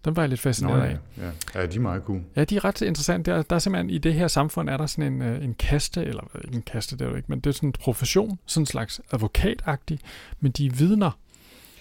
Dem 0.04 0.16
var 0.16 0.22
jeg 0.22 0.28
lidt 0.28 0.40
Nå, 0.40 0.42
fascineret 0.42 0.82
af. 0.82 0.98
ja, 1.18 1.26
ja. 1.26 1.60
ja, 1.60 1.66
de 1.66 1.76
er 1.76 1.80
meget 1.80 2.04
gode. 2.04 2.22
Ja, 2.36 2.44
de 2.44 2.56
er 2.56 2.64
ret 2.64 2.80
interessante. 2.80 3.30
Der, 3.30 3.42
der 3.42 3.56
er 3.56 3.60
simpelthen 3.60 3.90
i 3.90 3.98
det 3.98 4.14
her 4.14 4.28
samfund, 4.28 4.70
er 4.70 4.76
der 4.76 4.86
sådan 4.86 5.12
en, 5.12 5.22
øh, 5.22 5.44
en 5.44 5.54
kaste, 5.54 6.04
eller 6.04 6.22
ikke 6.44 6.56
en 6.56 6.62
kaste, 6.62 6.96
det 6.96 7.04
er 7.04 7.08
jo 7.08 7.16
ikke, 7.16 7.28
men 7.28 7.40
det 7.40 7.50
er 7.50 7.54
sådan 7.54 7.68
en 7.68 7.72
profession, 7.72 8.38
sådan 8.46 8.62
en 8.62 8.66
slags 8.66 9.00
advokatagtig, 9.12 9.98
men 10.40 10.52
de 10.52 10.66
er 10.66 10.70
vidner. 10.70 11.18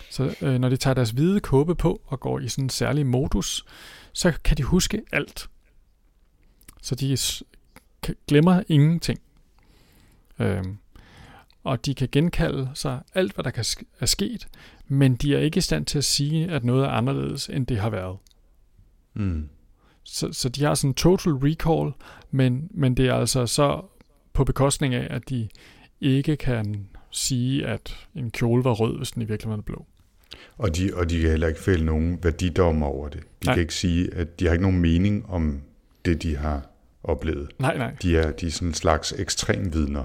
Så 0.09 0.35
øh, 0.41 0.59
når 0.59 0.69
de 0.69 0.77
tager 0.77 0.93
deres 0.93 1.09
hvide 1.11 1.39
kåbe 1.39 1.75
på 1.75 2.01
og 2.05 2.19
går 2.19 2.39
i 2.39 2.47
sådan 2.47 2.65
en 2.65 2.69
særlig 2.69 3.05
modus, 3.05 3.65
så 4.13 4.33
kan 4.43 4.57
de 4.57 4.63
huske 4.63 5.01
alt. 5.11 5.49
Så 6.81 6.95
de 6.95 7.17
glemmer 8.27 8.63
ingenting. 8.67 9.19
Øhm, 10.39 10.77
og 11.65 11.85
de 11.85 11.95
kan 11.95 12.09
genkalde 12.11 12.69
sig 12.73 12.99
alt, 13.13 13.33
hvad 13.33 13.43
der 13.43 13.49
kan 13.49 13.63
sk- 13.63 13.95
er 13.99 14.05
sket, 14.05 14.47
men 14.87 15.15
de 15.15 15.35
er 15.35 15.39
ikke 15.39 15.57
i 15.57 15.61
stand 15.61 15.85
til 15.85 15.97
at 15.97 16.03
sige, 16.03 16.47
at 16.51 16.63
noget 16.63 16.85
er 16.85 16.89
anderledes, 16.89 17.49
end 17.49 17.67
det 17.67 17.77
har 17.77 17.89
været. 17.89 18.17
Mm. 19.13 19.49
Så, 20.03 20.33
så 20.33 20.49
de 20.49 20.63
har 20.63 20.73
sådan 20.73 20.89
en 20.89 20.93
total 20.93 21.33
recall, 21.33 21.91
men, 22.31 22.67
men 22.71 22.97
det 22.97 23.07
er 23.07 23.13
altså 23.13 23.45
så 23.47 23.81
på 24.33 24.43
bekostning 24.43 24.93
af, 24.93 25.07
at 25.09 25.29
de 25.29 25.47
ikke 26.01 26.35
kan 26.35 26.87
sige, 27.11 27.65
at 27.67 28.07
en 28.15 28.31
kjole 28.31 28.63
var 28.63 28.71
rød, 28.73 28.97
hvis 28.97 29.11
den 29.11 29.21
i 29.21 29.25
virkeligheden 29.25 29.59
er 29.59 29.63
blå. 29.63 29.85
Og, 30.57 30.77
de, 30.77 30.91
og 30.93 31.09
de 31.09 31.21
kan 31.21 31.29
heller 31.29 31.47
ikke 31.47 31.59
fælde 31.59 31.85
nogen 31.85 32.19
værdidommer 32.23 32.85
over 32.85 33.09
det. 33.09 33.21
De 33.21 33.45
Nej. 33.45 33.53
kan 33.55 33.61
ikke 33.61 33.73
sige, 33.73 34.13
at 34.13 34.39
de 34.39 34.45
har 34.45 34.51
ikke 34.51 34.63
nogen 34.63 34.79
mening 34.79 35.25
om 35.29 35.61
det, 36.05 36.23
de 36.23 36.37
har 36.37 36.61
oplevet. 37.03 37.51
Nej, 37.59 37.77
nej. 37.77 37.95
De 38.01 38.17
er, 38.17 38.31
de 38.31 38.47
er 38.47 38.51
sådan 38.51 38.67
en 38.67 38.73
slags 38.73 39.13
ekstremvidner 39.17 40.03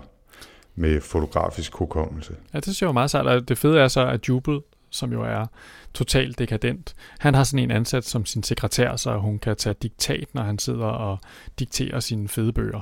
med 0.80 1.00
fotografisk 1.00 1.74
hukommelse. 1.74 2.34
Ja, 2.52 2.56
det 2.58 2.64
synes 2.64 2.82
jeg 2.82 2.86
var 2.86 2.92
meget 2.92 3.10
sejt. 3.10 3.26
Og 3.26 3.48
det 3.48 3.58
fede 3.58 3.80
er 3.80 3.88
så, 3.88 4.06
at 4.06 4.28
Jubel, 4.28 4.60
som 4.90 5.12
jo 5.12 5.22
er 5.22 5.46
totalt 5.94 6.38
dekadent, 6.38 6.94
han 7.18 7.34
har 7.34 7.44
sådan 7.44 7.64
en 7.64 7.70
ansat 7.70 8.04
som 8.04 8.26
sin 8.26 8.42
sekretær, 8.42 8.96
så 8.96 9.18
hun 9.18 9.38
kan 9.38 9.56
tage 9.56 9.74
diktat, 9.82 10.28
når 10.32 10.42
han 10.42 10.58
sidder 10.58 10.86
og 10.86 11.18
dikterer 11.58 12.00
sine 12.00 12.28
fede 12.28 12.52
bøger. 12.52 12.80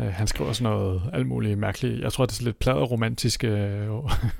Øh, 0.00 0.06
Han 0.06 0.26
skriver 0.26 0.52
sådan 0.52 0.72
noget 0.72 1.02
alt 1.12 1.26
muligt 1.26 1.58
mærkeligt. 1.58 2.00
Jeg 2.00 2.12
tror, 2.12 2.26
det 2.26 2.32
er 2.32 2.34
sådan 2.34 2.44
lidt 2.44 2.58
pladeromantiske 2.58 3.48
øh, 3.48 3.88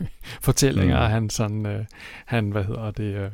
fortællinger. 0.48 1.06
Mm. 1.06 1.12
Han, 1.12 1.30
sådan, 1.30 1.66
øh, 1.66 1.84
han, 2.26 2.50
hvad 2.50 2.64
hedder 2.64 2.90
det, 2.90 3.14
øh, 3.14 3.30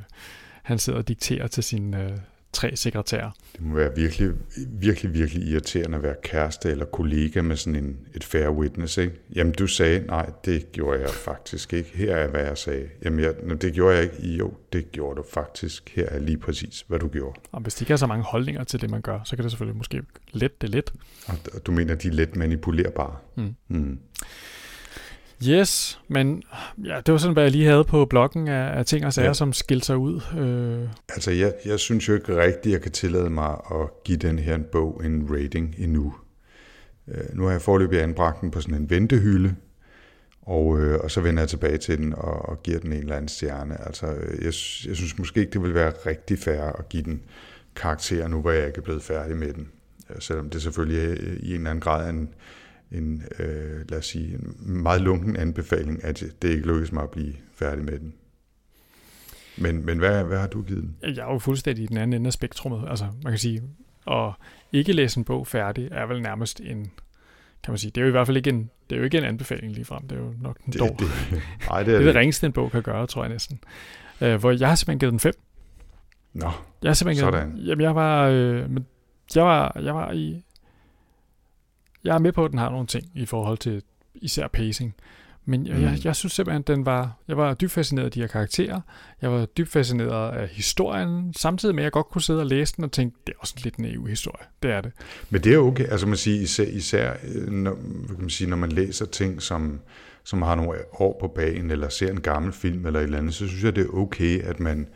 han 0.63 0.79
sidder 0.79 0.99
og 0.99 1.09
dikterer 1.09 1.47
til 1.47 1.65
sine 1.65 2.03
øh, 2.03 2.17
tre 2.57 2.77
sekretærer. 2.77 3.31
Det 3.53 3.61
må 3.63 3.75
være 3.75 3.91
virkelig, 3.97 4.31
virkelig, 4.71 5.15
virkelig 5.15 5.49
irriterende 5.49 5.97
at 5.97 6.03
være 6.03 6.15
kæreste 6.23 6.71
eller 6.71 6.85
kollega 6.85 7.43
med 7.43 7.57
sådan 7.57 7.85
en, 7.85 7.97
et 8.15 8.25
fair 8.25 8.49
witness. 8.49 8.97
Ikke? 8.99 9.13
Jamen, 9.35 9.53
du 9.53 9.67
sagde, 9.67 10.07
nej, 10.07 10.31
det 10.45 10.73
gjorde 10.73 11.01
jeg 11.01 11.11
faktisk 11.11 11.73
ikke. 11.73 11.91
Her 11.95 12.17
er, 12.17 12.29
hvad 12.29 12.45
jeg 12.45 12.59
sagde. 12.59 12.89
Jamen, 13.05 13.21
jeg, 13.21 13.35
"Nå, 13.43 13.55
det 13.55 13.73
gjorde 13.75 13.95
jeg 13.97 14.03
ikke. 14.05 14.37
Jo, 14.37 14.53
det 14.73 14.93
gjorde 14.93 15.17
du 15.17 15.25
faktisk. 15.33 15.93
Her 15.95 16.07
er 16.09 16.19
lige 16.19 16.39
præcis, 16.39 16.85
hvad 16.89 16.99
du 16.99 17.09
gjorde. 17.09 17.41
Og 17.53 17.61
hvis 17.61 17.75
de 17.75 17.83
ikke 17.83 17.93
har 17.93 17.97
så 17.97 18.07
mange 18.07 18.25
holdninger 18.25 18.65
til 18.65 18.81
det, 18.81 18.91
man 18.91 19.01
gør, 19.01 19.21
så 19.25 19.37
kan 19.37 19.43
det 19.43 19.53
selvfølgelig 19.53 19.77
måske 19.77 20.03
lette 20.33 20.57
det 20.61 20.71
lidt. 20.71 20.93
Og 21.29 21.67
du 21.67 21.73
mener, 21.73 21.95
de 21.95 22.09
er 22.09 22.13
let 22.13 22.37
manipulerbare. 22.37 23.17
Mm. 23.37 23.55
Mm. 23.69 23.99
Yes, 25.45 26.01
men 26.09 26.43
ja, 26.85 26.97
det 27.07 27.13
var 27.13 27.19
sådan, 27.19 27.33
hvad 27.33 27.43
jeg 27.43 27.53
lige 27.53 27.67
havde 27.67 27.85
på 27.85 28.05
bloggen 28.05 28.49
af, 28.49 28.79
af 28.79 28.87
ting 28.87 29.07
og 29.07 29.13
sager, 29.13 29.27
Ja. 29.29 29.35
som 29.35 29.53
skilte 29.53 29.87
sig 29.87 29.97
ud. 29.97 30.21
Øh, 30.39 30.89
Altså, 31.09 31.31
jeg, 31.31 31.53
jeg 31.65 31.79
synes 31.81 32.09
jo 32.09 32.15
ikke 32.15 32.37
rigtigt, 32.41 32.73
jeg 32.73 32.83
kan 32.83 32.93
tillade 32.93 33.31
mig 33.31 33.51
at 33.71 34.05
give 34.05 34.19
den 34.19 34.39
her 34.39 34.55
en 34.55 34.65
bog 34.73 35.03
en 35.05 35.29
rating 35.31 35.75
endnu. 35.79 36.15
Øh, 37.09 37.25
nu 37.37 37.45
har 37.45 37.51
jeg 37.53 37.63
forløbig 37.63 38.03
anbragt 38.03 38.41
den 38.41 38.51
på 38.51 38.61
sådan 38.61 38.75
en 38.75 38.91
ventehylde, 38.91 39.55
og, 40.43 40.81
øh, 40.81 40.99
og 41.05 41.11
så 41.11 41.21
vender 41.21 41.43
jeg 41.43 41.49
tilbage 41.49 41.79
til 41.79 41.99
den 41.99 42.15
og, 42.15 42.49
og 42.49 42.63
giver 42.63 42.79
den 42.79 42.93
en 42.93 42.99
eller 42.99 43.17
anden 43.17 43.29
stjerne. 43.29 43.87
Altså, 43.87 44.07
øh, 44.07 44.31
jeg, 44.39 44.53
jeg 44.89 44.97
synes 44.97 45.19
måske 45.19 45.41
ikke, 45.41 45.53
det 45.53 45.63
vil 45.63 45.75
være 45.75 45.93
rigtig 46.07 46.39
fair 46.39 46.63
at 46.63 46.89
give 46.89 47.03
den 47.03 47.21
karakter 47.77 48.29
nu, 48.29 48.41
hvor 48.41 48.51
jeg 48.51 48.67
ikke 48.67 48.79
er 48.79 48.83
blevet 48.83 49.03
færdig 49.03 49.37
med 49.37 49.53
den. 49.53 49.69
Øh, 50.11 50.17
Selvom 50.21 50.51
det 50.51 50.63
selvfølgelig 50.63 51.21
øh, 51.21 51.37
i 51.37 51.49
en 51.51 51.55
eller 51.57 51.71
anden 51.71 51.81
grad 51.81 52.05
er 52.07 52.11
en, 52.11 52.29
en 52.93 53.23
øh, 53.39 53.81
lad 53.91 53.99
os 53.99 54.07
sige, 54.07 54.35
en 54.35 54.55
meget 54.83 55.01
lunken 55.01 55.37
anbefaling, 55.37 56.05
at 56.05 56.25
det 56.43 56.49
ikke 56.49 56.67
lykkes 56.69 56.93
mig 56.93 57.03
at 57.03 57.11
blive 57.11 57.33
færdig 57.55 57.85
med 57.85 57.99
den. 57.99 58.15
Men, 59.59 59.87
men 59.87 59.99
hvad, 59.99 60.25
hvad 60.25 60.39
har 60.39 60.47
du 60.47 60.63
givet 60.63 60.83
den? 60.83 60.97
jeg 61.17 61.29
er 61.29 61.33
jo 61.33 61.39
fuldstændig 61.39 61.85
i 61.85 61.87
den 61.87 61.97
anden 61.97 62.13
ende 62.21 62.27
af 62.27 62.33
spektrummet. 62.33 62.89
Altså, 62.91 63.05
man 63.23 63.33
kan 63.33 63.39
sige, 63.39 63.63
og 64.05 64.33
ikke 64.73 64.93
læse 64.93 65.19
en 65.19 65.25
bog 65.25 65.47
færdig, 65.47 65.89
er 65.93 66.07
vel 66.07 66.23
nærmest 66.23 66.61
en, 66.61 66.91
kan 67.63 67.73
man 67.73 67.79
sige, 67.79 67.91
det 67.91 68.01
er 68.01 68.03
jo 68.03 68.09
i 68.09 68.11
hvert 68.11 68.27
fald 68.27 68.37
ikke 68.37 68.51
en, 68.51 68.71
det 68.91 68.97
er 68.97 68.99
jo 68.99 69.05
ikke 69.05 69.19
en 69.19 69.25
anbefaling 69.25 69.73
lige 69.73 69.85
frem, 69.85 70.09
det 70.09 70.19
er 70.19 70.23
jo 70.23 70.33
nok 70.43 70.59
den 70.65 70.73
Det, 70.73 70.81
dog. 70.81 70.97
det, 70.99 71.09
nej, 71.71 71.79
det 71.79 71.87
Det 71.87 71.95
er 71.95 71.99
det. 71.99 72.07
det 72.07 72.15
ringeste, 72.15 72.47
en 72.47 72.53
bog 72.53 72.71
kan 72.71 72.83
gøre, 72.83 73.07
tror 73.07 73.23
jeg 73.23 73.33
næsten. 73.33 73.59
Øh, 74.21 74.35
hvor 74.37 74.51
jeg 74.51 74.69
har 74.69 74.75
simpelthen 74.75 74.99
givet 74.99 75.11
den 75.13 75.21
5. 75.21 75.33
Nå, 76.35 76.51
Jeg 76.83 76.89
har 76.89 76.95
simpelthen 76.95 77.25
givet 77.25 77.35
Sådan. 77.35 77.51
den, 77.57 77.59
jamen 77.67 77.83
jeg 77.83 77.95
var, 77.95 78.27
øh, 78.29 78.71
jeg 79.35 79.45
var, 79.45 79.81
jeg 79.83 79.95
var 79.95 80.13
i, 80.13 80.43
jeg 82.05 82.15
er 82.15 82.19
med 82.19 82.33
på, 82.33 82.45
at 82.45 82.51
den 82.51 82.59
har 82.59 82.71
nogle 82.71 82.87
ting 82.87 83.05
i 83.15 83.27
forhold 83.27 83.59
til 83.59 83.83
især 84.15 84.49
pacing. 84.49 84.95
Men 85.49 85.67
jeg, 85.67 85.77
Mm. 85.77 85.83
jeg, 85.83 85.99
jeg 86.05 86.17
synes 86.17 86.33
simpelthen, 86.33 86.63
den 86.63 86.87
var, 86.87 87.13
jeg 87.29 87.37
var 87.37 87.55
dybt 87.55 87.73
fascineret 87.73 88.05
af 88.05 88.11
de 88.13 88.21
her 88.21 88.27
karakterer. 88.27 88.81
Jeg 89.23 89.33
var 89.33 89.45
dybt 89.47 89.69
fascineret 89.71 90.37
af 90.37 90.49
historien, 90.49 91.35
samtidig 91.37 91.75
med, 91.75 91.83
at 91.83 91.85
jeg 91.85 91.93
godt 91.93 92.07
kunne 92.07 92.23
sidde 92.23 92.41
og 92.41 92.47
læse 92.47 92.77
den 92.77 92.85
og 92.85 92.93
tænke, 92.93 93.17
det 93.27 93.33
er 93.33 93.39
også 93.41 93.55
en 93.57 93.63
lidt 93.63 93.79
naiv 93.79 94.07
historie. 94.07 94.47
Det 94.63 94.71
er 94.71 94.81
det. 94.81 94.93
Men 95.31 95.45
det 95.45 95.55
er 95.55 95.59
okay, 95.59 95.85
altså 95.85 96.07
man 96.07 96.17
siger, 96.17 96.43
især, 96.43 96.65
især 96.65 97.13
øh, 97.35 97.49
når, 97.49 97.75
kan 98.07 98.17
man, 98.19 98.31
sige, 98.31 98.51
når 98.51 98.57
man 98.57 98.73
læser 98.73 99.07
ting, 99.07 99.43
som, 99.43 99.81
som 100.25 100.43
har 100.43 100.55
nogle 100.55 100.73
år 100.93 101.17
på 101.21 101.29
bagen, 101.29 101.71
eller 101.71 101.89
ser 101.89 102.11
en 102.11 102.21
gammel 102.21 102.53
film 102.53 102.87
eller 102.87 103.01
et 103.01 103.05
eller 103.05 103.19
andet, 103.19 103.35
så 103.35 103.47
synes 103.49 103.65
jeg, 103.65 103.77
det 103.77 103.85
er 103.85 103.95
okay, 103.95 104.41
at 104.43 104.61
man 104.61 104.89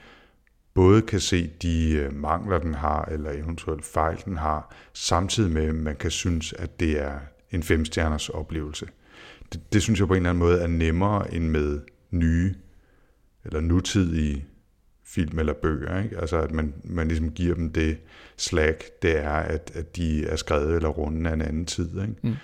både 0.74 1.02
kan 1.02 1.20
se 1.20 1.50
de 1.62 1.92
øh, 1.92 2.14
mangler, 2.14 2.58
den 2.58 2.74
har, 2.74 3.04
eller 3.04 3.30
eventuelt 3.30 3.84
fejl, 3.84 4.22
den 4.24 4.36
har, 4.36 4.74
samtidig 4.92 5.50
med, 5.50 5.62
at 5.62 5.74
man 5.74 5.96
kan 5.96 6.10
synes, 6.10 6.52
at 6.52 6.80
det 6.80 7.00
er 7.00 7.18
en 7.50 7.62
femstjerners 7.62 8.28
oplevelse. 8.28 8.86
Det, 9.52 9.72
det 9.72 9.82
synes 9.82 10.00
jeg 10.00 10.08
på 10.08 10.14
en 10.14 10.16
eller 10.16 10.30
anden 10.30 10.44
måde 10.44 10.60
er 10.60 10.66
nemmere 10.66 11.34
end 11.34 11.48
med 11.48 11.80
nye 12.10 12.54
eller 13.44 13.60
nutidige 13.60 14.46
film 15.04 15.38
eller 15.38 15.52
bøger. 15.52 16.02
Ikke? 16.02 16.18
Altså 16.18 16.40
at 16.40 16.50
man, 16.50 16.74
man 16.84 17.08
ligesom 17.08 17.30
giver 17.30 17.54
dem 17.54 17.72
det 17.72 17.98
slag, 18.36 18.76
det 19.02 19.18
er, 19.18 19.30
at, 19.30 19.72
at 19.74 19.96
de 19.96 20.26
er 20.26 20.36
skrevet 20.36 20.76
eller 20.76 20.88
rundet 20.88 21.30
af 21.30 21.34
en 21.34 21.42
anden 21.42 21.66
tid. 21.66 22.00
Ikke? 22.02 22.14
Mm. 22.22 22.34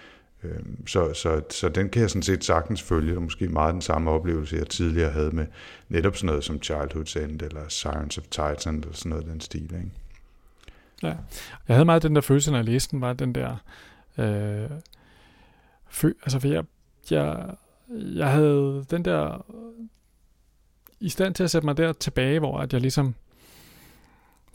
Øhm, 0.43 0.87
så, 0.87 1.15
så, 1.15 1.43
så 1.51 1.69
den 1.69 1.89
kan 1.89 2.03
jeg 2.03 2.11
sådan 2.11 2.23
set 2.23 2.45
sagtens 2.45 2.83
følge, 2.83 3.17
og 3.17 3.23
måske 3.23 3.49
meget 3.49 3.73
den 3.73 3.83
samme 3.83 4.11
oplevelse, 4.11 4.57
jeg 4.57 4.67
tidligere 4.67 5.11
havde 5.11 5.31
med 5.31 5.47
netop 5.89 6.17
sådan 6.17 6.27
noget 6.27 6.45
som 6.45 6.61
Childhood's 6.65 7.23
End, 7.23 7.43
eller 7.43 7.69
Sirens 7.69 8.19
of 8.19 8.25
Titan, 8.25 8.75
eller 8.75 8.93
sådan 8.93 9.11
noget 9.11 9.23
af 9.23 9.31
den 9.31 9.41
stil. 9.41 9.63
Ikke? 9.63 9.91
Ja. 11.03 11.15
Jeg 11.69 11.77
havde 11.77 11.85
meget 11.85 12.03
den 12.03 12.15
der 12.15 12.21
følelse, 12.21 12.51
når 12.51 12.59
jeg 12.59 12.65
læste 12.65 12.91
den, 12.91 13.01
var 13.01 13.13
den 13.13 13.35
der... 13.35 13.57
Øh, 14.19 14.71
fø, 15.89 16.13
altså, 16.23 16.39
for 16.39 16.49
jeg, 16.49 16.65
jeg, 17.11 17.55
jeg 17.89 18.31
havde 18.31 18.85
den 18.91 19.05
der... 19.05 19.45
I 21.01 21.09
stand 21.09 21.35
til 21.35 21.45
at 21.45 21.51
sætte 21.51 21.67
mig 21.67 21.77
der 21.77 21.93
tilbage, 21.93 22.39
hvor 22.39 22.59
at 22.59 22.73
jeg 22.73 22.81
ligesom 22.81 23.15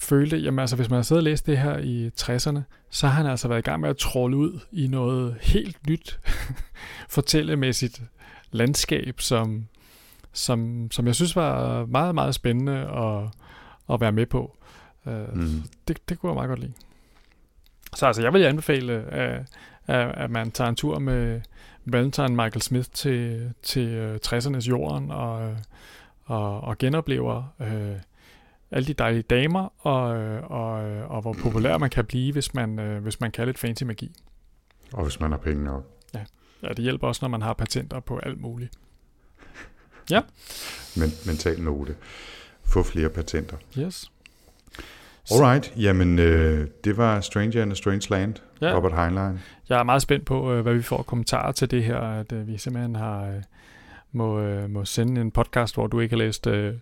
følte, 0.01 0.37
jamen 0.37 0.59
altså, 0.59 0.75
hvis 0.75 0.89
man 0.89 0.97
har 0.97 1.03
siddet 1.03 1.19
og 1.19 1.23
læst 1.23 1.45
det 1.47 1.57
her 1.57 1.77
i 1.77 2.11
60'erne, 2.21 2.59
så 2.89 3.07
har 3.07 3.13
han 3.23 3.25
altså 3.31 3.47
været 3.47 3.59
i 3.59 3.69
gang 3.69 3.81
med 3.81 3.89
at 3.89 3.97
tråle 3.97 4.37
ud 4.37 4.59
i 4.71 4.87
noget 4.87 5.35
helt 5.41 5.87
nyt 5.87 6.19
fortællemæssigt 7.09 8.01
landskab, 8.51 9.21
som, 9.21 9.67
som, 10.33 10.91
som 10.91 11.07
jeg 11.07 11.15
synes 11.15 11.35
var 11.35 11.85
meget, 11.85 12.15
meget 12.15 12.35
spændende 12.35 12.77
at, 12.77 13.23
at 13.93 14.01
være 14.01 14.11
med 14.11 14.25
på. 14.25 14.57
Uh, 15.05 15.35
Mm. 15.35 15.63
det, 15.87 16.09
det 16.09 16.19
kunne 16.19 16.29
jeg 16.29 16.35
meget 16.35 16.47
godt 16.47 16.59
lide. 16.59 16.73
Så 17.95 18.07
altså, 18.07 18.21
jeg 18.21 18.33
vil 18.33 18.43
anbefale, 18.43 18.93
at, 18.93 19.45
at, 19.87 20.31
man 20.31 20.51
tager 20.51 20.69
en 20.69 20.75
tur 20.75 20.99
med 20.99 21.41
Valentine 21.85 22.27
Michael 22.27 22.61
Smith 22.61 22.89
til, 22.93 23.53
til 23.63 24.11
uh, 24.11 24.15
60'ernes 24.27 24.69
jorden 24.69 25.11
og, 25.11 25.49
øh, 25.49 25.57
og, 26.25 26.61
og 26.61 26.77
genoplever 26.77 27.43
uh, 27.59 27.67
alle 28.71 28.87
de 28.87 28.93
dejlige 28.93 29.21
damer 29.21 29.85
og, 29.87 30.17
øh, 30.17 30.43
og, 30.51 30.89
øh, 30.89 31.11
og 31.11 31.21
hvor 31.21 31.33
populær 31.33 31.77
man 31.77 31.89
kan 31.89 32.05
blive, 32.05 32.33
hvis 32.33 32.53
man, 32.53 32.79
uh, 32.79 33.03
hvis 33.03 33.19
man 33.19 33.31
kan 33.31 33.45
lidt 33.45 33.59
fancy 33.59 33.83
magi. 33.83 34.11
Og 34.93 35.03
hvis 35.03 35.19
man 35.19 35.31
har 35.31 35.37
penge 35.37 35.63
nok. 35.63 35.85
Ja, 36.63 36.67
det 36.69 36.79
hjælper 36.79 37.07
også, 37.07 37.19
når 37.25 37.29
man 37.29 37.41
har 37.41 37.53
patenter 37.53 37.99
på 37.99 38.17
alt 38.17 38.41
muligt. 38.41 38.71
Men, 40.97 41.09
mental 41.25 41.61
note. 41.61 41.95
Få 42.63 42.83
flere 42.83 43.09
patenter. 43.09 43.57
Yes. 43.79 44.11
Alright, 45.31 45.73
jamen 45.77 46.19
øh, 46.19 46.67
det 46.83 46.97
var 46.97 47.21
Stranger 47.21 47.63
in 47.63 47.71
a 47.71 47.75
Strange 47.75 48.09
Land, 48.09 48.35
Ja. 48.61 48.67
ja. 48.67 48.75
Robert 48.75 48.93
Heinlein. 48.93 49.39
Jeg 49.69 49.79
er 49.79 49.83
meget 49.83 50.01
spændt 50.01 50.25
på, 50.25 50.53
øh, 50.53 50.61
hvad 50.61 50.73
vi 50.73 50.81
får 50.81 51.01
kommentarer 51.03 51.51
til 51.51 51.71
det 51.71 51.83
her, 51.83 51.97
at 51.97 52.31
øh, 52.31 52.47
vi 52.47 52.57
simpelthen 52.57 52.95
har 52.95 53.25
øh, 53.25 53.41
må, 54.11 54.39
øh, 54.39 54.69
må 54.69 54.85
sende 54.85 55.21
en 55.21 55.31
podcast, 55.31 55.73
hvor 55.75 55.87
du 55.87 55.99
ikke 55.99 56.15
har 56.15 56.17
læst 56.17 56.47
øh, 56.47 56.73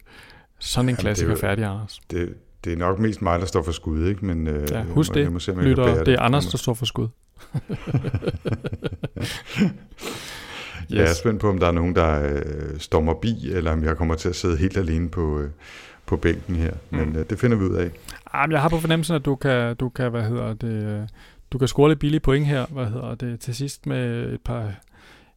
sådan 0.60 0.86
en 0.86 0.89
Jamen, 0.89 0.95
det 0.95 0.99
er 0.99 1.01
klassiker 1.03 1.32
jo- 1.32 1.38
færdig, 1.38 1.66
Anders. 1.66 1.99
Det, 2.12 2.34
det 2.64 2.74
er 2.74 2.78
nok 2.78 2.99
mest 2.99 3.22
mig, 3.22 3.39
der 3.39 3.45
står 3.45 3.62
for 3.64 3.72
skud, 3.72 4.07
ikke? 4.07 4.26
Men, 4.26 4.47
øh, 4.47 4.68
Ja, 4.72 4.78
jeg 4.78 4.86
husk 4.86 5.10
må- 5.10 5.14
det, 5.14 5.24
jeg 5.24 5.32
må 5.32 5.39
se, 5.39 5.51
om 5.51 5.57
jeg 5.57 5.66
Lytter, 5.68 5.84
bære 5.95 6.05
det 6.05 6.14
er 6.14 6.20
Anders, 6.20 6.45
der 6.45 6.57
står 6.57 6.74
for 6.74 6.86
skud. 6.86 7.07
Jeg 10.89 11.03
er 11.10 11.14
spændt 11.14 11.41
på, 11.41 11.49
om 11.49 11.57
der 11.60 11.68
er 11.68 11.72
nogen, 11.72 11.95
der 11.95 12.34
øh, 12.34 12.80
stormer 12.80 13.14
bi, 13.14 13.51
eller 13.51 13.72
om 13.72 13.84
jeg 13.84 13.97
kommer 13.97 14.16
til 14.16 14.30
at 14.30 14.36
sidde 14.36 14.57
helt 14.57 14.78
alene 14.78 15.10
på, 15.10 15.39
øh, 15.39 15.49
på 16.05 16.18
bænken 16.18 16.55
her. 16.55 16.74
Men 16.89 17.10
Mm. 17.10 17.16
øh, 17.16 17.26
det 17.30 17.39
finder 17.39 17.57
vi 17.57 17.64
ud 17.66 17.76
af. 17.76 17.91
Ah, 18.34 18.49
men 18.49 18.51
jeg 18.53 18.62
har 18.62 18.70
på 18.70 18.78
fornemmelsen, 18.80 19.16
at 19.16 19.26
du 19.26 19.36
kan, 19.36 19.76
du 19.76 19.89
kan, 19.89 20.12
hvad 20.12 20.24
hedder 20.24 20.53
det, 20.53 20.84
øh, 20.84 21.01
du 21.51 21.57
kan 21.57 21.68
score 21.68 21.89
lidt 21.89 21.99
billige 21.99 22.20
point 22.20 22.45
her, 22.45 22.66
hvad 22.70 22.86
hedder 22.86 23.16
det, 23.16 23.39
til 23.39 23.55
sidst 23.55 23.86
med 23.86 24.34
et 24.34 24.41
par, 24.45 24.72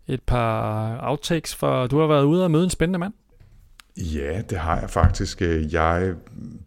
et 0.08 0.22
par 0.22 0.98
outtakes, 1.02 1.54
for 1.54 1.86
du 1.86 1.98
har 2.00 2.06
været 2.06 2.24
ude 2.24 2.44
og 2.44 2.50
møde 2.50 2.64
en 2.64 2.70
spændende 2.70 2.98
mand. 2.98 3.12
Ja, 3.96 4.42
det 4.50 4.58
har 4.58 4.80
jeg 4.80 4.90
faktisk. 4.90 5.40
Jeg 5.72 6.14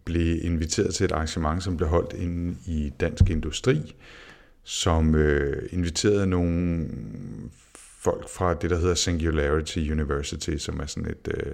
blev 0.06 0.46
inviteret 0.46 0.96
til 0.96 1.04
et 1.04 1.12
arrangement, 1.12 1.64
som 1.64 1.78
blev 1.78 1.90
holdt 1.90 2.14
inde 2.14 2.58
i 2.66 2.94
Dansk 3.00 3.30
Industri, 3.30 3.96
som 4.64 5.16
øh, 5.16 5.70
inviterede 5.72 6.28
nogle 6.28 6.88
folk 7.74 8.30
fra 8.30 8.54
det, 8.54 8.70
der 8.70 8.78
hedder 8.78 8.96
Singularity 8.96 9.78
University, 9.92 10.58
som 10.58 10.80
er 10.80 10.86
sådan 10.86 11.10
et 11.10 11.34
øh, 11.38 11.54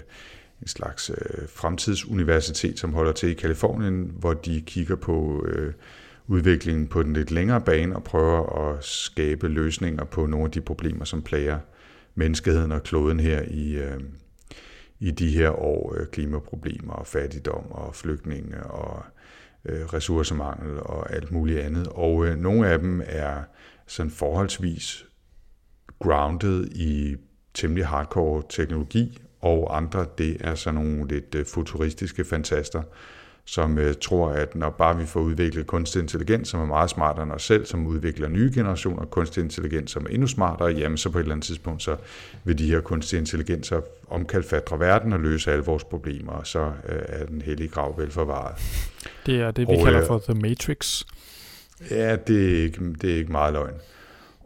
en 0.61 0.67
slags 0.67 1.09
øh, 1.09 1.47
fremtidsuniversitet, 1.47 2.79
som 2.79 2.93
holder 2.93 3.11
til 3.11 3.29
i 3.29 3.33
Kalifornien, 3.33 4.11
hvor 4.19 4.33
de 4.33 4.61
kigger 4.61 4.95
på 4.95 5.45
øh, 5.47 5.73
udviklingen 6.27 6.87
på 6.87 7.03
den 7.03 7.13
lidt 7.13 7.31
længere 7.31 7.61
bane 7.61 7.95
og 7.95 8.03
prøver 8.03 8.69
at 8.69 8.83
skabe 8.83 9.47
løsninger 9.47 10.03
på 10.03 10.25
nogle 10.25 10.45
af 10.45 10.51
de 10.51 10.61
problemer, 10.61 11.05
som 11.05 11.21
plager 11.21 11.59
menneskeheden 12.15 12.71
og 12.71 12.83
kloden 12.83 13.19
her 13.19 13.41
i, 13.41 13.71
øh, 13.75 13.99
i 15.01 15.11
de 15.11 15.29
her 15.29 15.49
år. 15.49 15.95
Øh, 15.97 16.07
klimaproblemer 16.07 16.93
og 16.93 17.07
fattigdom 17.07 17.71
og 17.71 17.95
flygtninge 17.95 18.63
og 18.63 19.03
øh, 19.65 19.85
ressourcemangel 19.85 20.79
og 20.79 21.13
alt 21.13 21.31
muligt 21.31 21.59
andet. 21.59 21.87
Og 21.87 22.25
øh, 22.25 22.37
nogle 22.37 22.67
af 22.67 22.79
dem 22.79 23.01
er 23.05 23.43
sådan 23.87 24.11
forholdsvis 24.11 25.05
grounded 25.99 26.67
i 26.71 27.15
temmelig 27.53 27.87
hardcore 27.87 28.43
teknologi, 28.49 29.21
og 29.41 29.77
andre, 29.77 30.05
det 30.17 30.37
er 30.39 30.55
sådan 30.55 30.81
nogle 30.81 31.07
lidt 31.07 31.35
øh, 31.35 31.45
futuristiske 31.45 32.25
fantaster, 32.25 32.81
som 33.51 33.77
øh, 33.77 33.95
tror, 34.01 34.29
at 34.29 34.55
når 34.55 34.69
bare 34.69 34.97
vi 34.97 35.05
får 35.05 35.19
udviklet 35.19 35.67
kunstig 35.67 36.01
intelligens, 36.01 36.49
som 36.49 36.59
er 36.59 36.65
meget 36.65 36.89
smartere 36.89 37.23
end 37.23 37.31
os 37.31 37.43
selv, 37.43 37.65
som 37.65 37.87
udvikler 37.87 38.27
nye 38.27 38.51
generationer 38.55 39.05
kunstig 39.05 39.43
intelligens, 39.43 39.91
som 39.91 40.05
er 40.05 40.09
endnu 40.09 40.27
smartere, 40.27 40.69
jamen 40.69 40.97
så 40.97 41.09
på 41.09 41.17
et 41.17 41.21
eller 41.21 41.35
andet 41.35 41.45
tidspunkt, 41.45 41.83
så 41.83 41.95
vil 42.43 42.57
de 42.57 42.71
her 42.71 42.81
kunstige 42.81 43.19
intelligenser 43.19 43.81
omkalfatre 44.09 44.79
verden 44.79 45.13
og 45.13 45.19
løse 45.19 45.51
alle 45.51 45.63
vores 45.63 45.83
problemer, 45.83 46.31
og 46.31 46.47
så 46.47 46.59
øh, 46.59 47.01
er 47.07 47.25
den 47.25 47.41
hellige 47.41 47.69
grav 47.69 47.97
vel 47.97 48.11
forvaret. 48.11 48.55
Det 49.25 49.41
er 49.41 49.51
det, 49.51 49.67
vi 49.67 49.73
Og, 49.73 49.83
kalder 49.83 50.01
øh, 50.01 50.07
for 50.07 50.19
The 50.29 50.33
Matrix. 50.33 51.03
Ja, 51.89 52.15
det 52.15 52.57
er 52.59 52.63
ikke, 52.63 52.79
det 53.01 53.11
er 53.11 53.15
ikke 53.15 53.31
meget 53.31 53.53
løgn. 53.53 53.73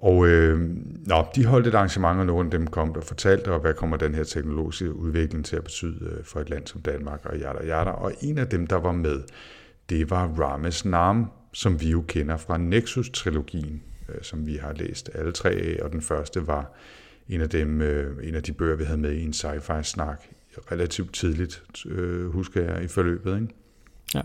Og 0.05 0.27
øh, 0.27 0.59
nå, 1.07 1.25
de 1.35 1.45
holdt 1.45 1.67
et 1.67 1.73
arrangement, 1.73 2.19
og 2.19 2.25
nogle 2.25 2.47
af 2.47 2.51
dem 2.51 2.67
kom 2.67 2.91
og 2.91 3.03
fortalte, 3.03 3.51
og 3.51 3.59
hvad 3.59 3.73
kommer 3.73 3.97
den 3.97 4.15
her 4.15 4.23
teknologiske 4.23 4.93
udvikling 4.93 5.45
til 5.45 5.55
at 5.55 5.63
betyde 5.63 6.09
øh, 6.11 6.23
for 6.23 6.39
et 6.39 6.49
land 6.49 6.67
som 6.67 6.81
Danmark 6.81 7.25
og 7.25 7.37
jada, 7.37 7.65
jada. 7.65 7.89
Og 7.89 8.13
en 8.21 8.37
af 8.37 8.47
dem, 8.47 8.67
der 8.67 8.75
var 8.75 8.91
med, 8.91 9.23
det 9.89 10.09
var 10.09 10.27
Rames 10.27 10.85
Nam, 10.85 11.31
som 11.53 11.81
vi 11.81 11.89
jo 11.89 12.03
kender 12.07 12.37
fra 12.37 12.57
Nexus-trilogien, 12.57 13.83
øh, 14.09 14.15
som 14.21 14.47
vi 14.47 14.55
har 14.55 14.73
læst 14.73 15.09
alle 15.13 15.31
tre 15.31 15.49
af, 15.49 15.79
og 15.81 15.91
den 15.91 16.01
første 16.01 16.47
var 16.47 16.71
en 17.29 17.41
af 17.41 17.49
dem, 17.49 17.81
øh, 17.81 18.27
en 18.27 18.35
af 18.35 18.43
de 18.43 18.53
bøger, 18.53 18.75
vi 18.75 18.83
havde 18.83 18.99
med 18.99 19.11
i 19.11 19.23
en 19.23 19.33
sci-fi-snak 19.33 20.21
relativt 20.71 21.13
tidligt, 21.13 21.63
øh, 21.85 22.25
husker 22.29 22.61
jeg, 22.61 22.83
i 22.83 22.87
forløbet, 22.87 23.41
ikke? 23.41 23.53
Ja. 24.15 24.21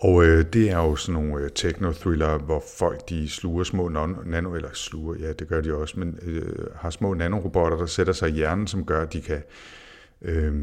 Og 0.00 0.24
øh, 0.24 0.44
det 0.52 0.70
er 0.70 0.76
jo 0.76 0.96
sådan 0.96 1.22
nogle 1.22 1.44
øh, 1.44 1.50
techno-thriller, 1.54 2.38
hvor 2.38 2.62
folk 2.78 3.08
de 3.08 3.28
sluger 3.28 3.64
små 3.64 3.88
non- 3.88 4.28
nano, 4.28 4.54
eller 4.54 4.68
sluger, 4.72 5.14
ja 5.20 5.32
det 5.32 5.48
gør 5.48 5.60
de 5.60 5.74
også, 5.74 5.98
men 5.98 6.18
øh, 6.22 6.66
har 6.74 6.90
små 6.90 7.14
nanorobotter, 7.14 7.78
der 7.78 7.86
sætter 7.86 8.12
sig 8.12 8.28
i 8.28 8.32
hjernen, 8.32 8.66
som 8.66 8.84
gør, 8.84 9.02
at 9.02 9.12
de 9.12 9.20
kan 9.20 9.42
øh, 10.22 10.54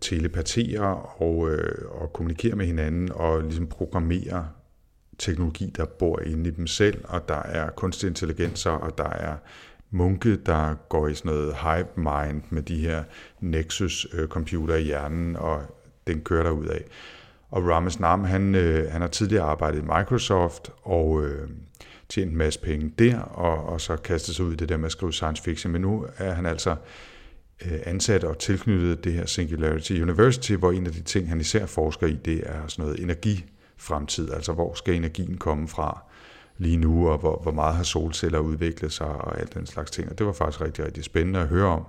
telepatere 0.00 0.96
og, 0.96 1.50
øh, 1.50 1.84
og 1.90 2.12
kommunikere 2.12 2.56
med 2.56 2.66
hinanden 2.66 3.12
og 3.12 3.42
ligesom 3.42 3.66
programmere 3.66 4.48
teknologi, 5.18 5.72
der 5.76 5.84
bor 5.84 6.20
inde 6.20 6.48
i 6.48 6.52
dem 6.52 6.66
selv, 6.66 7.04
og 7.04 7.28
der 7.28 7.42
er 7.42 7.70
kunstig 7.70 8.08
intelligenser, 8.08 8.70
og 8.70 8.98
der 8.98 9.10
er 9.10 9.36
munke, 9.90 10.36
der 10.36 10.74
går 10.88 11.08
i 11.08 11.14
sådan 11.14 11.32
noget 11.32 11.54
hype 11.54 12.00
mind 12.00 12.42
med 12.50 12.62
de 12.62 12.76
her 12.76 13.04
Nexus-computer 13.40 14.74
øh, 14.74 14.80
i 14.80 14.84
hjernen, 14.84 15.36
og 15.36 15.62
den 16.06 16.20
kører 16.20 16.42
der 16.42 16.50
ud 16.50 16.66
af 16.66 16.84
og 17.50 17.68
Rames 17.68 18.00
Nam, 18.00 18.24
han, 18.24 18.54
øh, 18.54 18.90
han 18.90 19.00
har 19.00 19.08
tidligere 19.08 19.44
arbejdet 19.44 19.78
i 19.78 19.82
Microsoft 19.82 20.70
og 20.82 21.24
øh, 21.24 21.48
tjent 22.08 22.30
en 22.30 22.38
masse 22.38 22.60
penge 22.60 22.92
der, 22.98 23.20
og, 23.20 23.66
og 23.66 23.80
så 23.80 23.96
kastet 23.96 24.34
sig 24.34 24.44
ud 24.44 24.52
i 24.52 24.56
det 24.56 24.68
der 24.68 24.76
med 24.76 24.86
at 24.86 24.92
skrive 24.92 25.12
science 25.12 25.42
fiction. 25.42 25.72
Men 25.72 25.82
nu 25.82 26.06
er 26.18 26.32
han 26.32 26.46
altså 26.46 26.76
øh, 27.64 27.78
ansat 27.86 28.24
og 28.24 28.38
tilknyttet 28.38 29.04
det 29.04 29.12
her 29.12 29.26
Singularity 29.26 29.92
University, 29.92 30.52
hvor 30.52 30.72
en 30.72 30.86
af 30.86 30.92
de 30.92 31.02
ting, 31.02 31.28
han 31.28 31.40
især 31.40 31.66
forsker 31.66 32.06
i, 32.06 32.18
det 32.24 32.42
er 32.46 32.66
sådan 32.66 32.84
noget 32.84 33.02
energifremtid, 33.02 34.32
altså 34.32 34.52
hvor 34.52 34.74
skal 34.74 34.94
energien 34.94 35.38
komme 35.38 35.68
fra 35.68 36.02
lige 36.58 36.76
nu, 36.76 37.08
og 37.08 37.18
hvor, 37.18 37.40
hvor 37.42 37.52
meget 37.52 37.76
har 37.76 37.82
solceller 37.82 38.38
udviklet 38.38 38.92
sig, 38.92 39.06
og 39.06 39.40
alt 39.40 39.54
den 39.54 39.66
slags 39.66 39.90
ting. 39.90 40.10
Og 40.10 40.18
det 40.18 40.26
var 40.26 40.32
faktisk 40.32 40.60
rigtig, 40.60 40.84
rigtig 40.84 41.04
spændende 41.04 41.40
at 41.40 41.48
høre 41.48 41.66
om. 41.66 41.86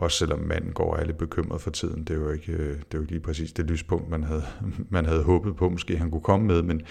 Også 0.00 0.18
selvom 0.18 0.38
manden 0.38 0.72
går 0.72 0.96
alle 0.96 1.12
bekymret 1.12 1.60
for 1.60 1.70
tiden. 1.70 2.04
Det 2.04 2.16
er 2.16 2.20
jo 2.20 2.30
ikke, 2.30 2.52
øh, 2.52 2.68
det 2.68 2.74
er 2.74 2.94
jo 2.94 3.00
ikke 3.00 3.12
lige 3.12 3.22
præcis 3.22 3.52
det 3.52 3.64
lyspunkt, 3.64 4.10
man 4.10 4.24
havde, 4.24 4.44
man 4.90 5.06
havde 5.06 5.22
håbet 5.22 5.56
på, 5.56 5.68
måske 5.68 5.96
han 5.96 6.10
kunne 6.10 6.20
komme 6.20 6.46
med. 6.46 6.62
Men, 6.62 6.82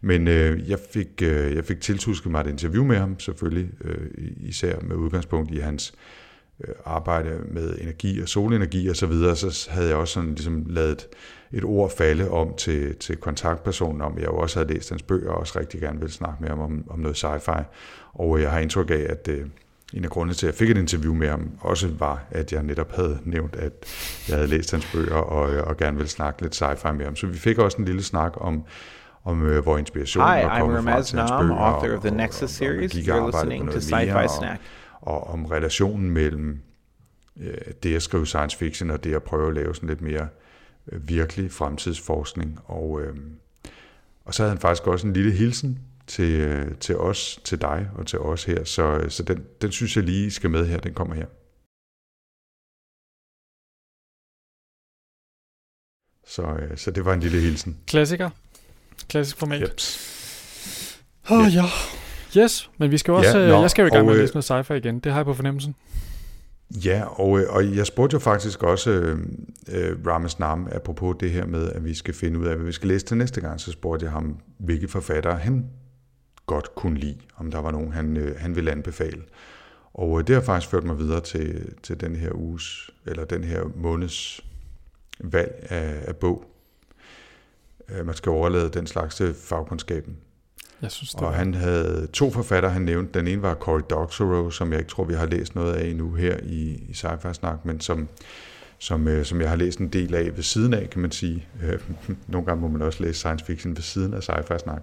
men 0.00 0.28
øh, 0.28 0.70
jeg, 0.70 0.78
fik, 0.92 1.22
øh, 1.22 1.54
jeg 1.54 1.64
fik 1.64 1.80
tiltusket 1.80 2.32
mig 2.32 2.40
et 2.40 2.46
interview 2.46 2.84
med 2.84 2.96
ham, 2.96 3.20
selvfølgelig 3.20 3.70
øh, 3.84 4.08
især 4.36 4.80
med 4.80 4.96
udgangspunkt 4.96 5.50
i 5.50 5.58
hans 5.58 5.94
øh, 6.64 6.74
arbejde 6.84 7.40
med 7.52 7.78
energi 7.80 8.20
og 8.20 8.28
solenergi 8.28 8.88
og 8.88 8.96
så 8.96 9.06
videre, 9.06 9.36
så 9.36 9.70
havde 9.70 9.88
jeg 9.88 9.96
også 9.96 10.14
sådan 10.14 10.34
ligesom 10.34 10.66
lavet 10.68 11.08
et 11.52 11.64
ord 11.64 11.96
falde 11.96 12.30
om 12.30 12.54
til, 12.56 12.96
til 12.96 13.16
kontaktpersonen, 13.16 14.00
om 14.00 14.18
jeg 14.18 14.26
jo 14.26 14.36
også 14.36 14.58
havde 14.58 14.74
læst 14.74 14.90
hans 14.90 15.02
bøger 15.02 15.30
og 15.30 15.38
også 15.38 15.58
rigtig 15.58 15.80
gerne 15.80 15.98
ville 15.98 16.12
snakke 16.12 16.36
med 16.40 16.48
ham 16.48 16.60
om, 16.60 16.84
om 16.90 16.98
noget 16.98 17.24
sci-fi. 17.24 17.62
Og 18.12 18.36
øh, 18.36 18.42
jeg 18.42 18.50
har 18.50 18.58
indtryk 18.58 18.90
af, 18.90 19.06
at 19.08 19.28
en 19.94 20.04
af 20.04 20.10
grundene 20.10 20.34
til, 20.34 20.46
at 20.46 20.52
jeg 20.52 20.58
fik 20.58 20.70
et 20.70 20.76
interview 20.76 21.14
med 21.14 21.28
ham, 21.28 21.50
også 21.60 21.88
var, 21.98 22.24
at 22.30 22.52
jeg 22.52 22.62
netop 22.62 22.96
havde 22.96 23.18
nævnt, 23.24 23.56
at 23.56 23.72
jeg 24.28 24.36
havde 24.36 24.48
læst 24.48 24.70
hans 24.70 24.92
bøger 24.92 25.14
og, 25.14 25.64
og 25.64 25.76
gerne 25.76 25.96
ville 25.96 26.10
snakke 26.10 26.42
lidt 26.42 26.62
sci-fi 26.62 26.92
med 26.92 27.04
ham. 27.04 27.16
Så 27.16 27.26
vi 27.26 27.38
fik 27.38 27.58
også 27.58 27.76
en 27.78 27.84
lille 27.84 28.02
snak 28.02 28.32
om, 28.36 28.64
om 29.24 29.42
uh, 29.42 29.58
hvor 29.58 29.78
inspirationen 29.78 30.38
Hi, 30.38 30.42
var 30.42 30.58
kommet 30.60 30.78
I'm 30.78 30.82
fra 30.82 31.02
til 31.02 31.18
hans 31.18 31.30
bøger, 31.30 31.54
author 31.54 31.88
og, 31.88 31.94
of 31.94 32.00
the 32.00 32.10
og, 32.10 32.16
Nexus 32.16 32.42
og, 32.42 32.50
series. 32.50 33.08
og, 33.08 33.20
og 33.20 33.28
You're 33.28 33.42
listening 33.42 33.70
to 33.70 33.78
Sci-Fi 33.78 34.38
Snack. 34.38 34.60
Og, 35.00 35.14
og 35.14 35.30
om 35.32 35.44
relationen 35.46 36.10
mellem 36.10 36.58
øh, 37.40 37.54
det 37.82 37.96
at 37.96 38.02
skrive 38.02 38.26
science 38.26 38.56
fiction 38.56 38.90
og 38.90 39.04
det 39.04 39.14
at 39.14 39.22
prøve 39.22 39.48
at 39.48 39.54
lave 39.54 39.74
sådan 39.74 39.88
lidt 39.88 40.00
mere 40.02 40.28
øh, 40.92 41.08
virkelig 41.08 41.52
fremtidsforskning. 41.52 42.58
Og, 42.64 43.02
øh, 43.02 43.14
og 44.24 44.34
så 44.34 44.42
havde 44.42 44.50
han 44.50 44.60
faktisk 44.60 44.86
også 44.86 45.06
en 45.06 45.12
lille 45.12 45.32
hilsen 45.32 45.78
til, 46.06 46.40
øh, 46.40 46.74
til 46.78 46.96
os, 46.96 47.40
til 47.44 47.60
dig 47.60 47.90
og 47.94 48.06
til 48.06 48.18
os 48.18 48.44
her. 48.44 48.64
Så, 48.64 49.06
så 49.08 49.22
den, 49.22 49.44
den 49.62 49.72
synes 49.72 49.96
jeg 49.96 50.04
lige 50.04 50.30
skal 50.30 50.50
med 50.50 50.66
her. 50.66 50.80
Den 50.80 50.94
kommer 50.94 51.14
her. 51.14 51.26
Så, 56.26 56.42
øh, 56.42 56.78
så 56.78 56.90
det 56.90 57.04
var 57.04 57.14
en 57.14 57.20
lille 57.20 57.40
hilsen. 57.40 57.78
Klassiker. 57.86 58.30
Klassisk 59.08 59.36
format. 59.36 59.60
Jeps. 59.60 60.14
Åh 61.30 61.38
oh, 61.38 61.54
ja. 61.54 61.64
Yes, 62.36 62.70
men 62.78 62.90
vi 62.90 62.98
skal 62.98 63.12
jo 63.12 63.18
også, 63.18 63.38
Ja, 63.38 63.48
nå, 63.48 63.60
jeg 63.60 63.70
skal 63.70 63.82
jo 63.82 63.86
i 63.86 63.90
gang 63.90 64.00
og, 64.00 64.04
med 64.04 64.12
at 64.12 64.16
øh, 64.16 64.22
læse 64.22 64.50
noget 64.50 64.70
sci-fi 64.70 64.74
igen. 64.74 64.98
Det 64.98 65.12
har 65.12 65.18
jeg 65.18 65.24
på 65.24 65.34
fornemmelsen. 65.34 65.74
Ja, 66.70 67.04
og, 67.20 67.40
øh, 67.40 67.46
og 67.48 67.76
jeg 67.76 67.86
spurgte 67.86 68.14
jo 68.14 68.18
faktisk 68.18 68.62
også 68.62 68.90
øh, 68.90 69.18
øh, 69.68 70.06
Rames 70.06 70.38
Nam, 70.38 70.68
apropos 70.72 71.16
det 71.20 71.30
her 71.30 71.46
med, 71.46 71.72
at 71.72 71.84
vi 71.84 71.94
skal 71.94 72.14
finde 72.14 72.38
ud 72.38 72.46
af, 72.46 72.56
hvad 72.56 72.66
vi 72.66 72.72
skal 72.72 72.88
læse 72.88 73.06
til 73.06 73.16
næste 73.16 73.40
gang, 73.40 73.60
så 73.60 73.72
spurgte 73.72 74.04
jeg 74.04 74.12
ham, 74.12 74.38
hvilke 74.58 74.88
forfattere 74.88 75.36
han 75.36 75.70
godt 76.46 76.74
kunne 76.74 76.98
lide, 76.98 77.18
om 77.36 77.50
der 77.50 77.58
var 77.58 77.70
nogen, 77.70 77.92
han, 77.92 78.16
øh, 78.16 78.40
han 78.40 78.56
ville 78.56 78.72
anbefale. 78.72 79.22
Og 79.94 80.20
øh, 80.20 80.26
det 80.26 80.34
har 80.34 80.42
faktisk 80.42 80.70
ført 80.70 80.84
mig 80.84 80.98
videre 80.98 81.20
til, 81.20 81.74
til 81.82 82.00
den 82.00 82.16
her 82.16 82.30
uges, 82.34 82.90
eller 83.06 83.24
den 83.24 83.44
her 83.44 83.64
måneds 83.76 84.40
valg 85.20 85.66
af, 85.70 86.04
af 86.08 86.16
bog. 86.16 86.44
Øh, 87.88 88.06
Man 88.06 88.14
skal 88.14 88.30
overlade 88.30 88.68
den 88.68 88.86
slags 88.86 89.14
til 89.14 89.34
fagkundskaben. 89.34 90.16
Jeg 90.82 90.90
synes, 90.90 91.10
det 91.10 91.22
Og 91.22 91.34
han 91.34 91.54
havde 91.54 92.08
to 92.12 92.30
forfattere, 92.30 92.72
han 92.72 92.82
nævnte. 92.82 93.18
Den 93.18 93.28
ene 93.28 93.42
var 93.42 93.54
Cory 93.54 93.80
Doctorow, 93.90 94.50
som 94.50 94.72
jeg 94.72 94.78
ikke 94.78 94.90
tror, 94.90 95.04
vi 95.04 95.14
har 95.14 95.26
læst 95.26 95.54
noget 95.54 95.74
af 95.74 95.86
endnu 95.86 96.12
her 96.14 96.36
i, 96.42 96.84
i 96.88 96.92
Sci-Fi 96.92 97.32
Snak, 97.32 97.64
men 97.64 97.80
som, 97.80 98.08
som, 98.78 99.08
øh, 99.08 99.24
som 99.24 99.40
jeg 99.40 99.48
har 99.48 99.56
læst 99.56 99.78
en 99.78 99.88
del 99.88 100.14
af 100.14 100.36
ved 100.36 100.42
siden 100.42 100.74
af, 100.74 100.90
kan 100.90 101.00
man 101.00 101.10
sige. 101.10 101.46
Øh, 101.62 101.80
nogle 102.32 102.46
gange 102.46 102.60
må 102.60 102.68
man 102.68 102.82
også 102.82 103.02
læse 103.02 103.18
science 103.18 103.44
fiction 103.44 103.76
ved 103.76 103.82
siden 103.82 104.14
af 104.14 104.28
Sci-Fi 104.28 104.58
Snak. 104.58 104.82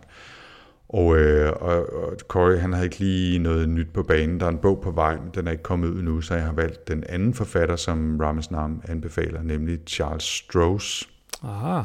Og, 0.93 1.17
øh, 1.17 1.53
og, 1.61 1.93
og 1.93 2.17
Cory, 2.27 2.57
han 2.57 2.73
havde 2.73 2.85
ikke 2.85 2.99
lige 2.99 3.39
noget 3.39 3.69
nyt 3.69 3.93
på 3.93 4.03
banen. 4.03 4.39
Der 4.39 4.45
er 4.45 4.49
en 4.49 4.57
bog 4.57 4.81
på 4.81 4.91
vej, 4.91 5.15
men 5.15 5.31
den 5.35 5.47
er 5.47 5.51
ikke 5.51 5.63
kommet 5.63 5.87
ud 5.87 6.01
nu, 6.01 6.21
så 6.21 6.35
jeg 6.35 6.43
har 6.43 6.53
valgt 6.53 6.87
den 6.87 7.03
anden 7.09 7.33
forfatter, 7.33 7.75
som 7.75 8.19
Rames 8.19 8.51
Nam 8.51 8.81
anbefaler, 8.87 9.43
nemlig 9.43 9.79
Charles 9.87 10.23
Stross. 10.23 11.09
Aha. 11.43 11.83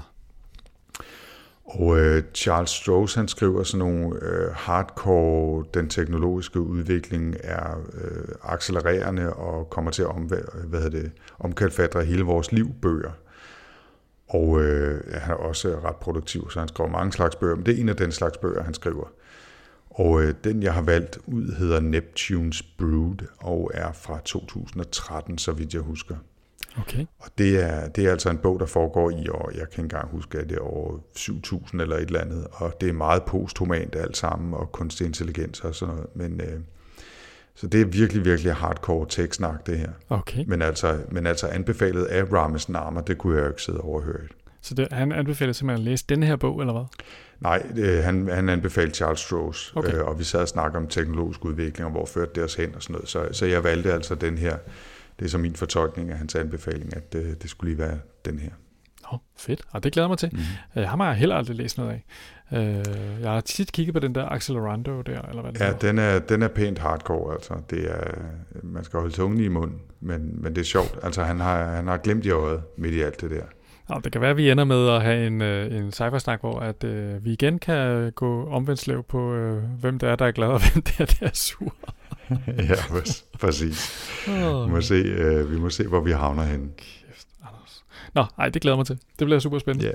Og 1.65 1.99
øh, 1.99 2.23
Charles 2.35 2.71
Stross, 2.71 3.15
han 3.15 3.29
skriver 3.29 3.63
sådan 3.63 3.79
nogle 3.79 4.17
øh, 4.23 4.51
hardcore, 4.55 5.65
den 5.75 5.89
teknologiske 5.89 6.61
udvikling 6.61 7.37
er 7.41 7.77
øh, 7.95 8.35
accelererende 8.43 9.33
og 9.33 9.71
kommer 9.71 9.91
til 9.91 10.03
at 10.03 10.09
om, 10.09 10.23
hvad 10.23 10.81
hedder 10.83 11.01
det, 11.01 11.13
omkalfatre 11.39 12.05
hele 12.05 12.23
vores 12.23 12.53
liv 12.53 12.75
bøger. 12.83 13.11
Og 14.29 14.63
øh, 14.63 15.13
han 15.13 15.31
er 15.31 15.39
også 15.39 15.79
ret 15.85 15.97
produktiv, 15.97 16.51
så 16.51 16.59
han 16.59 16.69
skriver 16.69 16.91
mange 16.91 17.13
slags 17.13 17.37
bøger, 17.37 17.57
men 17.57 17.67
det 17.67 17.77
er 17.77 17.81
en 17.81 17.89
af 17.89 17.97
den 17.97 18.13
slags 18.13 18.39
bøger, 18.39 18.63
han 18.63 18.75
skriver. 18.75 19.07
Og 19.91 20.23
øh, 20.23 20.35
den, 20.45 20.63
jeg 20.63 20.75
har 20.75 20.83
valgt 20.83 21.19
ud, 21.27 21.57
hedder 21.59 21.81
Neptune's 21.81 22.67
Brood 22.79 23.27
og 23.39 23.71
er 23.75 23.93
fra 23.93 24.21
2013, 24.25 25.39
så 25.39 25.53
vidt 25.53 25.75
jeg 25.75 25.83
husker. 25.83 26.17
Okay. 26.79 27.07
Og 27.19 27.31
det 27.39 27.63
er, 27.63 27.89
det 27.89 28.07
er 28.07 28.11
altså 28.11 28.31
en 28.31 28.39
bog, 28.39 28.61
der 28.61 28.67
foregår 28.67 29.11
i 29.11 29.29
år, 29.29 29.51
jeg 29.51 29.61
kan 29.61 29.69
ikke 29.69 29.81
engang 29.81 30.09
huske, 30.09 30.39
at 30.39 30.49
det 30.49 30.57
er 30.57 30.61
over 30.61 30.99
7.000 31.19 31.83
eller 31.83 31.97
et 31.97 32.03
eller 32.03 32.21
andet, 32.21 32.47
og 32.53 32.81
det 32.81 32.89
er 32.89 32.93
meget 32.93 33.23
posthumant 33.23 33.97
alt 33.97 34.17
sammen, 34.17 34.55
og 34.55 34.73
kunstig 34.73 35.07
intelligens 35.07 35.61
og 35.61 35.75
sådan 35.75 35.95
noget, 35.95 36.17
men 36.17 36.41
øh, 36.41 36.61
så 37.57 37.67
det 37.67 37.81
er 37.81 37.85
virkelig, 37.85 38.25
virkelig 38.25 38.55
hardcore 38.55 39.07
tekstsnak, 39.09 39.67
det 39.67 39.79
her. 39.79 39.91
Okay. 40.09 40.45
Men 40.47 40.63
altså, 40.63 40.99
men 41.11 41.27
altså 41.27 41.47
anbefalet 41.47 42.05
af 42.05 42.33
Rames 42.33 42.69
Nama, 42.69 43.01
det 43.07 43.19
kunne 43.19 43.37
jeg 43.37 43.43
jo 43.43 43.49
ikke 43.49 43.63
sidde 43.63 43.81
overhørt. 43.81 44.31
Så 44.61 44.75
det, 44.75 44.89
han 44.93 45.13
anbefaler 45.13 45.53
simpelthen 45.53 45.87
at 45.87 45.91
læse 45.91 46.05
denne 46.09 46.27
her 46.27 46.37
bog, 46.37 46.61
eller 46.61 46.73
hvad? 46.73 46.85
Nej, 47.41 47.67
øh, 47.77 48.05
han, 48.05 48.29
han 48.29 48.49
anbefalede 48.49 48.95
Charles 48.95 49.21
Stross, 49.21 49.73
Okay. 49.77 49.95
øh, 49.95 50.05
og 50.05 50.19
vi 50.19 50.25
sad 50.25 50.41
og 50.41 50.49
snakkede 50.49 50.77
om 50.77 50.87
teknologisk 50.87 51.45
udvikling, 51.45 51.87
og 51.87 51.91
hvor 51.91 52.07
førte 52.07 52.31
det 52.35 52.45
os 52.45 52.55
hen 52.55 52.75
og 52.75 52.83
sådan 52.83 52.95
noget. 52.95 53.09
Så, 53.09 53.29
så 53.33 53.47
jeg 53.47 53.65
valgte 53.65 53.93
altså 53.93 54.15
den 54.15 54.39
her, 54.39 54.57
det 55.19 55.25
er 55.25 55.29
så 55.29 55.39
min 55.39 55.57
fortolkning 55.57 56.11
af 56.11 56.19
hans 56.19 56.35
anbefaling, 56.35 56.97
at 56.97 57.15
øh, 57.15 57.25
det 57.43 57.51
skulle 57.51 57.71
lige 57.75 57.79
være 57.79 57.99
den 58.25 58.39
her. 58.39 58.51
Nå, 59.13 59.19
fedt. 59.39 59.63
Og 59.71 59.83
det 59.85 59.93
glæder 59.93 60.05
jeg 60.05 60.11
mig 60.11 60.19
til. 60.19 60.29
Mhm. 60.33 60.43
Mm. 60.75 60.83
Uh, 60.83 60.89
ham 60.89 61.01
har 61.01 61.07
jeg 61.07 61.17
heller 61.17 61.37
aldrig 61.37 61.57
læst 61.57 61.79
noget 61.79 61.91
af. 61.91 62.05
Uh, 62.53 62.59
jeg 63.23 63.31
har 63.31 63.41
tit 63.41 63.73
kigget 63.73 63.95
på 63.95 64.01
den 64.01 64.15
der 64.15 64.29
Accelerando 64.29 65.01
der, 65.03 65.23
eller 65.29 65.43
hvad 65.43 65.53
det 65.53 65.61
Ja, 65.61 65.65
hedder. 65.67 65.79
den 65.79 65.99
er, 65.99 66.19
den 66.19 66.43
er 66.43 66.49
pænt 66.49 66.79
hardcore, 66.79 67.33
altså. 67.35 67.55
Det 67.71 67.91
er, 67.91 68.15
man 68.63 68.85
skal 68.85 69.01
holde 69.01 69.15
tungen 69.15 69.41
i 69.41 69.49
munden, 69.49 69.79
men, 70.01 70.43
men 70.43 70.55
det 70.55 70.61
er 70.61 70.65
sjovt. 70.65 70.99
Altså, 71.03 71.23
han 71.23 71.41
har, 71.41 71.65
han 71.65 71.87
har 71.87 71.97
glemt 71.97 72.27
i 72.27 72.31
øjet 72.31 72.63
midt 72.79 72.95
i 72.95 73.01
alt 73.01 73.21
det 73.21 73.31
der. 73.31 73.43
Nå, 73.89 74.01
det 74.05 74.13
kan 74.13 74.21
være, 74.21 74.31
at 74.31 74.37
vi 74.37 74.51
ender 74.51 74.65
med 74.65 74.89
at 74.89 75.03
have 75.03 75.27
en, 75.27 75.41
uh, 75.41 75.77
en 75.79 75.93
cybersnak, 75.93 76.41
hvor 76.41 76.59
at, 76.61 76.85
uh, 76.85 77.25
vi 77.25 77.33
igen 77.33 77.59
kan 77.59 78.13
gå 78.13 78.47
omvendt 78.49 79.07
på, 79.09 79.35
uh, 79.35 79.57
hvem 79.81 79.99
det 79.99 80.09
er, 80.09 80.17
der 80.17 80.27
er 80.27 80.31
glad, 80.33 80.49
og 80.49 80.61
hvem 80.73 80.83
det 80.83 81.01
er, 81.01 81.05
der 81.05 81.27
er 81.27 81.31
sur. 81.35 81.75
ja, 82.69 82.75
præ- 82.75 83.25
præcis. 83.41 84.09
Oh. 84.29 84.67
Vi 84.67 84.71
må, 84.71 84.81
se, 84.81 85.41
uh, 85.43 85.51
vi 85.53 85.59
må 85.61 85.71
se, 85.71 85.87
hvor 85.87 86.01
vi 86.01 86.11
havner 86.11 86.43
henne. 86.43 86.69
Nå, 88.17 88.25
ej, 88.39 88.49
det 88.49 88.63
glæder 88.63 88.77
mig 88.77 88.87
til. 88.87 88.99
Det 89.19 89.27
bliver 89.27 89.39
super 89.39 89.59
spændende. 89.59 89.87
Ja, 89.87 89.93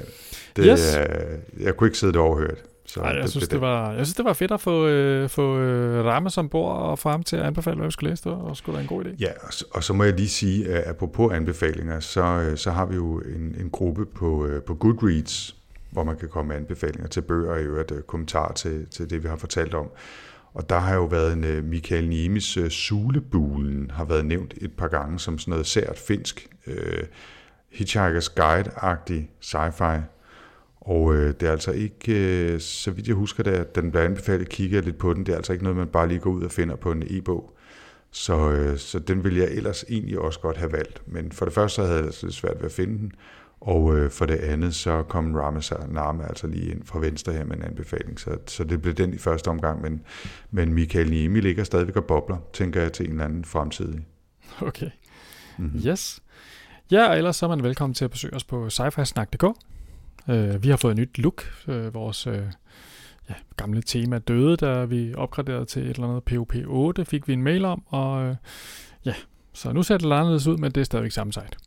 det, 0.55 0.65
Yes. 0.71 0.97
uh, 0.97 1.63
jeg 1.63 1.77
kunne 1.77 1.87
ikke 1.87 1.97
sidde 1.97 2.13
det 2.13 2.21
overhørt. 2.21 2.57
Så 2.85 2.99
Ej, 2.99 3.09
jeg, 3.09 3.29
synes, 3.29 3.47
blev 3.47 3.55
det 3.55 3.61
var, 3.61 3.91
jeg 3.91 4.05
synes, 4.05 4.15
det 4.15 4.25
var 4.25 4.33
fedt 4.33 4.51
at 4.51 4.61
få, 4.61 4.87
øh, 4.87 5.29
få 5.29 5.59
øh, 5.59 6.05
Ramme 6.05 6.29
som 6.29 6.49
bord 6.49 6.75
og 6.75 6.99
få 6.99 7.09
ham 7.09 7.23
til 7.23 7.35
at 7.35 7.43
anbefale, 7.43 7.75
hvad 7.75 7.87
vi 7.87 7.91
skulle 7.91 8.09
læse. 8.09 8.23
Det 8.23 8.31
var 8.31 8.73
da 8.73 8.79
en 8.81 8.87
god 8.87 9.05
idé. 9.05 9.09
Ja, 9.19 9.31
og 9.41 9.53
så, 9.53 9.65
og 9.71 9.83
så 9.83 9.93
må 9.93 10.03
jeg 10.03 10.13
lige 10.13 10.29
sige, 10.29 10.69
at 10.69 10.87
apropos 10.89 11.33
anbefalinger, 11.33 11.99
så, 11.99 12.23
øh, 12.23 12.57
så 12.57 12.71
har 12.71 12.85
vi 12.85 12.95
jo 12.95 13.19
en, 13.19 13.55
en 13.59 13.69
gruppe 13.69 14.05
på, 14.05 14.45
øh, 14.45 14.61
på 14.61 14.75
Goodreads, 14.75 15.55
hvor 15.91 16.03
man 16.03 16.17
kan 16.17 16.29
komme 16.29 16.47
med 16.49 16.55
anbefalinger 16.57 17.07
til 17.07 17.21
bøger 17.21 17.51
og 17.51 17.59
i 17.59 17.63
øvrigt 17.63 17.91
øh, 17.91 18.01
kommentarer 18.01 18.53
til, 18.53 18.85
til 18.91 19.09
det, 19.09 19.23
vi 19.23 19.27
har 19.27 19.35
fortalt 19.37 19.73
om. 19.73 19.87
Og 20.53 20.69
der 20.69 20.79
har 20.79 20.95
jo 20.95 21.03
været 21.03 21.33
en 21.33 21.43
øh, 21.43 21.63
Michael 21.63 22.09
Niemis 22.09 22.57
øh, 22.57 22.69
Sulebulen, 22.69 23.91
har 23.93 24.05
været 24.05 24.25
nævnt 24.25 24.53
et 24.61 24.71
par 24.77 24.87
gange 24.87 25.19
som 25.19 25.37
sådan 25.39 25.51
noget 25.51 25.65
sært 25.67 25.97
finsk, 26.07 26.47
øh, 26.67 27.03
Hitchhiker's 27.71 28.29
Guide-agtig 28.39 29.29
sci-fi. 29.41 30.01
Og 30.81 31.15
øh, 31.15 31.33
det 31.39 31.47
er 31.47 31.51
altså 31.51 31.71
ikke, 31.71 32.13
øh, 32.53 32.59
så 32.59 32.91
vidt 32.91 33.07
jeg 33.07 33.15
husker 33.15 33.43
det, 33.43 33.51
at 33.51 33.75
den 33.75 33.91
bliver 33.91 34.05
anbefalet, 34.05 34.49
kigger 34.49 34.77
jeg 34.77 34.85
lidt 34.85 34.97
på 34.97 35.13
den. 35.13 35.25
Det 35.25 35.31
er 35.31 35.35
altså 35.35 35.53
ikke 35.53 35.63
noget, 35.63 35.77
man 35.77 35.87
bare 35.87 36.07
lige 36.07 36.19
går 36.19 36.31
ud 36.31 36.43
og 36.43 36.51
finder 36.51 36.75
på 36.75 36.91
en 36.91 37.03
e-bog. 37.07 37.57
Så, 38.11 38.51
øh, 38.51 38.77
så 38.77 38.99
den 38.99 39.23
ville 39.23 39.39
jeg 39.39 39.47
ellers 39.51 39.85
egentlig 39.89 40.19
også 40.19 40.39
godt 40.39 40.57
have 40.57 40.71
valgt. 40.71 41.01
Men 41.07 41.31
for 41.31 41.45
det 41.45 41.53
første 41.53 41.75
så 41.75 41.81
havde 41.81 41.97
jeg 41.97 42.05
altså 42.05 42.25
lidt 42.25 42.35
svært 42.35 42.57
ved 42.57 42.65
at 42.65 42.71
finde 42.71 42.97
den. 42.97 43.11
Og 43.61 43.97
øh, 43.97 44.11
for 44.11 44.25
det 44.25 44.35
andet, 44.35 44.75
så 44.75 45.03
kom 45.03 45.35
Rames 45.35 45.73
Narme 45.89 46.27
altså 46.29 46.47
lige 46.47 46.71
ind 46.71 46.83
fra 46.85 46.99
venstre 46.99 47.33
her 47.33 47.45
med 47.45 47.55
en 47.55 47.63
anbefaling. 47.63 48.19
Så, 48.19 48.37
så 48.47 48.63
det 48.63 48.81
blev 48.81 48.93
den 48.93 49.13
i 49.13 49.17
første 49.17 49.47
omgang. 49.47 49.81
Men, 49.81 50.01
men 50.51 50.73
Michael 50.73 51.09
Niemi 51.09 51.39
ligger 51.39 51.63
stadigvæk 51.63 51.95
og 51.95 52.05
bobler, 52.05 52.37
tænker 52.53 52.81
jeg 52.81 52.93
til 52.93 53.05
en 53.05 53.11
eller 53.11 53.25
anden 53.25 53.45
fremtidig. 53.45 54.05
Okay. 54.61 54.89
Mm-hmm. 55.57 55.81
Yes. 55.87 56.21
Ja, 56.91 57.09
og 57.09 57.17
ellers 57.17 57.35
så 57.35 57.45
er 57.45 57.49
man 57.49 57.63
velkommen 57.63 57.93
til 57.93 58.05
at 58.05 58.11
besøge 58.11 58.33
os 58.33 58.43
på 58.43 58.69
sci 58.69 58.83
Øh, 60.29 60.63
vi 60.63 60.69
har 60.69 60.77
fået 60.77 60.91
et 60.91 60.97
nyt 60.97 61.17
look. 61.17 61.43
Øh, 61.67 61.93
vores 61.93 62.27
øh, 62.27 62.41
ja, 63.29 63.33
gamle 63.57 63.81
tema 63.81 64.17
døde, 64.19 64.57
da 64.57 64.85
vi 64.85 65.13
opgraderede 65.13 65.65
til 65.65 65.81
et 65.81 65.89
eller 65.89 66.07
andet 66.07 66.23
POP 66.23 66.55
8, 66.67 67.05
fik 67.05 67.27
vi 67.27 67.33
en 67.33 67.43
mail 67.43 67.65
om, 67.65 67.83
og 67.87 68.23
øh, 68.23 68.35
ja, 69.05 69.13
så 69.53 69.73
nu 69.73 69.83
ser 69.83 69.97
det 69.97 70.01
lidt 70.01 70.13
anderledes 70.13 70.47
ud, 70.47 70.57
men 70.57 70.71
det 70.71 70.81
er 70.81 70.85
stadigvæk 70.85 71.11
samme 71.11 71.33
site. 71.33 71.57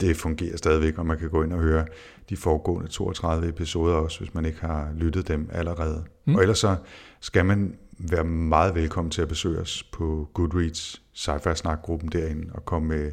Det 0.00 0.16
fungerer 0.16 0.56
stadigvæk, 0.56 0.98
og 0.98 1.06
man 1.06 1.18
kan 1.18 1.30
gå 1.30 1.42
ind 1.42 1.52
og 1.52 1.60
høre 1.60 1.86
de 2.28 2.36
foregående 2.36 2.88
32 2.88 3.48
episoder 3.48 3.94
også, 3.94 4.18
hvis 4.18 4.34
man 4.34 4.44
ikke 4.44 4.60
har 4.60 4.92
lyttet 4.96 5.28
dem 5.28 5.50
allerede. 5.52 6.04
Mm. 6.24 6.34
Og 6.34 6.40
ellers 6.40 6.58
så 6.58 6.76
skal 7.20 7.44
man 7.44 7.78
være 7.98 8.24
meget 8.24 8.74
velkommen 8.74 9.10
til 9.10 9.22
at 9.22 9.28
besøge 9.28 9.58
os 9.58 9.82
på 9.92 10.28
Goodreads 10.34 11.02
sci-fi 11.14 11.54
snak-gruppen 11.54 12.08
derinde 12.08 12.52
og 12.54 12.64
komme 12.64 12.88
med 12.88 13.12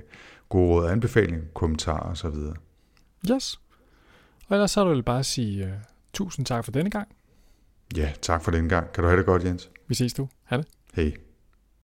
gode 0.52 0.70
råd 0.70 0.86
og 0.86 0.92
anbefalinger, 0.92 1.42
kommentarer 1.54 2.12
osv. 2.12 2.36
Yes. 3.32 3.60
Og 4.48 4.56
ellers 4.56 4.72
så 4.72 4.82
det 4.82 4.92
vel 4.92 5.04
bare 5.04 5.20
at 5.20 5.26
sige 5.26 5.66
uh, 5.66 5.72
tusind 6.14 6.46
tak 6.46 6.66
for 6.66 6.72
denne 6.72 6.90
gang. 6.90 7.08
Ja, 7.98 8.14
tak 8.22 8.44
for 8.44 8.52
den 8.52 8.70
gang. 8.70 8.94
Kan 8.94 9.04
du 9.04 9.08
have 9.08 9.18
det 9.18 9.26
godt, 9.26 9.44
Jens? 9.44 9.70
Vi 9.88 9.96
ses 9.96 10.14
du. 10.14 10.28
Ha' 10.44 10.58
det. 10.58 10.66
Hej. 10.94 11.14